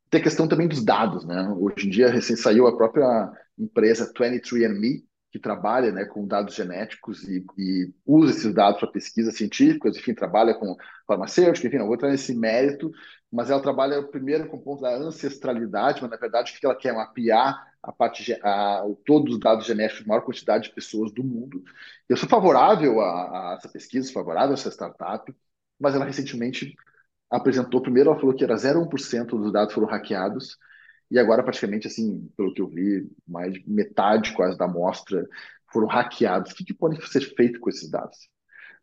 tem 0.09 0.19
a 0.21 0.23
questão 0.23 0.47
também 0.47 0.67
dos 0.67 0.83
dados, 0.83 1.25
né? 1.25 1.47
Hoje 1.57 1.87
em 1.87 1.89
dia, 1.89 2.09
recém 2.09 2.35
saiu 2.35 2.67
a 2.67 2.75
própria 2.75 3.31
empresa 3.57 4.11
23andMe, 4.13 5.03
que 5.31 5.39
trabalha 5.39 5.91
né, 5.91 6.05
com 6.05 6.25
dados 6.25 6.55
genéticos 6.55 7.23
e, 7.23 7.45
e 7.57 7.93
usa 8.05 8.31
esses 8.31 8.53
dados 8.53 8.79
para 8.79 8.91
pesquisas 8.91 9.35
científicas, 9.35 9.97
enfim, 9.97 10.13
trabalha 10.13 10.53
com 10.53 10.75
farmacêutica, 11.05 11.67
enfim, 11.67 11.77
não 11.77 11.85
vou 11.85 11.95
entrar 11.95 12.09
nesse 12.09 12.33
mérito, 12.33 12.91
mas 13.31 13.49
ela 13.49 13.61
trabalha 13.61 14.01
primeiro 14.03 14.47
com 14.47 14.57
o 14.57 14.61
ponto 14.61 14.81
da 14.81 14.95
ancestralidade, 14.95 16.01
mas 16.01 16.09
na 16.09 16.17
verdade 16.17 16.53
o 16.53 16.59
que 16.59 16.65
ela 16.65 16.75
quer 16.75 16.93
mapear 16.93 17.66
a 17.87 17.91
parte, 17.93 18.33
a, 18.43 18.83
todos 19.05 19.35
os 19.35 19.39
dados 19.39 19.65
genéticos 19.65 20.03
de 20.03 20.09
maior 20.09 20.21
quantidade 20.21 20.65
de 20.65 20.75
pessoas 20.75 21.09
do 21.09 21.23
mundo. 21.23 21.63
Eu 22.09 22.17
sou 22.17 22.27
favorável 22.27 22.99
a, 22.99 23.53
a 23.53 23.55
essa 23.57 23.69
pesquisa, 23.69 24.11
favorável 24.11 24.51
a 24.51 24.53
essa 24.55 24.69
startup, 24.69 25.33
mas 25.79 25.95
ela 25.95 26.03
recentemente 26.03 26.75
apresentou, 27.31 27.81
primeiro 27.81 28.09
ela 28.09 28.19
falou 28.19 28.35
que 28.35 28.43
era 28.43 28.55
0,1% 28.55 29.25
dos 29.29 29.53
dados 29.53 29.73
foram 29.73 29.87
hackeados, 29.87 30.57
e 31.09 31.17
agora 31.17 31.41
praticamente, 31.41 31.87
assim, 31.87 32.29
pelo 32.35 32.53
que 32.53 32.61
eu 32.61 32.67
vi, 32.67 33.09
mais 33.25 33.53
de 33.53 33.63
metade 33.65 34.33
quase 34.33 34.57
da 34.57 34.65
amostra 34.65 35.25
foram 35.71 35.87
hackeados. 35.87 36.51
O 36.51 36.55
que, 36.55 36.65
que 36.65 36.73
pode 36.73 37.01
ser 37.07 37.21
feito 37.21 37.61
com 37.61 37.69
esses 37.69 37.89
dados? 37.89 38.17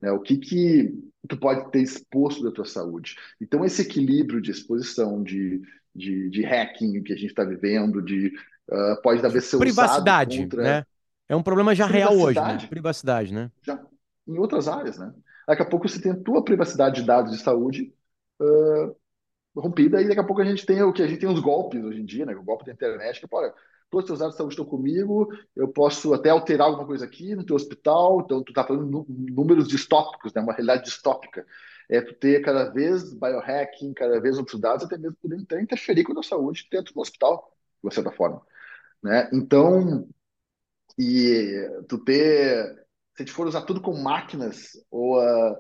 Né? 0.01 0.11
O 0.13 0.21
que, 0.21 0.39
que 0.39 0.95
tu 1.29 1.37
pode 1.39 1.71
ter 1.71 1.83
exposto 1.83 2.43
da 2.43 2.51
tua 2.51 2.65
saúde? 2.65 3.17
Então, 3.39 3.63
esse 3.67 3.83
equilíbrio 3.83 4.41
de 4.41 4.51
exposição, 4.51 5.23
de, 5.23 5.61
de, 5.95 6.31
de 6.31 6.43
hacking 6.43 7.03
que 7.03 7.13
a 7.13 7.17
gente 7.17 7.31
está 7.31 7.45
vivendo, 7.45 8.01
de 8.01 8.33
uh, 8.71 9.03
pode 9.03 9.21
talvez 9.21 9.45
ser 9.45 9.57
usado 9.57 9.61
Privacidade, 9.61 10.43
contra 10.43 10.63
né? 10.63 10.87
É 11.29 11.35
um 11.35 11.43
problema 11.43 11.75
já 11.75 11.87
real 11.87 12.17
hoje, 12.17 12.39
né? 12.41 12.59
privacidade, 12.69 13.33
né? 13.33 13.51
já 13.63 13.81
em 14.27 14.39
outras 14.39 14.69
áreas, 14.69 14.99
né? 14.99 15.13
Daqui 15.47 15.63
a 15.63 15.67
pouco 15.67 15.89
você 15.89 16.01
tem 16.01 16.13
a 16.13 16.17
tua 16.17 16.43
privacidade 16.45 17.01
de 17.01 17.07
dados 17.07 17.33
de 17.33 17.43
saúde 17.43 17.93
rompida, 19.57 20.03
e 20.03 20.09
daqui 20.09 20.21
a 20.21 20.25
pouco 20.25 20.43
a 20.43 20.45
gente 20.45 20.67
tem 20.67 20.83
o 20.83 20.93
que 20.93 21.03
a 21.03 21.07
gente 21.07 21.21
tem 21.21 21.29
os 21.29 21.41
golpes 21.41 21.83
hoje 21.83 22.01
em 22.01 22.05
dia, 22.05 22.27
né? 22.27 22.35
O 22.35 22.43
golpe 22.43 22.65
da 22.65 22.73
internet, 22.73 23.21
que, 23.21 23.27
olha, 23.31 23.53
todos 23.91 24.05
os 24.05 24.07
teus 24.07 24.19
dados 24.19 24.35
de 24.35 24.39
saúde 24.39 24.55
estão 24.55 24.65
comigo, 24.65 25.29
eu 25.55 25.69
posso 25.69 26.13
até 26.13 26.31
alterar 26.31 26.67
alguma 26.67 26.87
coisa 26.87 27.05
aqui 27.05 27.35
no 27.35 27.45
teu 27.45 27.55
hospital, 27.55 28.23
então 28.23 28.43
tu 28.43 28.53
tá 28.53 28.65
falando 28.65 29.07
números 29.09 29.69
distópicos, 29.69 30.33
né? 30.33 30.43
Uma 30.43 30.53
realidade 30.53 30.85
distópica. 30.85 31.47
É 31.89 32.01
tu 32.01 32.15
ter 32.15 32.41
cada 32.41 32.71
vez 32.71 33.13
biohacking, 33.13 33.93
cada 33.93 34.19
vez 34.21 34.39
outros 34.39 34.61
dados, 34.61 34.85
até 34.85 34.97
mesmo 34.97 35.17
podendo 35.21 35.43
até 35.43 35.61
interferir 35.61 36.03
com 36.03 36.13
a 36.13 36.15
tua 36.15 36.25
saúde 36.25 36.67
dentro 36.71 36.95
do 36.95 37.01
hospital, 37.01 37.53
de 37.83 37.95
certa 37.95 38.11
forma, 38.11 38.43
né? 39.05 39.29
Então, 39.35 40.09
e 40.99 41.53
tu 41.87 41.99
ter, 41.99 42.75
se 43.15 43.23
a 43.23 43.23
gente 43.23 43.33
for 43.33 43.47
usar 43.47 43.63
tudo 43.63 43.81
com 43.83 43.95
máquinas, 44.01 44.71
ou 44.91 45.21
a 45.21 45.59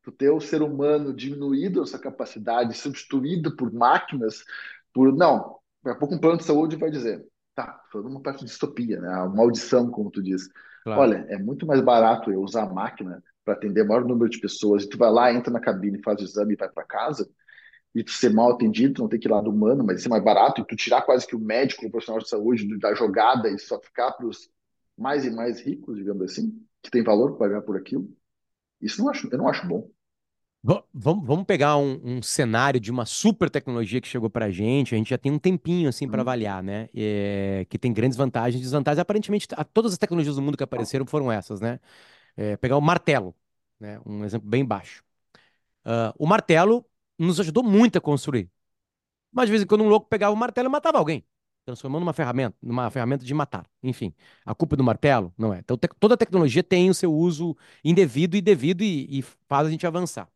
tu 0.00 0.12
ter 0.12 0.30
o 0.30 0.40
ser 0.40 0.62
humano 0.62 1.12
diminuído 1.12 1.82
essa 1.82 1.98
capacidade, 1.98 2.76
substituído 2.76 3.56
por 3.56 3.72
máquinas, 3.72 4.44
por 4.92 5.12
não, 5.12 5.58
daqui 5.82 5.96
a 5.96 5.98
pouco 5.98 6.14
um 6.14 6.20
plano 6.20 6.38
de 6.38 6.44
saúde 6.44 6.76
vai 6.76 6.90
dizer, 6.90 7.26
tá, 7.54 7.82
falando 7.90 8.10
uma 8.10 8.22
parte 8.22 8.40
de 8.40 8.46
distopia, 8.46 9.00
né, 9.00 9.08
a 9.08 9.26
maldição, 9.26 9.90
como 9.90 10.10
tu 10.10 10.22
diz. 10.22 10.48
Claro. 10.84 11.00
Olha, 11.00 11.26
é 11.30 11.38
muito 11.38 11.66
mais 11.66 11.80
barato 11.80 12.30
eu 12.30 12.42
usar 12.42 12.64
a 12.64 12.72
máquina 12.72 13.22
para 13.44 13.54
atender 13.54 13.82
o 13.82 13.88
maior 13.88 14.04
número 14.04 14.30
de 14.30 14.38
pessoas, 14.38 14.84
e 14.84 14.88
tu 14.88 14.98
vai 14.98 15.10
lá, 15.10 15.32
entra 15.32 15.52
na 15.52 15.60
cabine, 15.60 16.02
faz 16.02 16.20
o 16.20 16.24
exame 16.24 16.52
e 16.52 16.56
vai 16.56 16.68
para 16.68 16.84
casa, 16.84 17.28
e 17.94 18.02
tu 18.04 18.10
ser 18.12 18.30
mal 18.32 18.52
atendido, 18.52 18.94
tu 18.94 19.02
não 19.02 19.08
tem 19.08 19.20
que 19.20 19.28
ir 19.28 19.30
lá 19.30 19.40
do 19.40 19.50
humano, 19.50 19.84
mas 19.84 19.98
isso 20.00 20.08
é 20.08 20.10
mais 20.10 20.24
barato, 20.24 20.60
e 20.60 20.66
tu 20.66 20.76
tirar 20.76 21.02
quase 21.02 21.26
que 21.26 21.36
o 21.36 21.40
médico, 21.40 21.86
o 21.86 21.90
profissional 21.90 22.22
de 22.22 22.28
saúde 22.28 22.78
da 22.78 22.94
jogada 22.94 23.48
e 23.50 23.58
só 23.58 23.80
ficar 23.80 24.12
para 24.12 24.26
os 24.26 24.50
mais 24.98 25.24
e 25.24 25.30
mais 25.30 25.60
ricos, 25.60 25.96
digamos 25.96 26.22
assim, 26.32 26.60
que 26.82 26.90
tem 26.90 27.02
valor 27.04 27.30
para 27.36 27.48
pagar 27.48 27.62
por 27.62 27.76
aquilo. 27.76 28.08
Isso 28.80 29.00
não 29.02 29.10
acho, 29.10 29.28
eu 29.32 29.38
não 29.38 29.48
acho 29.48 29.66
bom. 29.68 29.90
Va- 30.62 30.82
Vamos, 30.94 31.26
vamos 31.26 31.44
pegar 31.44 31.76
um, 31.76 32.00
um 32.18 32.22
cenário 32.22 32.80
de 32.80 32.90
uma 32.90 33.04
super 33.04 33.50
tecnologia 33.50 34.00
que 34.00 34.08
chegou 34.08 34.30
pra 34.30 34.50
gente. 34.50 34.94
A 34.94 34.98
gente 34.98 35.10
já 35.10 35.18
tem 35.18 35.30
um 35.30 35.38
tempinho 35.38 35.88
assim 35.88 36.08
para 36.08 36.22
Hum. 36.22 36.22
avaliar, 36.22 36.62
né? 36.62 36.88
É, 36.94 37.66
que 37.68 37.78
tem 37.78 37.92
grandes 37.92 38.16
vantagens 38.16 38.60
e 38.60 38.64
desvantagens. 38.64 38.98
Aparentemente, 39.00 39.46
a- 39.54 39.64
todas 39.64 39.92
as 39.92 39.98
tecnologias 39.98 40.36
do 40.36 40.42
mundo 40.42 40.56
que 40.56 40.64
apareceram 40.64 41.04
foram 41.06 41.30
essas, 41.30 41.60
né? 41.60 41.78
É, 42.36 42.56
pegar 42.58 42.76
o 42.78 42.82
martelo, 42.82 43.34
né? 43.80 44.00
Um 44.06 44.24
exemplo 44.24 44.48
bem 44.48 44.64
baixo. 44.64 45.04
Ah, 45.84 46.14
o 46.18 46.26
martelo 46.26 46.84
nos 47.18 47.40
ajudou 47.40 47.62
muito 47.62 47.98
a 47.98 48.00
construir. 48.00 48.50
Mas 49.32 49.46
de 49.46 49.52
vez 49.52 49.62
em 49.62 49.66
quando 49.66 49.82
um 49.84 49.88
louco 49.88 50.08
pegava 50.08 50.32
o 50.34 50.36
martelo 50.36 50.68
e 50.68 50.72
matava 50.72 50.98
alguém, 50.98 51.24
transformando 51.66 52.00
numa 52.02 52.12
ferramenta, 52.12 52.56
numa 52.62 52.90
ferramenta 52.90 53.24
de 53.24 53.34
matar. 53.34 53.66
Enfim, 53.82 54.14
a 54.46 54.54
culpa 54.54 54.76
é 54.76 54.78
do 54.78 54.84
martelo? 54.84 55.32
Não 55.38 55.52
é. 55.52 55.58
Então, 55.60 55.76
tec- 55.76 55.94
toda 55.98 56.16
tecnologia 56.16 56.62
tem 56.62 56.90
o 56.90 56.94
seu 56.94 57.12
uso 57.14 57.56
indevido 57.84 58.36
e 58.36 58.40
devido 58.42 58.82
e, 58.82 59.20
e 59.20 59.22
faz 59.48 59.66
a 59.68 59.70
gente 59.70 59.86
avançar. 59.86 60.28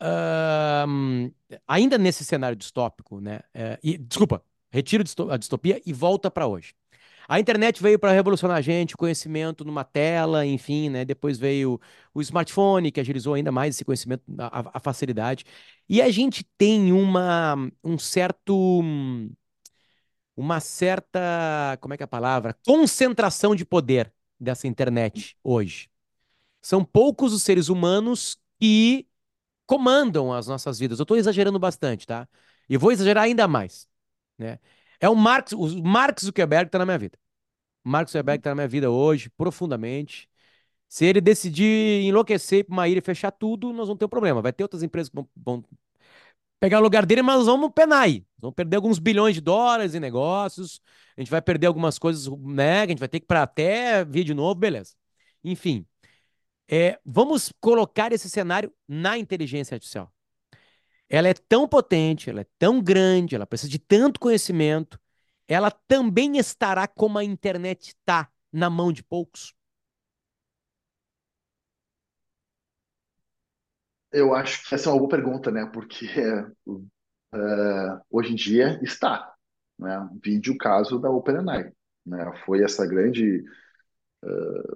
Ah, 0.00 0.84
hum, 0.86 1.30
ainda 1.66 1.96
nesse 1.98 2.24
cenário 2.24 2.56
distópico, 2.56 3.20
né? 3.20 3.40
é, 3.54 3.78
e, 3.82 3.96
desculpa, 3.98 4.44
retiro 4.70 5.02
a 5.30 5.36
distopia 5.36 5.80
e 5.86 5.92
volta 5.92 6.30
para 6.30 6.46
hoje. 6.46 6.74
A 7.28 7.40
internet 7.40 7.82
veio 7.82 7.98
para 7.98 8.12
revolucionar 8.12 8.56
a 8.58 8.60
gente, 8.60 8.94
o 8.94 8.98
conhecimento 8.98 9.64
numa 9.64 9.84
tela, 9.84 10.44
enfim, 10.46 10.88
né? 10.90 11.04
Depois 11.04 11.38
veio 11.38 11.80
o 12.14 12.20
smartphone, 12.20 12.90
que 12.92 13.00
agilizou 13.00 13.34
ainda 13.34 13.50
mais 13.52 13.74
esse 13.74 13.84
conhecimento, 13.84 14.22
a, 14.38 14.76
a- 14.78 14.80
facilidade. 14.80 15.44
E 15.88 16.02
a 16.02 16.10
gente 16.10 16.44
tem 16.58 16.92
uma, 16.92 17.56
um 17.82 17.98
certo, 17.98 18.82
uma 20.36 20.60
certa, 20.60 21.76
como 21.80 21.94
é 21.94 21.96
que 21.96 22.02
é 22.02 22.06
a 22.06 22.08
palavra? 22.08 22.56
Concentração 22.66 23.54
de 23.54 23.64
poder 23.64 24.12
dessa 24.38 24.66
internet 24.66 25.36
hoje. 25.42 25.88
São 26.62 26.84
poucos 26.84 27.32
os 27.32 27.42
seres 27.42 27.68
humanos 27.70 28.38
que 28.60 29.06
comandam 29.66 30.32
as 30.32 30.48
nossas 30.48 30.78
vidas. 30.78 30.98
Eu 31.00 31.04
estou 31.04 31.16
exagerando 31.18 31.58
bastante, 31.58 32.06
tá? 32.06 32.28
E 32.68 32.76
vou 32.78 32.92
exagerar 32.92 33.24
ainda 33.24 33.48
mais. 33.48 33.88
né? 34.38 34.58
É 35.00 35.08
o 35.08 35.14
Mark, 35.14 35.48
o 35.52 35.82
Mark 35.82 36.20
Zuckerberg 36.20 36.66
está 36.66 36.78
na 36.78 36.86
minha 36.86 36.98
vida. 36.98 37.18
O 37.84 37.88
Mark 37.88 38.08
Zuckerberg 38.08 38.40
está 38.40 38.50
na 38.50 38.56
minha 38.56 38.68
vida 38.68 38.90
hoje, 38.90 39.30
profundamente. 39.30 40.28
Se 40.88 41.04
ele 41.04 41.20
decidir 41.20 42.04
enlouquecer 42.04 42.64
para 42.64 42.72
uma 42.72 42.88
ilha 42.88 42.98
e 42.98 43.02
fechar 43.02 43.30
tudo, 43.32 43.72
nós 43.72 43.88
vamos 43.88 43.98
ter 43.98 44.04
um 44.04 44.08
problema. 44.08 44.40
Vai 44.40 44.52
ter 44.52 44.62
outras 44.62 44.82
empresas 44.82 45.08
que 45.08 45.16
vão, 45.16 45.28
vão 45.36 45.64
pegar 46.60 46.78
o 46.78 46.82
lugar 46.82 47.04
dele, 47.04 47.22
mas 47.22 47.36
nós 47.38 47.46
vamos 47.46 47.70
penar 47.74 48.02
aí. 48.02 48.24
Vamos 48.38 48.54
perder 48.54 48.76
alguns 48.76 48.98
bilhões 48.98 49.34
de 49.34 49.40
dólares 49.40 49.94
em 49.94 50.00
negócios. 50.00 50.80
A 51.16 51.20
gente 51.20 51.30
vai 51.30 51.42
perder 51.42 51.66
algumas 51.66 51.98
coisas, 51.98 52.28
né? 52.40 52.82
A 52.82 52.86
gente 52.86 52.98
vai 52.98 53.08
ter 53.08 53.20
que 53.20 53.26
para 53.26 53.42
até 53.42 54.04
vir 54.04 54.24
de 54.24 54.34
novo, 54.34 54.54
beleza. 54.54 54.94
Enfim, 55.42 55.86
é, 56.68 56.98
vamos 57.04 57.52
colocar 57.60 58.12
esse 58.12 58.30
cenário 58.30 58.72
na 58.88 59.18
inteligência 59.18 59.74
artificial. 59.74 60.12
Ela 61.14 61.28
é 61.28 61.34
tão 61.34 61.68
potente, 61.68 62.28
ela 62.28 62.40
é 62.40 62.46
tão 62.58 62.82
grande, 62.82 63.36
ela 63.36 63.46
precisa 63.46 63.70
de 63.70 63.78
tanto 63.78 64.18
conhecimento. 64.18 64.98
Ela 65.46 65.70
também 65.70 66.38
estará 66.38 66.88
como 66.88 67.16
a 67.18 67.22
internet 67.22 67.90
está 67.90 68.28
na 68.52 68.68
mão 68.68 68.92
de 68.92 69.04
poucos. 69.04 69.54
Eu 74.10 74.34
acho 74.34 74.68
que 74.68 74.74
essa 74.74 74.90
é 74.90 74.92
uma 74.92 74.98
boa 74.98 75.08
pergunta, 75.08 75.52
né? 75.52 75.64
Porque 75.66 76.04
uh, 76.66 78.00
hoje 78.10 78.32
em 78.32 78.34
dia 78.34 78.80
está, 78.82 79.32
né? 79.78 80.08
Vide 80.20 80.50
o 80.50 80.58
caso 80.58 80.98
da 80.98 81.10
OpenAI, 81.10 81.72
né? 82.04 82.42
Foi 82.44 82.60
essa 82.64 82.84
grande 82.88 83.44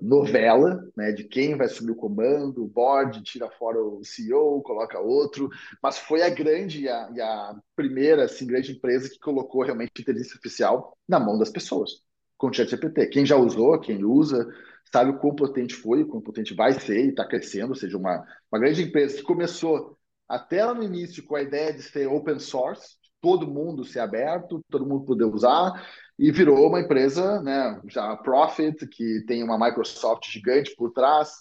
novela, 0.00 0.86
né? 0.96 1.12
De 1.12 1.24
quem 1.24 1.56
vai 1.56 1.66
assumir 1.66 1.92
o 1.92 1.96
comando, 1.96 2.62
o 2.62 2.68
board, 2.68 3.22
tira 3.22 3.50
fora 3.50 3.82
o 3.82 4.04
CEO, 4.04 4.62
coloca 4.62 5.00
outro, 5.00 5.48
mas 5.82 5.98
foi 5.98 6.22
a 6.22 6.28
grande 6.28 6.82
e 6.82 6.88
a, 6.88 7.10
e 7.14 7.20
a 7.20 7.56
primeira, 7.74 8.24
assim, 8.24 8.46
grande 8.46 8.72
empresa 8.72 9.08
que 9.08 9.18
colocou 9.18 9.62
realmente 9.62 10.00
inteligência 10.00 10.34
artificial 10.34 10.96
na 11.08 11.18
mão 11.18 11.38
das 11.38 11.50
pessoas, 11.50 12.02
com 12.36 12.48
o 12.48 12.52
ChatGPT. 12.52 13.06
Quem 13.08 13.26
já 13.26 13.36
usou, 13.36 13.78
quem 13.80 14.04
usa, 14.04 14.46
sabe 14.92 15.10
o 15.10 15.18
quão 15.18 15.34
potente 15.34 15.74
foi, 15.74 16.02
o 16.02 16.06
quão 16.06 16.20
potente 16.20 16.54
vai 16.54 16.72
ser 16.72 17.04
e 17.04 17.08
está 17.10 17.26
crescendo, 17.26 17.70
ou 17.70 17.76
seja, 17.76 17.96
uma, 17.96 18.24
uma 18.50 18.58
grande 18.58 18.82
empresa 18.82 19.16
que 19.16 19.22
começou 19.22 19.96
até 20.28 20.64
lá 20.64 20.74
no 20.74 20.82
início 20.82 21.24
com 21.24 21.36
a 21.36 21.42
ideia 21.42 21.72
de 21.72 21.82
ser 21.82 22.06
open 22.06 22.38
source, 22.38 22.96
todo 23.20 23.48
mundo 23.48 23.84
ser 23.84 24.00
aberto, 24.00 24.60
todo 24.70 24.86
mundo 24.86 25.04
poder 25.04 25.24
usar, 25.24 25.72
e 26.18 26.32
virou 26.32 26.68
uma 26.68 26.80
empresa, 26.80 27.40
né, 27.42 27.80
já 27.86 28.16
profit, 28.16 28.86
que 28.88 29.24
tem 29.26 29.42
uma 29.42 29.58
Microsoft 29.58 30.28
gigante 30.28 30.74
por 30.76 30.90
trás. 30.90 31.32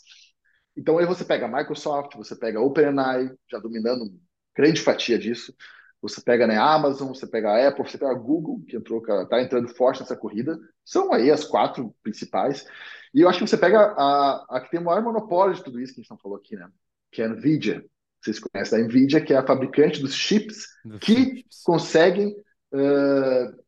Então 0.75 0.99
aí 0.99 1.05
você 1.05 1.25
pega 1.25 1.47
a 1.47 1.51
Microsoft, 1.51 2.15
você 2.15 2.35
pega 2.35 2.59
a 2.59 2.61
OpenAI, 2.61 3.31
já 3.49 3.57
dominando 3.57 4.13
grande 4.55 4.79
fatia 4.79 5.17
disso. 5.17 5.53
Você 5.99 6.21
pega 6.21 6.45
né, 6.45 6.57
a 6.57 6.75
Amazon, 6.75 7.07
você 7.07 7.25
pega 7.25 7.49
a 7.49 7.67
Apple, 7.67 7.83
você 7.83 7.97
pega 7.97 8.11
a 8.11 8.17
Google, 8.17 8.61
que 8.67 8.77
entrou, 8.77 9.01
está 9.23 9.41
entrando 9.41 9.67
forte 9.69 9.99
nessa 9.99 10.15
corrida. 10.15 10.55
São 10.85 11.11
aí 11.11 11.31
as 11.31 11.43
quatro 11.43 11.93
principais. 12.03 12.67
E 13.13 13.21
eu 13.21 13.29
acho 13.29 13.39
que 13.39 13.47
você 13.47 13.57
pega 13.57 13.79
a, 13.97 14.45
a 14.47 14.61
que 14.61 14.69
tem 14.69 14.79
o 14.79 14.83
maior 14.83 15.01
monopólio 15.01 15.55
de 15.55 15.63
tudo 15.63 15.79
isso 15.79 15.95
que 15.95 16.01
a 16.01 16.03
gente 16.03 16.11
não 16.11 16.19
falou 16.19 16.37
aqui, 16.37 16.55
né? 16.55 16.69
Que 17.11 17.23
é 17.23 17.25
a 17.25 17.29
NVIDIA. 17.29 17.83
Vocês 18.21 18.39
conhecem 18.39 18.79
a 18.79 18.83
NVIDIA, 18.83 19.21
que 19.21 19.33
é 19.33 19.37
a 19.37 19.45
fabricante 19.45 19.99
dos 19.99 20.13
chips 20.13 20.67
que 21.01 21.15
chips. 21.15 21.63
conseguem. 21.63 22.35
Uh... 22.71 23.66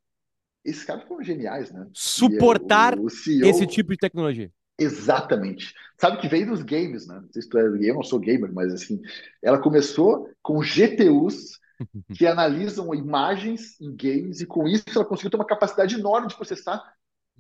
Esses 0.64 0.84
caras 0.84 1.08
foram 1.08 1.24
geniais, 1.24 1.72
né? 1.72 1.88
Suportar 1.94 2.96
CEO... 3.10 3.48
esse 3.48 3.66
tipo 3.66 3.92
de 3.92 3.98
tecnologia. 3.98 4.52
Exatamente. 4.78 5.74
Sabe 6.00 6.18
que 6.18 6.28
veio 6.28 6.48
dos 6.48 6.62
games, 6.64 7.06
né? 7.08 7.20
Não 7.22 7.30
sei 7.32 7.42
se 7.42 7.50
tu 7.50 7.58
é, 7.58 7.64
eu 7.64 7.96
não 7.96 8.04
sou 8.04 8.20
gamer, 8.20 8.52
mas 8.54 8.74
assim, 8.74 9.02
ela 9.42 9.62
começou 9.62 10.30
com 10.42 10.62
GPUs 10.62 11.60
que 12.16 12.26
analisam 12.26 12.94
imagens 12.96 13.80
em 13.82 13.96
games 13.96 14.42
e 14.42 14.46
com 14.46 14.68
isso 14.68 14.86
ela 14.96 15.06
conseguiu 15.06 15.32
ter 15.32 15.38
uma 15.38 15.46
capacidade 15.46 15.96
enorme 15.96 16.28
de 16.28 16.36
processar 16.36 16.82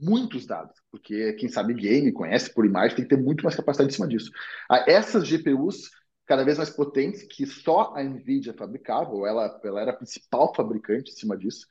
muitos 0.02 0.46
dados, 0.46 0.76
porque 0.92 1.34
quem 1.34 1.50
sabe 1.50 1.74
game, 1.74 2.12
conhece 2.12 2.54
por 2.54 2.66
imagem, 2.66 2.96
tem 2.96 3.06
que 3.06 3.16
ter 3.16 3.22
muito 3.22 3.44
mais 3.44 3.56
capacidade 3.56 3.92
em 3.92 3.96
cima 3.96 4.08
disso. 4.08 4.32
Ah, 4.70 4.86
essas 4.88 5.28
GPUs 5.28 5.90
cada 6.26 6.44
vez 6.44 6.58
mais 6.58 6.70
potentes, 6.70 7.24
que 7.24 7.46
só 7.46 7.94
a 7.96 8.04
NVIDIA 8.04 8.54
fabricava, 8.54 9.10
ou 9.10 9.26
ela, 9.26 9.60
ela 9.64 9.82
era 9.82 9.92
a 9.92 9.96
principal 9.96 10.54
fabricante 10.54 11.12
em 11.12 11.16
cima 11.16 11.36
disso, 11.36 11.66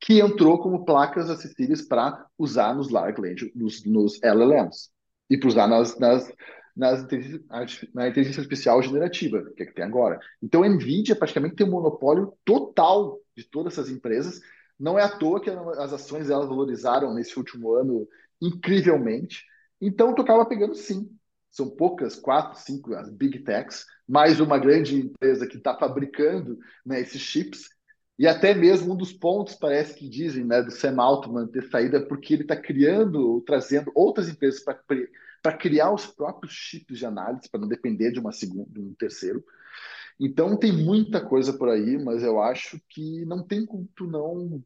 que 0.00 0.20
entrou 0.20 0.58
como 0.58 0.84
placas 0.84 1.30
acessíveis 1.30 1.82
para 1.82 2.26
usar 2.38 2.74
nos 2.74 2.90
large 2.90 3.20
language, 3.20 3.52
nos, 3.54 3.84
nos 3.84 4.20
LLMs, 4.22 4.90
e 5.28 5.38
para 5.38 5.48
usar 5.48 5.66
nas, 5.66 5.98
nas, 5.98 6.32
nas 6.76 7.06
na 7.94 8.08
inteligência 8.08 8.40
artificial 8.40 8.82
generativa, 8.82 9.42
que 9.56 9.62
é 9.62 9.66
que 9.66 9.74
tem 9.74 9.84
agora. 9.84 10.20
Então, 10.42 10.62
a 10.62 10.68
NVIDIA 10.68 11.16
praticamente 11.16 11.56
tem 11.56 11.66
um 11.66 11.70
monopólio 11.70 12.34
total 12.44 13.18
de 13.36 13.44
todas 13.44 13.72
essas 13.72 13.90
empresas, 13.90 14.40
não 14.78 14.98
é 14.98 15.02
à 15.02 15.08
toa 15.08 15.40
que 15.40 15.48
as 15.48 15.92
ações 15.92 16.28
elas 16.28 16.48
valorizaram 16.48 17.14
nesse 17.14 17.38
último 17.38 17.72
ano 17.72 18.06
incrivelmente. 18.40 19.44
Então, 19.80 20.14
tu 20.14 20.22
acaba 20.22 20.46
pegando 20.46 20.74
sim. 20.74 21.10
São 21.50 21.70
poucas, 21.70 22.16
quatro, 22.16 22.60
cinco, 22.60 22.94
as 22.94 23.08
big 23.08 23.38
techs, 23.38 23.86
mais 24.06 24.40
uma 24.40 24.58
grande 24.58 25.00
empresa 25.00 25.46
que 25.46 25.56
está 25.56 25.74
fabricando 25.74 26.58
né, 26.84 27.00
esses 27.00 27.20
chips. 27.20 27.70
E 28.18 28.26
até 28.26 28.54
mesmo 28.54 28.94
um 28.94 28.96
dos 28.96 29.12
pontos, 29.12 29.54
parece 29.54 29.94
que 29.94 30.08
dizem, 30.08 30.44
né, 30.44 30.62
do 30.62 30.70
Sam 30.70 31.00
Altman 31.00 31.46
ter 31.48 31.68
saído 31.68 31.96
é 31.96 32.00
porque 32.00 32.32
ele 32.32 32.42
está 32.42 32.56
criando, 32.56 33.42
trazendo 33.42 33.92
outras 33.94 34.28
empresas 34.28 34.62
para 34.62 35.56
criar 35.56 35.92
os 35.92 36.06
próprios 36.06 36.52
chips 36.54 36.98
de 36.98 37.04
análise, 37.04 37.48
para 37.50 37.60
não 37.60 37.68
depender 37.68 38.10
de 38.12 38.18
uma 38.18 38.32
segunda, 38.32 38.70
de 38.70 38.80
um 38.80 38.94
terceiro. 38.94 39.44
Então 40.18 40.58
tem 40.58 40.72
muita 40.72 41.20
coisa 41.24 41.52
por 41.52 41.68
aí, 41.68 41.98
mas 42.02 42.22
eu 42.22 42.40
acho 42.40 42.80
que 42.88 43.24
não 43.26 43.42
tem 43.46 43.66
como 43.66 43.86
tu 43.94 44.06
não. 44.06 44.64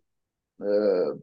Uh, 0.61 1.23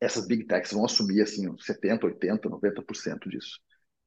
essas 0.00 0.26
big 0.26 0.44
techs 0.46 0.72
vão 0.72 0.84
assumir 0.84 1.22
assim 1.22 1.48
70%, 1.56 2.00
80%, 2.00 2.42
90% 2.42 3.28
disso. 3.28 3.58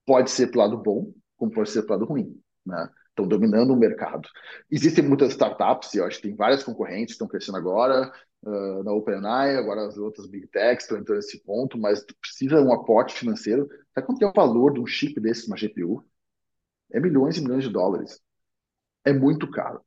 Pode 0.05 0.31
ser 0.31 0.47
para 0.47 0.59
o 0.59 0.61
lado 0.61 0.77
bom, 0.77 1.13
como 1.35 1.51
pode 1.51 1.69
ser 1.69 1.83
para 1.83 1.97
o 1.97 1.99
lado 1.99 2.09
ruim. 2.09 2.41
Né? 2.65 2.89
Estão 3.17 3.27
dominando 3.27 3.73
o 3.73 3.75
mercado. 3.75 4.29
Existem 4.69 5.03
muitas 5.03 5.31
startups, 5.31 5.95
eu 5.95 6.05
acho 6.05 6.17
que 6.17 6.27
tem 6.27 6.35
várias 6.35 6.63
concorrentes 6.63 7.07
que 7.07 7.11
estão 7.13 7.27
crescendo 7.27 7.57
agora, 7.57 8.13
uh, 8.43 8.83
na 8.83 8.91
OpenAI, 8.93 9.55
agora 9.55 9.87
as 9.87 9.97
outras 9.97 10.27
big 10.27 10.45
techs 10.47 10.83
estão 10.83 10.99
entrando 10.99 11.17
nesse 11.17 11.43
ponto, 11.43 11.79
mas 11.79 12.05
precisa 12.21 12.61
um 12.61 12.71
aporte 12.71 13.15
financeiro. 13.15 13.67
Sabe 13.95 14.05
quanto 14.05 14.21
é 14.21 14.27
o 14.27 14.33
valor 14.33 14.73
de 14.73 14.79
um 14.79 14.85
chip 14.85 15.19
desse, 15.19 15.47
uma 15.47 15.57
GPU? 15.57 16.05
É 16.91 16.99
milhões 16.99 17.37
e 17.37 17.41
milhões 17.41 17.63
de 17.63 17.71
dólares 17.71 18.21
é 19.07 19.13
muito 19.13 19.49
caro. 19.49 19.81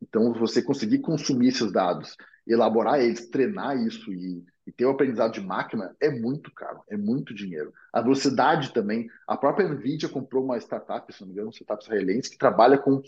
Então, 0.00 0.32
você 0.32 0.62
conseguir 0.62 1.00
consumir 1.00 1.48
esses 1.48 1.70
dados, 1.70 2.16
elaborar 2.46 3.00
eles, 3.00 3.28
treinar 3.28 3.76
isso 3.76 4.12
e, 4.12 4.42
e, 4.66 4.72
ter 4.72 4.86
o 4.86 4.90
aprendizado 4.90 5.32
de 5.32 5.40
máquina 5.40 5.94
é 6.00 6.10
muito 6.10 6.52
caro, 6.52 6.82
é 6.88 6.96
muito 6.96 7.34
dinheiro. 7.34 7.72
A 7.92 8.00
velocidade 8.00 8.72
também. 8.72 9.08
A 9.26 9.36
própria 9.36 9.68
NVIDIA 9.68 10.08
comprou 10.08 10.44
uma 10.44 10.58
startup, 10.58 11.12
se 11.12 11.20
não 11.20 11.28
me 11.28 11.32
engano, 11.32 11.48
uma 11.48 11.52
startup 11.52 11.82
israelense, 11.82 12.30
que 12.30 12.38
trabalha 12.38 12.78
com. 12.78 13.02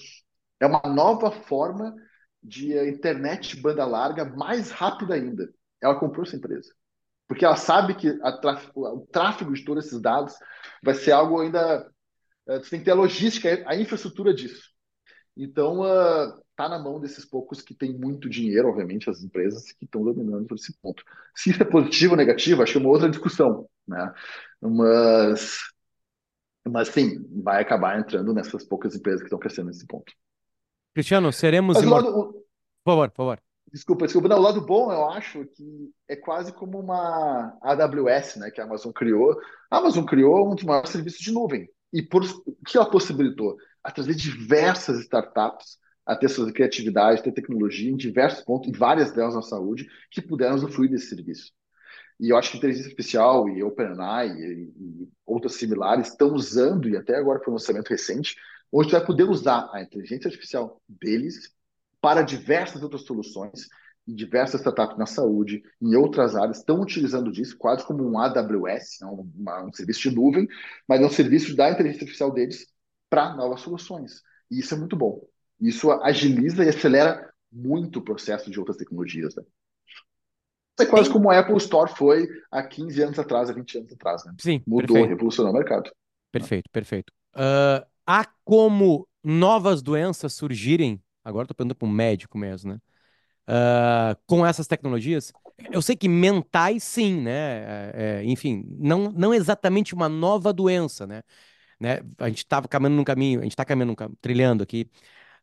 É 0.61 0.67
uma 0.67 0.83
nova 0.87 1.31
forma 1.31 1.95
de 2.43 2.79
internet 2.89 3.61
banda 3.61 3.85
larga 3.85 4.25
mais 4.25 4.71
rápida 4.71 5.15
ainda. 5.15 5.53
Ela 5.81 5.99
comprou 5.99 6.25
essa 6.25 6.37
empresa. 6.37 6.73
Porque 7.29 7.45
ela 7.45 7.57
sabe 7.57 7.95
que 7.95 8.09
o 8.75 9.07
tráfego 9.11 9.53
de 9.53 9.65
todos 9.65 9.87
esses 9.87 10.01
dados 10.01 10.35
vai 10.83 10.95
ser 10.95 11.13
algo 11.13 11.41
ainda. 11.41 11.91
Eh, 12.49 12.59
você 12.59 12.71
tem 12.71 12.79
que 12.79 12.85
ter 12.85 12.93
a 12.93 12.95
logística, 12.95 13.65
a 13.67 13.75
infraestrutura 13.75 14.33
disso. 14.33 14.71
Então, 15.37 15.81
uh, 15.81 16.46
tá 16.57 16.69
na 16.69 16.79
mão 16.79 16.99
desses 16.99 17.25
poucos 17.25 17.61
que 17.61 17.75
têm 17.75 17.93
muito 17.93 18.29
dinheiro, 18.29 18.69
obviamente, 18.69 19.11
as 19.11 19.23
empresas 19.23 19.71
que 19.73 19.85
estão 19.85 20.03
dominando 20.03 20.47
por 20.47 20.57
esse 20.57 20.73
ponto. 20.81 21.05
Se 21.35 21.51
isso 21.51 21.63
é 21.63 21.67
positivo 21.67 22.13
ou 22.13 22.17
negativo, 22.17 22.63
acho 22.63 22.73
que 22.73 22.79
é 22.79 22.81
uma 22.81 22.91
outra 22.91 23.09
discussão, 23.09 23.69
né? 23.87 24.13
Mas, 24.61 25.59
mas 26.67 26.89
sim, 26.89 27.25
vai 27.43 27.63
acabar 27.63 27.99
entrando 27.99 28.33
nessas 28.33 28.65
poucas 28.65 28.97
empresas 28.97 29.21
que 29.21 29.27
estão 29.27 29.39
crescendo 29.39 29.67
nesse 29.67 29.87
ponto. 29.87 30.13
Cristiano, 30.95 31.33
seremos... 31.33 31.77
Mas 31.77 31.87
lado, 31.87 32.13
por 32.13 32.45
favor, 32.85 33.11
por 33.11 33.17
favor. 33.17 33.43
Desculpa, 33.73 34.07
desculpa. 34.07 34.29
Não, 34.29 34.39
o 34.39 34.43
lado 34.43 34.65
bom, 34.65 34.91
eu 34.91 35.11
acho 35.11 35.45
que 35.45 35.91
é 36.09 36.17
quase 36.17 36.53
como 36.53 36.81
uma 36.81 37.59
AWS, 37.61 38.37
né, 38.37 38.51
que 38.51 38.61
a 38.61 38.65
Amazon 38.65 38.93
criou. 38.93 39.39
A 39.71 39.79
Amazon 39.79 40.05
criou 40.05 40.51
um 40.51 40.55
dos 40.55 40.65
maiores 40.65 40.91
serviços 40.91 41.21
de 41.21 41.33
nuvem. 41.33 41.69
E 41.93 42.03
por, 42.03 42.23
o 42.25 42.65
que 42.65 42.77
ela 42.77 42.91
possibilitou? 42.91 43.57
a 43.87 43.93
trazer 43.93 44.17
diversas 44.17 44.99
startups 45.03 45.79
a 46.07 46.15
ter 46.15 46.29
sua 46.29 46.53
criatividade, 46.53 47.23
ter 47.23 47.33
tecnologia 47.33 47.91
em 47.91 47.97
diversos 47.97 48.45
pontos, 48.45 48.69
em 48.69 48.73
várias 48.73 49.13
delas 49.13 49.35
na 49.35 49.43
saúde, 49.43 49.89
que 50.11 50.23
puderam 50.23 50.55
usufruir 50.55 50.91
desse 50.91 51.09
serviço. 51.09 51.53
E 52.19 52.31
eu 52.31 52.37
acho 52.37 52.53
que 52.53 52.59
inteligência 52.59 52.89
artificial 52.89 53.49
e 53.49 53.63
OpenAI 53.63 54.31
e, 54.31 54.73
e 54.77 55.09
outras 55.27 55.55
similares 55.55 56.09
estão 56.09 56.33
usando, 56.33 56.89
e 56.89 56.97
até 56.97 57.17
agora 57.17 57.41
foi 57.41 57.53
um 57.53 57.57
lançamento 57.57 57.89
recente, 57.89 58.37
onde 58.73 58.91
você 58.91 58.97
vai 58.97 59.07
poder 59.07 59.25
usar 59.25 59.69
a 59.73 59.83
inteligência 59.83 60.29
artificial 60.29 60.81
deles 60.89 61.53
para 62.01 62.23
diversas 62.23 62.83
outras 62.83 63.03
soluções, 63.03 63.69
em 64.07 64.15
diversas 64.15 64.61
startups 64.61 64.97
na 64.97 65.07
saúde, 65.07 65.63
em 65.83 65.97
outras 65.97 66.37
áreas, 66.37 66.59
estão 66.59 66.81
utilizando 66.81 67.33
disso 67.33 67.59
quase 67.59 67.85
como 67.85 68.09
um 68.09 68.19
AWS, 68.19 69.03
um, 69.03 69.17
né, 69.17 69.31
uma, 69.37 69.65
um 69.65 69.73
serviço 69.73 70.09
de 70.09 70.15
nuvem, 70.15 70.49
mas 70.89 71.01
é 71.01 71.05
um 71.05 71.11
serviço 71.11 71.57
da 71.57 71.71
inteligência 71.71 72.05
artificial 72.05 72.33
deles 72.33 72.67
para 73.11 73.35
novas 73.35 73.61
soluções. 73.61 74.23
E 74.51 74.61
isso 74.61 74.75
é 74.75 74.79
muito 74.79 74.97
bom. 74.97 75.27
Isso 75.61 75.91
agiliza 75.91 76.65
e 76.65 76.69
acelera 76.69 77.33
muito 77.51 77.99
o 77.99 78.03
processo 78.03 78.51
de 78.51 78.59
outras 78.59 78.77
tecnologias. 78.77 79.35
Né? 79.37 79.43
É 80.79 80.85
quase 80.87 81.09
Tem- 81.09 81.13
como 81.13 81.31
a 81.31 81.39
Apple 81.39 81.57
Store 81.57 81.91
foi 81.97 82.29
há 82.51 82.63
15 82.63 83.03
anos 83.03 83.19
atrás, 83.19 83.49
há 83.49 83.53
20 83.53 83.79
anos 83.79 83.93
atrás, 83.93 84.25
né? 84.25 84.35
Sim, 84.39 84.61
Mudou, 84.67 84.97
perfeito, 84.97 85.09
revolucionou 85.09 85.53
o 85.53 85.55
mercado. 85.55 85.91
perfeito, 86.31 86.71
perfeito. 86.71 87.13
Ah, 87.35 87.87
há 88.07 88.25
como 88.45 89.09
novas 89.23 89.83
doenças 89.83 90.33
surgirem, 90.35 91.03
agora 91.25 91.45
estou 91.45 91.55
perguntando 91.55 91.77
para 91.79 91.89
um 91.89 91.91
médico 91.91 92.39
mesmo, 92.39 92.73
né? 92.73 92.79
Ah, 93.47 94.17
com 94.27 94.47
essas 94.47 94.67
tecnologias? 94.67 95.33
Eu 95.73 95.83
sei 95.83 95.97
que 95.97 96.09
mentais, 96.09 96.85
sim, 96.85 97.21
né? 97.23 97.33
É, 97.95 98.21
é, 98.21 98.25
enfim, 98.25 98.65
não, 98.79 99.11
não 99.13 99.35
exatamente 99.35 99.95
uma 99.95 100.09
nova 100.09 100.53
doença, 100.53 101.07
né? 101.07 101.23
né? 101.81 102.01
A 102.19 102.29
gente 102.29 102.39
estava 102.39 102.69
caminhando 102.69 102.97
num 102.97 103.05
caminho, 103.05 103.41
a 103.41 103.43
gente 103.45 103.53
está 103.53 103.65
caminhando, 103.65 103.97
num 103.99 104.17
trilhando 104.21 104.63
aqui 104.63 104.91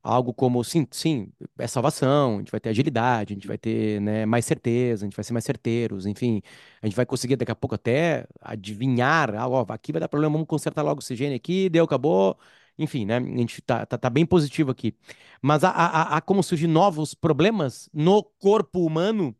algo 0.03 0.33
como, 0.33 0.63
sim, 0.63 0.87
sim, 0.91 1.31
é 1.57 1.67
salvação, 1.67 2.35
a 2.35 2.39
gente 2.39 2.51
vai 2.51 2.59
ter 2.59 2.69
agilidade, 2.69 3.33
a 3.33 3.35
gente 3.35 3.47
vai 3.47 3.57
ter, 3.57 4.01
né, 4.01 4.25
mais 4.25 4.45
certeza, 4.45 5.05
a 5.05 5.07
gente 5.07 5.15
vai 5.15 5.23
ser 5.23 5.33
mais 5.33 5.45
certeiros, 5.45 6.05
enfim, 6.05 6.41
a 6.81 6.87
gente 6.87 6.95
vai 6.95 7.05
conseguir 7.05 7.37
daqui 7.37 7.51
a 7.51 7.55
pouco 7.55 7.75
até 7.75 8.27
adivinhar, 8.41 9.33
ah, 9.35 9.47
ó, 9.47 9.65
aqui 9.69 9.91
vai 9.93 10.01
dar 10.01 10.09
problema, 10.09 10.33
vamos 10.33 10.47
consertar 10.47 10.81
logo 10.83 10.99
esse 11.01 11.15
gene 11.15 11.35
aqui, 11.35 11.69
deu, 11.69 11.85
acabou, 11.85 12.37
enfim, 12.77 13.05
né, 13.05 13.17
a 13.17 13.21
gente 13.21 13.61
tá, 13.61 13.85
tá, 13.85 13.97
tá 13.97 14.09
bem 14.09 14.25
positivo 14.25 14.71
aqui. 14.71 14.95
Mas 15.41 15.63
há, 15.63 15.69
há, 15.69 16.17
há 16.17 16.21
como 16.21 16.43
surgir 16.43 16.67
novos 16.67 17.13
problemas 17.13 17.89
no 17.93 18.23
corpo 18.23 18.85
humano 18.85 19.35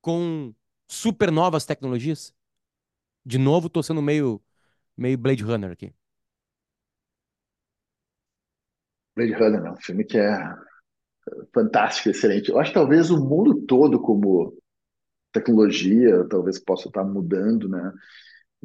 com 0.00 0.54
super 0.88 1.30
novas 1.32 1.64
tecnologias? 1.66 2.34
De 3.24 3.38
novo, 3.38 3.68
tô 3.68 3.82
sendo 3.82 4.02
meio, 4.02 4.42
meio 4.96 5.18
Blade 5.18 5.44
Runner 5.44 5.72
aqui. 5.72 5.92
Blade 9.16 9.32
Runner 9.34 9.64
é 9.66 9.72
um 9.72 9.76
filme 9.76 10.04
que 10.04 10.18
é 10.18 10.54
fantástico, 11.54 12.10
excelente. 12.10 12.50
Eu 12.50 12.58
acho 12.58 12.70
que 12.70 12.74
talvez 12.78 13.10
o 13.10 13.18
mundo 13.24 13.62
todo, 13.66 14.00
como 14.00 14.56
tecnologia, 15.32 16.26
talvez 16.28 16.58
possa 16.60 16.88
estar 16.88 17.04
mudando, 17.04 17.68
né? 17.68 17.92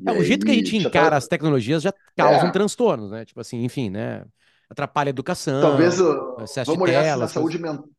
É, 0.05 0.11
o 0.13 0.23
jeito 0.23 0.45
que 0.45 0.51
a 0.51 0.55
gente 0.55 0.75
tá. 0.81 0.89
encara 0.89 1.17
as 1.17 1.27
tecnologias 1.27 1.83
já 1.83 1.93
causam 2.15 2.49
É, 2.49 2.51
transtornos, 2.51 3.11
né? 3.11 3.25
Tipo 3.25 3.41
assim, 3.41 3.63
enfim, 3.63 3.89
né? 3.89 4.25
Atrapalha 4.69 5.09
a 5.09 5.11
talvez 5.59 5.99
educação, 5.99 5.99
uh, 5.99 6.41
excesso 6.43 6.71
de 6.71 6.77
vamos 6.77 6.87
na 7.15 7.27
telas, 7.27 7.33
coisas. 7.33 7.33
saúde 7.33 7.57
mental. 7.59 7.89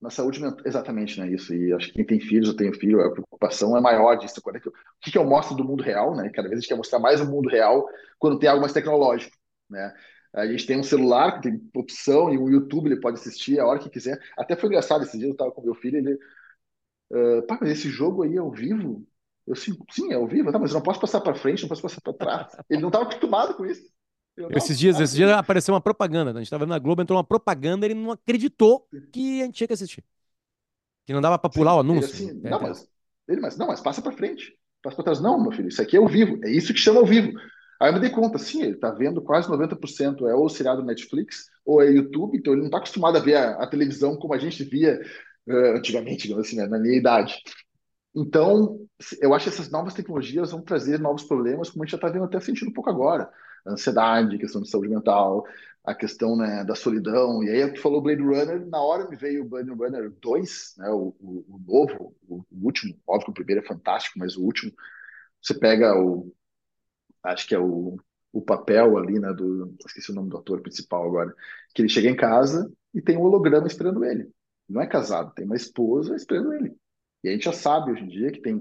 Na 0.00 0.10
saúde 0.10 0.40
mental, 0.42 0.60
exatamente, 0.66 1.20
né? 1.20 1.30
Isso. 1.30 1.54
E 1.54 1.72
acho 1.74 1.88
que 1.88 1.94
quem 1.94 2.06
tem 2.06 2.20
filhos, 2.20 2.48
eu 2.50 2.56
tenho 2.56 2.74
filho, 2.74 3.00
a 3.02 3.12
preocupação 3.12 3.76
é 3.76 3.80
maior 3.82 4.16
disso. 4.16 4.42
Quando 4.42 4.56
é 4.56 4.60
que 4.60 4.68
eu- 4.68 4.72
o 4.72 4.76
que 5.02 5.12
que 5.12 5.18
eu 5.18 5.24
mostro 5.24 5.56
do 5.56 5.64
mundo 5.64 5.82
real, 5.82 6.16
né? 6.16 6.30
Cada 6.30 6.48
vez 6.48 6.58
a 6.58 6.62
gente 6.62 6.68
quer 6.70 6.76
mostrar 6.76 7.00
mais 7.00 7.20
o 7.20 7.26
mundo 7.26 7.48
real 7.50 7.86
quando 8.18 8.38
tem 8.38 8.48
algo 8.48 8.62
mais 8.62 8.72
tecnológico, 8.74 9.36
né? 9.70 9.94
A 10.34 10.46
gente 10.46 10.66
tem 10.66 10.78
um 10.78 10.82
celular 10.82 11.40
que 11.40 11.50
tem 11.50 11.70
opção 11.74 12.32
e 12.32 12.38
um 12.38 12.48
YouTube 12.50 12.86
ele 12.88 13.00
pode 13.00 13.18
assistir 13.18 13.58
a 13.58 13.66
hora 13.66 13.78
que 13.78 13.90
quiser. 13.90 14.20
Até 14.36 14.56
foi 14.56 14.68
engraçado 14.68 15.04
esse 15.04 15.18
dia 15.18 15.28
eu 15.28 15.32
estava 15.32 15.50
com 15.52 15.62
meu 15.62 15.74
filho, 15.74 15.98
ele, 15.98 16.18
ah, 17.12 17.42
pá, 17.46 17.58
mas 17.60 17.70
esse 17.70 17.88
jogo 17.90 18.22
aí 18.22 18.34
é 18.36 18.38
ao 18.38 18.50
vivo? 18.50 19.06
Eu 19.46 19.56
sim, 19.56 19.72
sim, 19.90 20.12
é 20.12 20.16
ao 20.16 20.26
vivo, 20.26 20.52
tá, 20.52 20.58
mas 20.58 20.70
eu 20.70 20.74
não 20.76 20.82
posso 20.82 21.00
passar 21.00 21.20
para 21.22 21.34
frente, 21.34 21.62
não 21.62 21.68
posso 21.68 21.82
passar 21.82 22.00
para 22.02 22.12
trás. 22.12 22.58
Ele 22.68 22.80
não 22.82 22.88
estava 22.88 23.04
acostumado 23.06 23.54
com 23.56 23.64
isso. 23.66 23.82
Estava 24.36 24.48
Esses 24.48 24.78
dias, 24.78 24.98
acostumado 24.98 25.00
esses 25.00 25.14
dias 25.14 25.30
apareceu 25.30 25.74
uma 25.74 25.80
propaganda. 25.80 26.32
né? 26.32 26.40
A 26.40 26.42
gente 26.42 26.50
tava 26.50 26.64
vendo 26.64 26.70
na 26.70 26.78
Globo, 26.78 27.02
entrou 27.02 27.16
uma 27.18 27.24
propaganda, 27.24 27.84
ele 27.86 27.94
não 27.94 28.10
acreditou 28.12 28.88
que 29.12 29.42
a 29.42 29.44
gente 29.44 29.54
tinha 29.56 29.66
que 29.68 29.74
assistir. 29.74 30.04
Que 31.06 31.12
não 31.12 31.20
dava 31.20 31.38
pra 31.38 31.50
pular 31.50 31.74
o 31.76 31.80
Sim, 31.80 31.96
ele 31.96 32.04
anúncio. 32.04 32.04
assim, 32.04 32.32
É, 32.44 32.48
não, 32.48 32.60
é. 32.60 32.60
mas 32.60 32.88
ele, 33.26 33.40
mas 33.40 33.56
não, 33.56 33.66
mas 33.68 33.80
passa 33.80 34.02
para 34.02 34.12
frente, 34.12 34.56
passa 34.82 34.96
para 34.96 35.04
trás. 35.04 35.20
Não, 35.20 35.40
meu 35.40 35.52
filho, 35.52 35.68
isso 35.68 35.82
aqui 35.82 35.96
é 35.96 36.00
ao 36.00 36.06
vivo, 36.08 36.38
é 36.44 36.50
isso 36.50 36.72
que 36.72 36.78
chama 36.80 37.00
ao 37.00 37.06
vivo. 37.06 37.32
Aí 37.80 37.90
eu 37.90 37.94
me 37.94 38.00
dei 38.00 38.10
conta, 38.10 38.38
sim, 38.38 38.62
ele 38.62 38.76
tá 38.76 38.90
vendo 38.90 39.22
quase 39.22 39.48
90% 39.48 40.26
é 40.26 40.34
ou 40.34 40.48
seriado 40.48 40.84
Netflix 40.84 41.48
ou 41.64 41.80
é 41.80 41.90
YouTube, 41.90 42.36
então 42.36 42.52
ele 42.52 42.62
não 42.62 42.70
tá 42.70 42.78
acostumado 42.78 43.16
a 43.16 43.20
ver 43.20 43.36
a, 43.36 43.52
a 43.62 43.66
televisão 43.66 44.16
como 44.16 44.34
a 44.34 44.38
gente 44.38 44.64
via 44.64 45.00
eh, 45.48 45.76
antigamente, 45.76 46.22
digamos 46.22 46.46
assim, 46.46 46.56
né, 46.56 46.66
na 46.66 46.78
minha 46.78 46.96
idade. 46.96 47.40
Então, 48.14 48.80
eu 49.20 49.32
acho 49.34 49.44
que 49.44 49.50
essas 49.50 49.70
novas 49.70 49.94
tecnologias 49.94 50.50
vão 50.50 50.62
trazer 50.62 50.98
novos 50.98 51.22
problemas, 51.24 51.70
como 51.70 51.82
a 51.82 51.86
gente 51.86 51.92
já 51.92 51.96
está 51.98 52.08
vendo 52.08 52.24
até 52.24 52.40
sentindo 52.40 52.70
um 52.70 52.74
pouco 52.74 52.90
agora. 52.90 53.30
A 53.66 53.72
ansiedade, 53.72 54.36
a 54.36 54.38
questão 54.38 54.62
de 54.62 54.70
saúde 54.70 54.88
mental, 54.88 55.44
a 55.84 55.94
questão, 55.94 56.36
né, 56.36 56.64
da 56.64 56.74
solidão. 56.74 57.42
E 57.44 57.50
aí, 57.50 57.72
tu 57.72 57.80
falou 57.80 58.02
Blade 58.02 58.22
Runner, 58.22 58.66
na 58.66 58.80
hora 58.80 59.08
me 59.08 59.16
veio 59.16 59.42
o 59.44 59.48
Blade 59.48 59.70
Runner 59.70 60.10
2, 60.20 60.74
né, 60.78 60.90
o, 60.90 61.14
o, 61.20 61.44
o 61.48 61.58
novo, 61.66 62.14
o, 62.28 62.38
o 62.50 62.64
último. 62.66 62.98
Óbvio 63.06 63.26
que 63.26 63.30
o 63.30 63.34
primeiro 63.34 63.62
é 63.62 63.66
fantástico, 63.68 64.18
mas 64.18 64.36
o 64.36 64.42
último, 64.42 64.72
você 65.40 65.54
pega 65.54 65.96
o, 65.98 66.32
acho 67.32 67.46
que 67.46 67.54
é 67.54 67.58
o, 67.58 67.96
o 68.32 68.42
papel 68.42 68.96
ali, 68.98 69.18
né, 69.18 69.32
do, 69.32 69.74
esqueci 69.86 70.10
o 70.10 70.14
nome 70.14 70.30
do 70.30 70.38
ator 70.38 70.60
principal 70.60 71.06
agora, 71.06 71.34
que 71.74 71.82
ele 71.82 71.88
chega 71.88 72.08
em 72.08 72.16
casa 72.16 72.70
e 72.94 73.00
tem 73.02 73.16
um 73.16 73.22
holograma 73.22 73.66
esperando 73.66 74.04
ele. 74.04 74.30
Não 74.68 74.80
é 74.80 74.86
casado, 74.86 75.32
tem 75.34 75.44
uma 75.44 75.56
esposa 75.56 76.14
esperando 76.14 76.52
ele. 76.54 76.74
E 77.24 77.28
a 77.28 77.32
gente 77.32 77.44
já 77.44 77.52
sabe 77.52 77.92
hoje 77.92 78.02
em 78.04 78.08
dia 78.08 78.30
que 78.30 78.40
tem, 78.40 78.60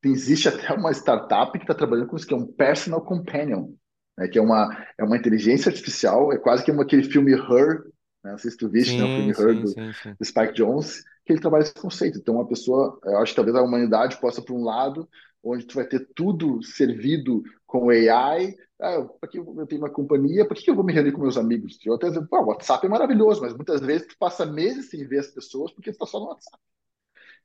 tem 0.00 0.12
existe 0.12 0.48
até 0.48 0.72
uma 0.72 0.92
startup 0.92 1.52
que 1.52 1.64
está 1.64 1.74
trabalhando 1.74 2.08
com 2.08 2.16
isso, 2.16 2.26
que 2.26 2.34
é 2.34 2.36
um 2.36 2.46
personal 2.46 3.04
companion, 3.04 3.72
né, 4.18 4.28
que 4.28 4.38
é 4.38 4.42
uma, 4.42 4.86
é 4.98 5.04
uma 5.04 5.16
inteligência 5.16 5.70
artificial, 5.70 6.32
é 6.32 6.38
quase 6.38 6.64
que 6.64 6.70
uma, 6.70 6.82
aquele 6.82 7.02
filme 7.02 7.32
Her, 7.32 7.84
né, 8.24 8.32
não 8.32 8.38
sei 8.38 8.50
se 8.50 8.56
tu 8.56 8.68
viste, 8.68 8.96
né, 8.96 9.04
o 9.04 9.08
Sim, 9.08 9.14
filme 9.14 9.30
Her 9.30 9.56
sim, 9.56 9.60
do, 9.60 9.74
sim, 9.74 9.92
sim. 9.92 10.16
do 10.18 10.24
Spike 10.24 10.54
Jonze, 10.54 11.02
que 11.24 11.32
ele 11.32 11.40
trabalha 11.40 11.62
esse 11.62 11.74
conceito. 11.74 12.18
Então, 12.18 12.36
uma 12.36 12.46
pessoa, 12.46 12.98
eu 13.04 13.18
acho 13.18 13.32
que 13.32 13.36
talvez 13.36 13.56
a 13.56 13.62
humanidade 13.62 14.18
possa 14.20 14.40
para 14.40 14.54
um 14.54 14.62
lado, 14.62 15.08
onde 15.46 15.64
tu 15.64 15.76
vai 15.76 15.86
ter 15.86 16.08
tudo 16.14 16.62
servido 16.62 17.42
com 17.66 17.90
AI. 17.90 18.56
Ah, 18.80 19.08
que 19.30 19.38
eu 19.38 19.66
tenho 19.66 19.80
uma 19.80 19.90
companhia? 19.90 20.46
Por 20.46 20.56
que 20.56 20.70
eu 20.70 20.74
vou 20.74 20.84
me 20.84 20.92
reunir 20.92 21.12
com 21.12 21.22
meus 21.22 21.38
amigos? 21.38 21.78
Eu 21.84 21.94
até 21.94 22.10
digo, 22.10 22.26
o 22.30 22.44
WhatsApp 22.46 22.84
é 22.84 22.88
maravilhoso, 22.88 23.40
mas 23.40 23.54
muitas 23.54 23.80
vezes 23.80 24.08
tu 24.08 24.16
passa 24.18 24.44
meses 24.44 24.90
sem 24.90 25.06
ver 25.06 25.20
as 25.20 25.28
pessoas 25.28 25.72
porque 25.72 25.90
tu 25.90 25.94
está 25.94 26.06
só 26.06 26.20
no 26.20 26.26
WhatsApp. 26.26 26.58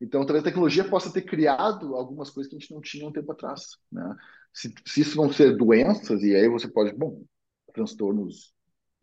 Então, 0.01 0.25
talvez 0.25 0.43
a 0.43 0.49
tecnologia 0.49 0.83
possa 0.83 1.13
ter 1.13 1.21
criado 1.21 1.95
algumas 1.95 2.31
coisas 2.31 2.49
que 2.49 2.55
a 2.55 2.59
gente 2.59 2.73
não 2.73 2.81
tinha 2.81 3.07
um 3.07 3.11
tempo 3.11 3.31
atrás, 3.31 3.77
né? 3.91 4.15
Se, 4.51 4.73
se 4.85 5.01
isso 5.01 5.15
vão 5.15 5.31
ser 5.31 5.55
doenças, 5.55 6.23
e 6.23 6.35
aí 6.35 6.49
você 6.49 6.67
pode, 6.67 6.91
bom, 6.93 7.23
transtornos 7.71 8.51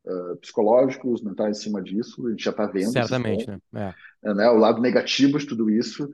uh, 0.05 0.36
psicológicos, 0.38 1.22
mentais 1.22 1.59
em 1.59 1.62
cima 1.62 1.80
disso, 1.80 2.26
a 2.26 2.30
gente 2.30 2.44
já 2.44 2.51
está 2.51 2.66
vendo 2.66 2.92
Certamente, 2.92 3.49
né? 3.72 3.94
É. 4.24 4.34
né? 4.34 4.51
O 4.51 4.57
lado 4.57 4.82
negativo 4.82 5.38
de 5.38 5.46
tudo 5.46 5.70
isso. 5.70 6.12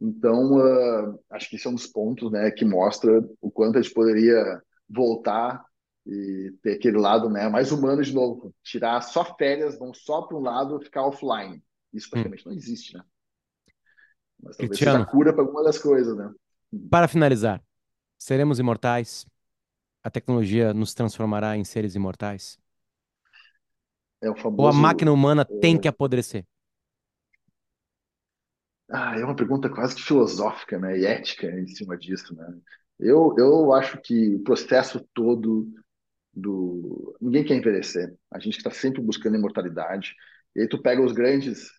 Então, 0.00 0.56
uh, 0.56 1.20
acho 1.30 1.48
que 1.50 1.56
esse 1.56 1.66
é 1.66 1.70
um 1.70 1.74
dos 1.74 1.86
pontos, 1.86 2.30
né, 2.32 2.50
que 2.50 2.64
mostra 2.64 3.22
o 3.40 3.50
quanto 3.50 3.78
a 3.78 3.82
gente 3.82 3.92
poderia 3.94 4.62
voltar 4.88 5.62
e 6.06 6.54
ter 6.62 6.72
aquele 6.74 6.96
lado, 6.98 7.28
né, 7.28 7.48
mais 7.48 7.70
humano 7.70 8.02
de 8.02 8.14
novo, 8.14 8.54
tirar 8.62 9.00
só 9.02 9.24
férias, 9.36 9.78
vão 9.78 9.92
só 9.92 10.22
para 10.22 10.36
um 10.36 10.40
lado, 10.40 10.80
ficar 10.80 11.04
offline. 11.06 11.62
Isso 11.92 12.08
Hum. 12.08 12.10
praticamente 12.10 12.46
não 12.46 12.52
existe, 12.54 12.94
né? 12.96 13.04
Mas 14.42 14.56
talvez 14.56 14.80
seja 14.80 14.90
Cristiano, 14.90 15.04
a 15.04 15.06
cura 15.06 15.32
para 15.32 15.42
alguma 15.42 15.62
das 15.62 15.78
coisas, 15.78 16.16
né? 16.16 16.32
para 16.88 17.08
finalizar, 17.08 17.62
seremos 18.18 18.58
imortais? 18.58 19.26
A 20.02 20.10
tecnologia 20.10 20.72
nos 20.74 20.94
transformará 20.94 21.56
em 21.56 21.64
seres 21.64 21.94
imortais? 21.94 22.58
É 24.22 24.30
o 24.30 24.36
Ou 24.56 24.66
a 24.66 24.72
máquina 24.72 25.10
famoso. 25.10 25.14
humana 25.14 25.44
tem 25.44 25.78
que 25.78 25.88
apodrecer? 25.88 26.46
Ah, 28.92 29.16
é 29.18 29.24
uma 29.24 29.36
pergunta 29.36 29.68
quase 29.70 29.94
que 29.94 30.02
filosófica, 30.02 30.78
né? 30.78 30.98
E 30.98 31.06
ética 31.06 31.46
em 31.46 31.66
cima 31.68 31.96
disso, 31.96 32.34
né? 32.34 32.46
Eu, 32.98 33.34
eu 33.38 33.72
acho 33.72 34.00
que 34.00 34.34
o 34.36 34.42
processo 34.42 35.00
todo 35.14 35.68
do. 36.34 37.16
Ninguém 37.20 37.44
quer 37.44 37.56
envelhecer. 37.56 38.16
A 38.32 38.38
gente 38.40 38.58
está 38.58 38.70
sempre 38.70 39.02
buscando 39.02 39.36
imortalidade. 39.36 40.14
E 40.56 40.62
aí 40.62 40.68
tu 40.68 40.82
pega 40.82 41.02
os 41.02 41.12
grandes 41.12 41.70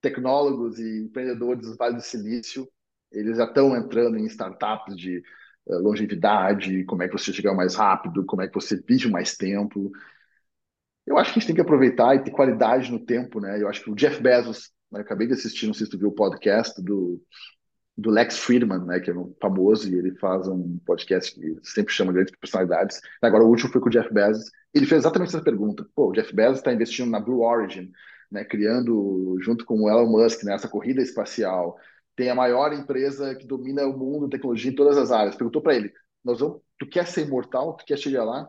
tecnólogos 0.00 0.78
e 0.78 1.02
empreendedores 1.04 1.66
do 1.66 1.76
Vale 1.76 1.96
do 1.96 2.02
Silício, 2.02 2.68
eles 3.10 3.36
já 3.38 3.44
estão 3.44 3.76
entrando 3.76 4.16
em 4.18 4.26
startups 4.26 4.96
de 4.96 5.18
eh, 5.68 5.74
longevidade, 5.76 6.84
como 6.84 7.02
é 7.02 7.08
que 7.08 7.12
você 7.16 7.32
chega 7.32 7.54
mais 7.54 7.74
rápido, 7.74 8.24
como 8.26 8.42
é 8.42 8.48
que 8.48 8.54
você 8.54 8.76
vive 8.86 9.08
mais 9.10 9.36
tempo. 9.36 9.90
Eu 11.06 11.18
acho 11.18 11.32
que 11.32 11.38
a 11.38 11.40
gente 11.40 11.46
tem 11.48 11.54
que 11.56 11.60
aproveitar 11.60 12.14
e 12.14 12.24
ter 12.24 12.30
qualidade 12.30 12.90
no 12.90 13.04
tempo, 13.04 13.40
né? 13.40 13.60
Eu 13.60 13.68
acho 13.68 13.82
que 13.82 13.90
o 13.90 13.94
Jeff 13.94 14.22
Bezos, 14.22 14.70
né, 14.94 15.00
acabei 15.00 15.26
de 15.26 15.34
assistir, 15.34 15.66
não 15.66 15.74
sei 15.74 15.86
se 15.86 15.92
tu 15.92 15.98
viu 15.98 16.08
o 16.08 16.14
podcast 16.14 16.80
do, 16.80 17.20
do 17.96 18.10
Lex 18.10 18.38
Friedman, 18.38 18.84
né, 18.84 19.00
que 19.00 19.10
é 19.10 19.14
um 19.14 19.34
famoso, 19.40 19.88
e 19.88 19.94
ele 19.96 20.14
faz 20.16 20.48
um 20.48 20.78
podcast 20.86 21.34
que 21.38 21.58
sempre 21.62 21.92
chama 21.92 22.12
grandes 22.12 22.34
personalidades. 22.36 23.00
Agora, 23.20 23.44
o 23.44 23.48
último 23.48 23.70
foi 23.70 23.80
com 23.80 23.88
o 23.88 23.92
Jeff 23.92 24.12
Bezos. 24.12 24.50
Ele 24.72 24.86
fez 24.86 25.02
exatamente 25.02 25.28
essa 25.28 25.42
pergunta. 25.42 25.86
Pô, 25.94 26.10
o 26.10 26.12
Jeff 26.12 26.34
Bezos 26.34 26.58
está 26.58 26.72
investindo 26.72 27.10
na 27.10 27.20
Blue 27.20 27.42
Origin, 27.42 27.90
né, 28.30 28.44
criando, 28.44 29.36
junto 29.40 29.64
com 29.64 29.82
o 29.82 29.88
Elon 29.88 30.10
Musk, 30.10 30.42
né, 30.44 30.54
essa 30.54 30.68
corrida 30.68 31.02
espacial. 31.02 31.76
Tem 32.16 32.30
a 32.30 32.34
maior 32.34 32.72
empresa 32.72 33.34
que 33.34 33.46
domina 33.46 33.84
o 33.86 33.96
mundo, 33.96 34.28
tecnologia 34.28 34.70
em 34.70 34.74
todas 34.74 34.96
as 34.96 35.10
áreas. 35.10 35.34
Perguntou 35.34 35.62
para 35.62 35.74
ele, 35.74 35.92
nós 36.24 36.40
vamos, 36.40 36.60
tu 36.78 36.88
quer 36.88 37.06
ser 37.06 37.26
imortal? 37.26 37.76
Tu 37.76 37.84
quer 37.84 37.98
chegar 37.98 38.24
lá? 38.24 38.46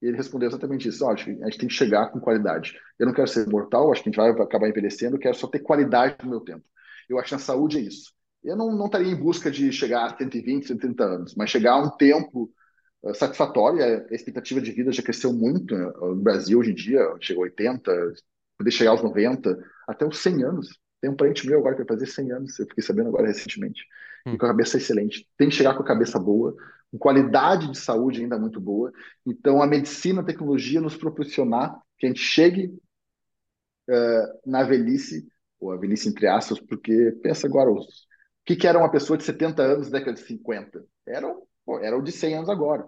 E 0.00 0.06
ele 0.06 0.16
respondeu 0.16 0.48
exatamente 0.48 0.88
isso. 0.88 1.04
Ó, 1.04 1.12
a 1.12 1.16
gente 1.16 1.58
tem 1.58 1.68
que 1.68 1.74
chegar 1.74 2.10
com 2.10 2.20
qualidade. 2.20 2.78
Eu 2.98 3.06
não 3.06 3.12
quero 3.12 3.28
ser 3.28 3.46
imortal, 3.46 3.90
acho 3.90 4.02
que 4.02 4.08
a 4.08 4.12
gente 4.12 4.16
vai 4.16 4.30
acabar 4.30 4.68
envelhecendo, 4.68 5.16
eu 5.16 5.20
quero 5.20 5.36
só 5.36 5.46
ter 5.46 5.60
qualidade 5.60 6.16
no 6.22 6.30
meu 6.30 6.40
tempo. 6.40 6.64
Eu 7.08 7.18
acho 7.18 7.28
que 7.28 7.34
na 7.34 7.40
saúde 7.40 7.78
é 7.78 7.80
isso. 7.80 8.12
Eu 8.44 8.56
não, 8.56 8.70
não 8.70 8.86
estaria 8.86 9.10
em 9.10 9.16
busca 9.16 9.50
de 9.50 9.72
chegar 9.72 10.06
a 10.06 10.16
120, 10.16 10.68
130 10.68 11.04
anos, 11.04 11.34
mas 11.34 11.50
chegar 11.50 11.72
a 11.72 11.82
um 11.82 11.90
tempo 11.96 12.50
uh, 13.02 13.14
satisfatório. 13.14 13.82
A 13.82 14.14
expectativa 14.14 14.60
de 14.60 14.70
vida 14.70 14.92
já 14.92 15.02
cresceu 15.02 15.32
muito 15.32 15.74
né? 15.74 15.92
no 16.00 16.16
Brasil 16.16 16.58
hoje 16.58 16.70
em 16.70 16.74
dia, 16.74 17.00
chegou 17.20 17.42
a 17.42 17.46
80, 17.46 17.92
poder 18.56 18.70
chegar 18.70 18.90
aos 18.90 19.02
90, 19.02 19.58
até 19.88 20.06
os 20.06 20.18
100 20.18 20.44
anos. 20.44 20.78
Tem 21.00 21.10
um 21.10 21.16
parente 21.16 21.46
meu 21.46 21.58
agora 21.58 21.76
que 21.76 21.84
vai 21.84 21.98
fazer 21.98 22.06
100 22.06 22.32
anos, 22.32 22.58
eu 22.58 22.66
fiquei 22.66 22.82
sabendo 22.82 23.08
agora 23.08 23.26
recentemente, 23.26 23.84
Hum. 24.34 24.38
com 24.38 24.46
a 24.46 24.50
cabeça 24.50 24.76
excelente. 24.76 25.26
Tem 25.36 25.48
que 25.48 25.54
chegar 25.54 25.74
com 25.74 25.82
a 25.82 25.86
cabeça 25.86 26.18
boa, 26.18 26.54
com 26.90 26.98
qualidade 26.98 27.70
de 27.70 27.78
saúde 27.78 28.20
ainda 28.22 28.38
muito 28.38 28.60
boa. 28.60 28.92
Então, 29.26 29.62
a 29.62 29.66
medicina, 29.66 30.20
a 30.20 30.24
tecnologia 30.24 30.80
nos 30.80 30.96
proporcionar 30.96 31.78
que 31.98 32.06
a 32.06 32.08
gente 32.08 32.20
chegue 32.20 32.72
uh, 33.88 34.40
na 34.50 34.62
velhice, 34.62 35.26
ou 35.60 35.72
a 35.72 35.76
velhice 35.76 36.08
entre 36.08 36.26
aspas, 36.26 36.60
porque 36.60 37.12
pensa 37.22 37.46
agora, 37.46 37.70
o 37.70 37.84
que, 38.44 38.56
que 38.56 38.66
era 38.66 38.78
uma 38.78 38.90
pessoa 38.90 39.16
de 39.16 39.24
70 39.24 39.62
anos 39.62 39.90
década 39.90 40.14
de 40.14 40.20
50? 40.20 40.84
Era, 41.06 41.34
era 41.82 41.98
o 41.98 42.02
de 42.02 42.12
100 42.12 42.34
anos 42.36 42.48
agora. 42.48 42.86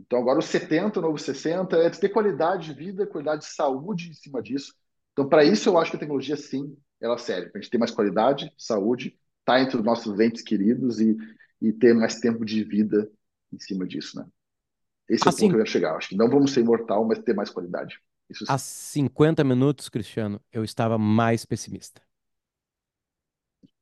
Então, 0.00 0.18
agora 0.18 0.38
os 0.38 0.46
70, 0.46 0.98
o 0.98 1.02
novo 1.02 1.18
60, 1.18 1.76
é 1.78 1.90
ter 1.90 2.10
qualidade 2.10 2.72
de 2.72 2.74
vida, 2.74 3.06
qualidade 3.06 3.42
de 3.42 3.54
saúde 3.54 4.10
em 4.10 4.14
cima 4.14 4.42
disso. 4.42 4.74
Então, 5.12 5.28
para 5.28 5.42
isso, 5.44 5.68
eu 5.68 5.78
acho 5.78 5.90
que 5.90 5.96
a 5.96 6.00
tecnologia, 6.00 6.36
sim, 6.36 6.76
ela 7.00 7.16
serve. 7.16 7.50
Para 7.50 7.58
a 7.58 7.62
gente 7.62 7.70
ter 7.70 7.78
mais 7.78 7.90
qualidade, 7.90 8.52
saúde, 8.58 9.18
estar 9.46 9.60
entre 9.60 9.76
os 9.76 9.84
nossos 9.84 10.18
entes 10.18 10.42
queridos 10.42 11.00
e, 11.00 11.16
e 11.62 11.72
ter 11.72 11.94
mais 11.94 12.18
tempo 12.18 12.44
de 12.44 12.64
vida 12.64 13.08
em 13.52 13.58
cima 13.60 13.86
disso, 13.86 14.18
né? 14.18 14.26
Esse 15.08 15.26
é 15.26 15.28
assim, 15.28 15.36
o 15.36 15.40
ponto 15.42 15.50
que 15.50 15.56
eu 15.56 15.60
ia 15.60 15.66
chegar. 15.66 15.96
Acho 15.96 16.08
que 16.08 16.16
não 16.16 16.28
vamos 16.28 16.50
ser 16.50 16.60
imortal, 16.60 17.06
mas 17.06 17.20
ter 17.20 17.32
mais 17.32 17.48
qualidade. 17.48 18.00
Isso 18.28 18.44
sim. 18.44 18.52
Há 18.52 18.58
50 18.58 19.44
minutos, 19.44 19.88
Cristiano, 19.88 20.40
eu 20.52 20.64
estava 20.64 20.98
mais 20.98 21.44
pessimista. 21.44 22.02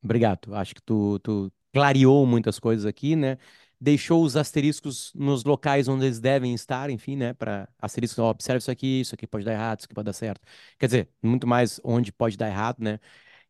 Obrigado. 0.03 0.53
Acho 0.53 0.75
que 0.75 0.83
tu, 0.83 1.17
tu 1.19 1.51
clareou 1.73 2.27
muitas 2.27 2.59
coisas 2.59 2.85
aqui, 2.85 3.15
né? 3.15 3.39
Deixou 3.81 4.23
os 4.23 4.37
asteriscos 4.37 5.11
nos 5.15 5.43
locais 5.43 5.87
onde 5.87 6.05
eles 6.05 6.19
devem 6.19 6.53
estar, 6.53 6.91
enfim, 6.91 7.15
né? 7.15 7.33
Para 7.33 7.67
asterisco, 7.79 8.21
ó, 8.21 8.29
observe 8.29 8.59
isso 8.59 8.69
aqui, 8.69 9.01
isso 9.01 9.15
aqui 9.15 9.25
pode 9.25 9.43
dar 9.43 9.53
errado, 9.53 9.79
isso 9.79 9.85
aqui 9.85 9.95
pode 9.95 10.05
dar 10.05 10.13
certo. 10.13 10.41
Quer 10.77 10.85
dizer, 10.85 11.09
muito 11.23 11.47
mais 11.47 11.81
onde 11.83 12.11
pode 12.11 12.37
dar 12.37 12.47
errado, 12.47 12.77
né? 12.79 12.99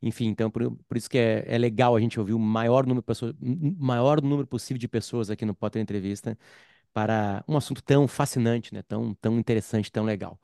Enfim, 0.06 0.28
então 0.28 0.51
por, 0.51 0.72
por 0.88 0.97
isso 0.97 1.10
que 1.10 1.18
é, 1.18 1.43
é 1.47 1.58
legal 1.58 1.95
a 1.95 1.99
gente 1.99 2.20
ouvir 2.20 2.34
o 2.34 2.39
maior 2.39 2.86
número, 2.86 3.01
pessoas, 3.01 3.34
maior 3.41 4.22
número 4.22 4.45
possível 4.47 4.80
de 4.80 4.88
pessoas 4.88 5.32
aqui 5.32 5.45
no 5.45 5.56
Potter 5.56 5.82
Entrevista 5.82 6.38
para 6.93 7.43
um 7.47 7.58
assunto 7.58 7.82
tão 7.84 8.08
fascinante, 8.08 8.74
né? 8.74 8.84
Tão, 8.84 9.16
tão 9.16 9.39
interessante, 9.39 9.91
tão 9.91 10.06
legal. 10.06 10.39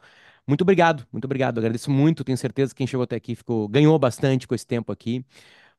Muito 0.47 0.63
obrigado, 0.63 1.07
muito 1.11 1.25
obrigado. 1.25 1.59
Agradeço 1.59 1.91
muito. 1.91 2.23
Tenho 2.23 2.37
certeza 2.37 2.73
que 2.73 2.79
quem 2.79 2.87
chegou 2.87 3.03
até 3.03 3.15
aqui 3.15 3.35
ficou, 3.35 3.67
ganhou 3.67 3.97
bastante 3.99 4.47
com 4.47 4.55
esse 4.55 4.65
tempo 4.65 4.91
aqui. 4.91 5.23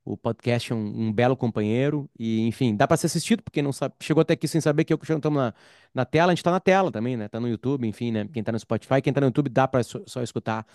O 0.04 0.16
podcast 0.16 0.72
é 0.72 0.76
um, 0.76 1.08
um 1.08 1.12
belo 1.12 1.36
companheiro 1.36 2.08
e, 2.18 2.46
enfim, 2.46 2.76
dá 2.76 2.86
para 2.88 2.96
ser 2.96 3.06
assistido, 3.06 3.42
porque 3.42 3.62
não 3.62 3.72
sabe, 3.72 3.94
chegou 4.00 4.20
até 4.22 4.34
aqui 4.34 4.48
sem 4.48 4.60
saber 4.60 4.84
que 4.84 4.92
eu 4.92 4.96
e 4.96 4.98
Cristiano 4.98 5.18
estamos 5.18 5.38
na, 5.42 5.54
na 5.94 6.04
tela. 6.04 6.32
A 6.32 6.34
gente 6.34 6.40
está 6.40 6.50
na 6.52 6.60
tela 6.60 6.92
também, 6.92 7.16
né? 7.16 7.28
Tá 7.28 7.40
no 7.40 7.48
YouTube, 7.48 7.86
enfim, 7.86 8.12
né? 8.12 8.28
Quem 8.32 8.40
está 8.40 8.52
no 8.52 8.58
Spotify, 8.60 9.02
quem 9.02 9.10
está 9.10 9.20
no 9.20 9.26
YouTube 9.28 9.48
dá 9.50 9.66
para 9.68 9.82
só, 9.82 10.22
escutar 10.22 10.66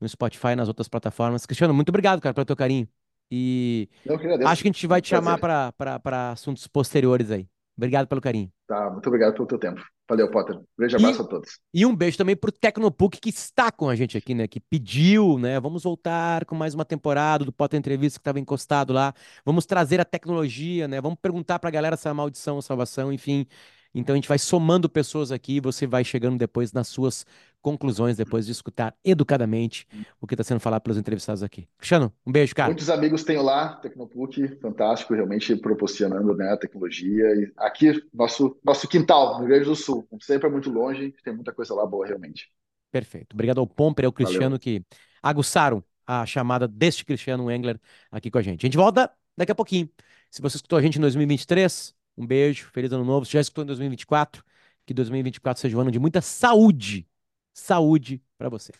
no 0.00 0.08
Spotify 0.08 0.48
e 0.48 0.56
nas 0.56 0.68
outras 0.68 0.88
plataformas. 0.88 1.46
Cristiano, 1.46 1.74
muito 1.74 1.88
obrigado, 1.88 2.20
cara, 2.20 2.34
pelo 2.34 2.44
teu 2.44 2.56
carinho. 2.56 2.88
E 3.30 3.88
que 4.02 4.08
acho 4.44 4.62
que 4.62 4.68
a 4.68 4.72
gente 4.72 4.86
vai 4.86 5.02
te 5.02 5.08
chamar 5.08 5.38
para 5.38 6.30
assuntos 6.30 6.66
posteriores 6.66 7.30
aí. 7.30 7.48
Obrigado 7.76 8.06
pelo 8.06 8.20
carinho. 8.20 8.50
Tá, 8.66 8.90
muito 8.90 9.06
obrigado 9.06 9.34
pelo 9.34 9.46
teu 9.46 9.58
tempo. 9.58 9.82
Valeu, 10.08 10.30
Potter. 10.30 10.56
Um 10.56 10.64
grande 10.78 10.96
abraço 10.96 11.20
e, 11.20 11.24
a 11.24 11.28
todos. 11.28 11.60
E 11.74 11.84
um 11.84 11.94
beijo 11.94 12.16
também 12.16 12.36
pro 12.36 12.52
Tecnopuc 12.52 13.20
que 13.20 13.28
está 13.28 13.72
com 13.72 13.88
a 13.88 13.94
gente 13.94 14.16
aqui, 14.16 14.34
né? 14.34 14.46
Que 14.46 14.60
pediu, 14.60 15.38
né? 15.38 15.58
Vamos 15.60 15.82
voltar 15.82 16.44
com 16.46 16.54
mais 16.54 16.74
uma 16.74 16.84
temporada 16.84 17.44
do 17.44 17.52
Potter 17.52 17.78
Entrevista 17.78 18.18
que 18.18 18.22
estava 18.22 18.40
encostado 18.40 18.92
lá. 18.92 19.12
Vamos 19.44 19.66
trazer 19.66 20.00
a 20.00 20.04
tecnologia, 20.04 20.88
né? 20.88 21.00
Vamos 21.00 21.18
perguntar 21.20 21.58
pra 21.58 21.70
galera 21.70 21.96
se 21.96 22.08
é 22.08 22.12
maldição 22.12 22.54
ou 22.54 22.62
salvação, 22.62 23.12
enfim. 23.12 23.46
Então 23.98 24.12
a 24.12 24.16
gente 24.16 24.28
vai 24.28 24.38
somando 24.38 24.88
pessoas 24.88 25.32
aqui 25.32 25.56
e 25.56 25.60
você 25.60 25.86
vai 25.86 26.04
chegando 26.04 26.36
depois 26.36 26.70
nas 26.70 26.86
suas 26.86 27.24
conclusões, 27.62 28.16
depois 28.16 28.44
de 28.44 28.52
escutar 28.52 28.94
educadamente 29.02 29.88
o 30.20 30.26
que 30.26 30.34
está 30.34 30.44
sendo 30.44 30.60
falado 30.60 30.82
pelos 30.82 30.98
entrevistados 30.98 31.42
aqui. 31.42 31.66
Cristiano, 31.78 32.12
um 32.24 32.30
beijo, 32.30 32.54
cara. 32.54 32.68
Muitos 32.68 32.90
amigos 32.90 33.24
tenho 33.24 33.42
lá, 33.42 33.76
Tecnopuc, 33.76 34.60
fantástico, 34.60 35.14
realmente 35.14 35.56
proporcionando 35.56 36.34
né, 36.36 36.52
a 36.52 36.56
tecnologia. 36.58 37.24
E 37.34 37.52
aqui, 37.56 38.04
nosso, 38.12 38.58
nosso 38.62 38.86
quintal, 38.86 39.32
no 39.32 39.38
Rio 39.40 39.48
Grande 39.48 39.64
do 39.64 39.74
Sul. 39.74 40.06
Sempre 40.20 40.48
é 40.48 40.50
muito 40.50 40.70
longe, 40.70 41.14
tem 41.24 41.34
muita 41.34 41.52
coisa 41.52 41.74
lá 41.74 41.86
boa, 41.86 42.06
realmente. 42.06 42.50
Perfeito. 42.92 43.32
Obrigado 43.32 43.58
ao 43.58 43.66
Pomper 43.66 44.04
e 44.04 44.06
ao 44.06 44.12
Cristiano 44.12 44.42
Valeu. 44.42 44.58
que 44.58 44.84
aguçaram 45.22 45.82
a 46.06 46.24
chamada 46.26 46.68
deste 46.68 47.04
Cristiano 47.04 47.50
Engler 47.50 47.80
aqui 48.12 48.30
com 48.30 48.38
a 48.38 48.42
gente. 48.42 48.64
A 48.64 48.66
gente 48.66 48.76
volta 48.76 49.10
daqui 49.36 49.52
a 49.52 49.54
pouquinho. 49.54 49.88
Se 50.30 50.42
você 50.42 50.56
escutou 50.56 50.78
a 50.78 50.82
gente 50.82 50.98
em 50.98 51.00
2023, 51.00 51.94
um 52.16 52.26
beijo, 52.26 52.68
feliz 52.72 52.92
ano 52.92 53.04
novo. 53.04 53.26
Se 53.26 53.32
já 53.32 53.40
escutou 53.40 53.64
em 53.64 53.66
2024, 53.66 54.44
que 54.86 54.94
2024 54.94 55.60
seja 55.60 55.76
um 55.76 55.80
ano 55.80 55.90
de 55.90 55.98
muita 55.98 56.20
saúde. 56.20 57.08
Saúde 57.52 58.22
para 58.38 58.48
você. 58.48 58.72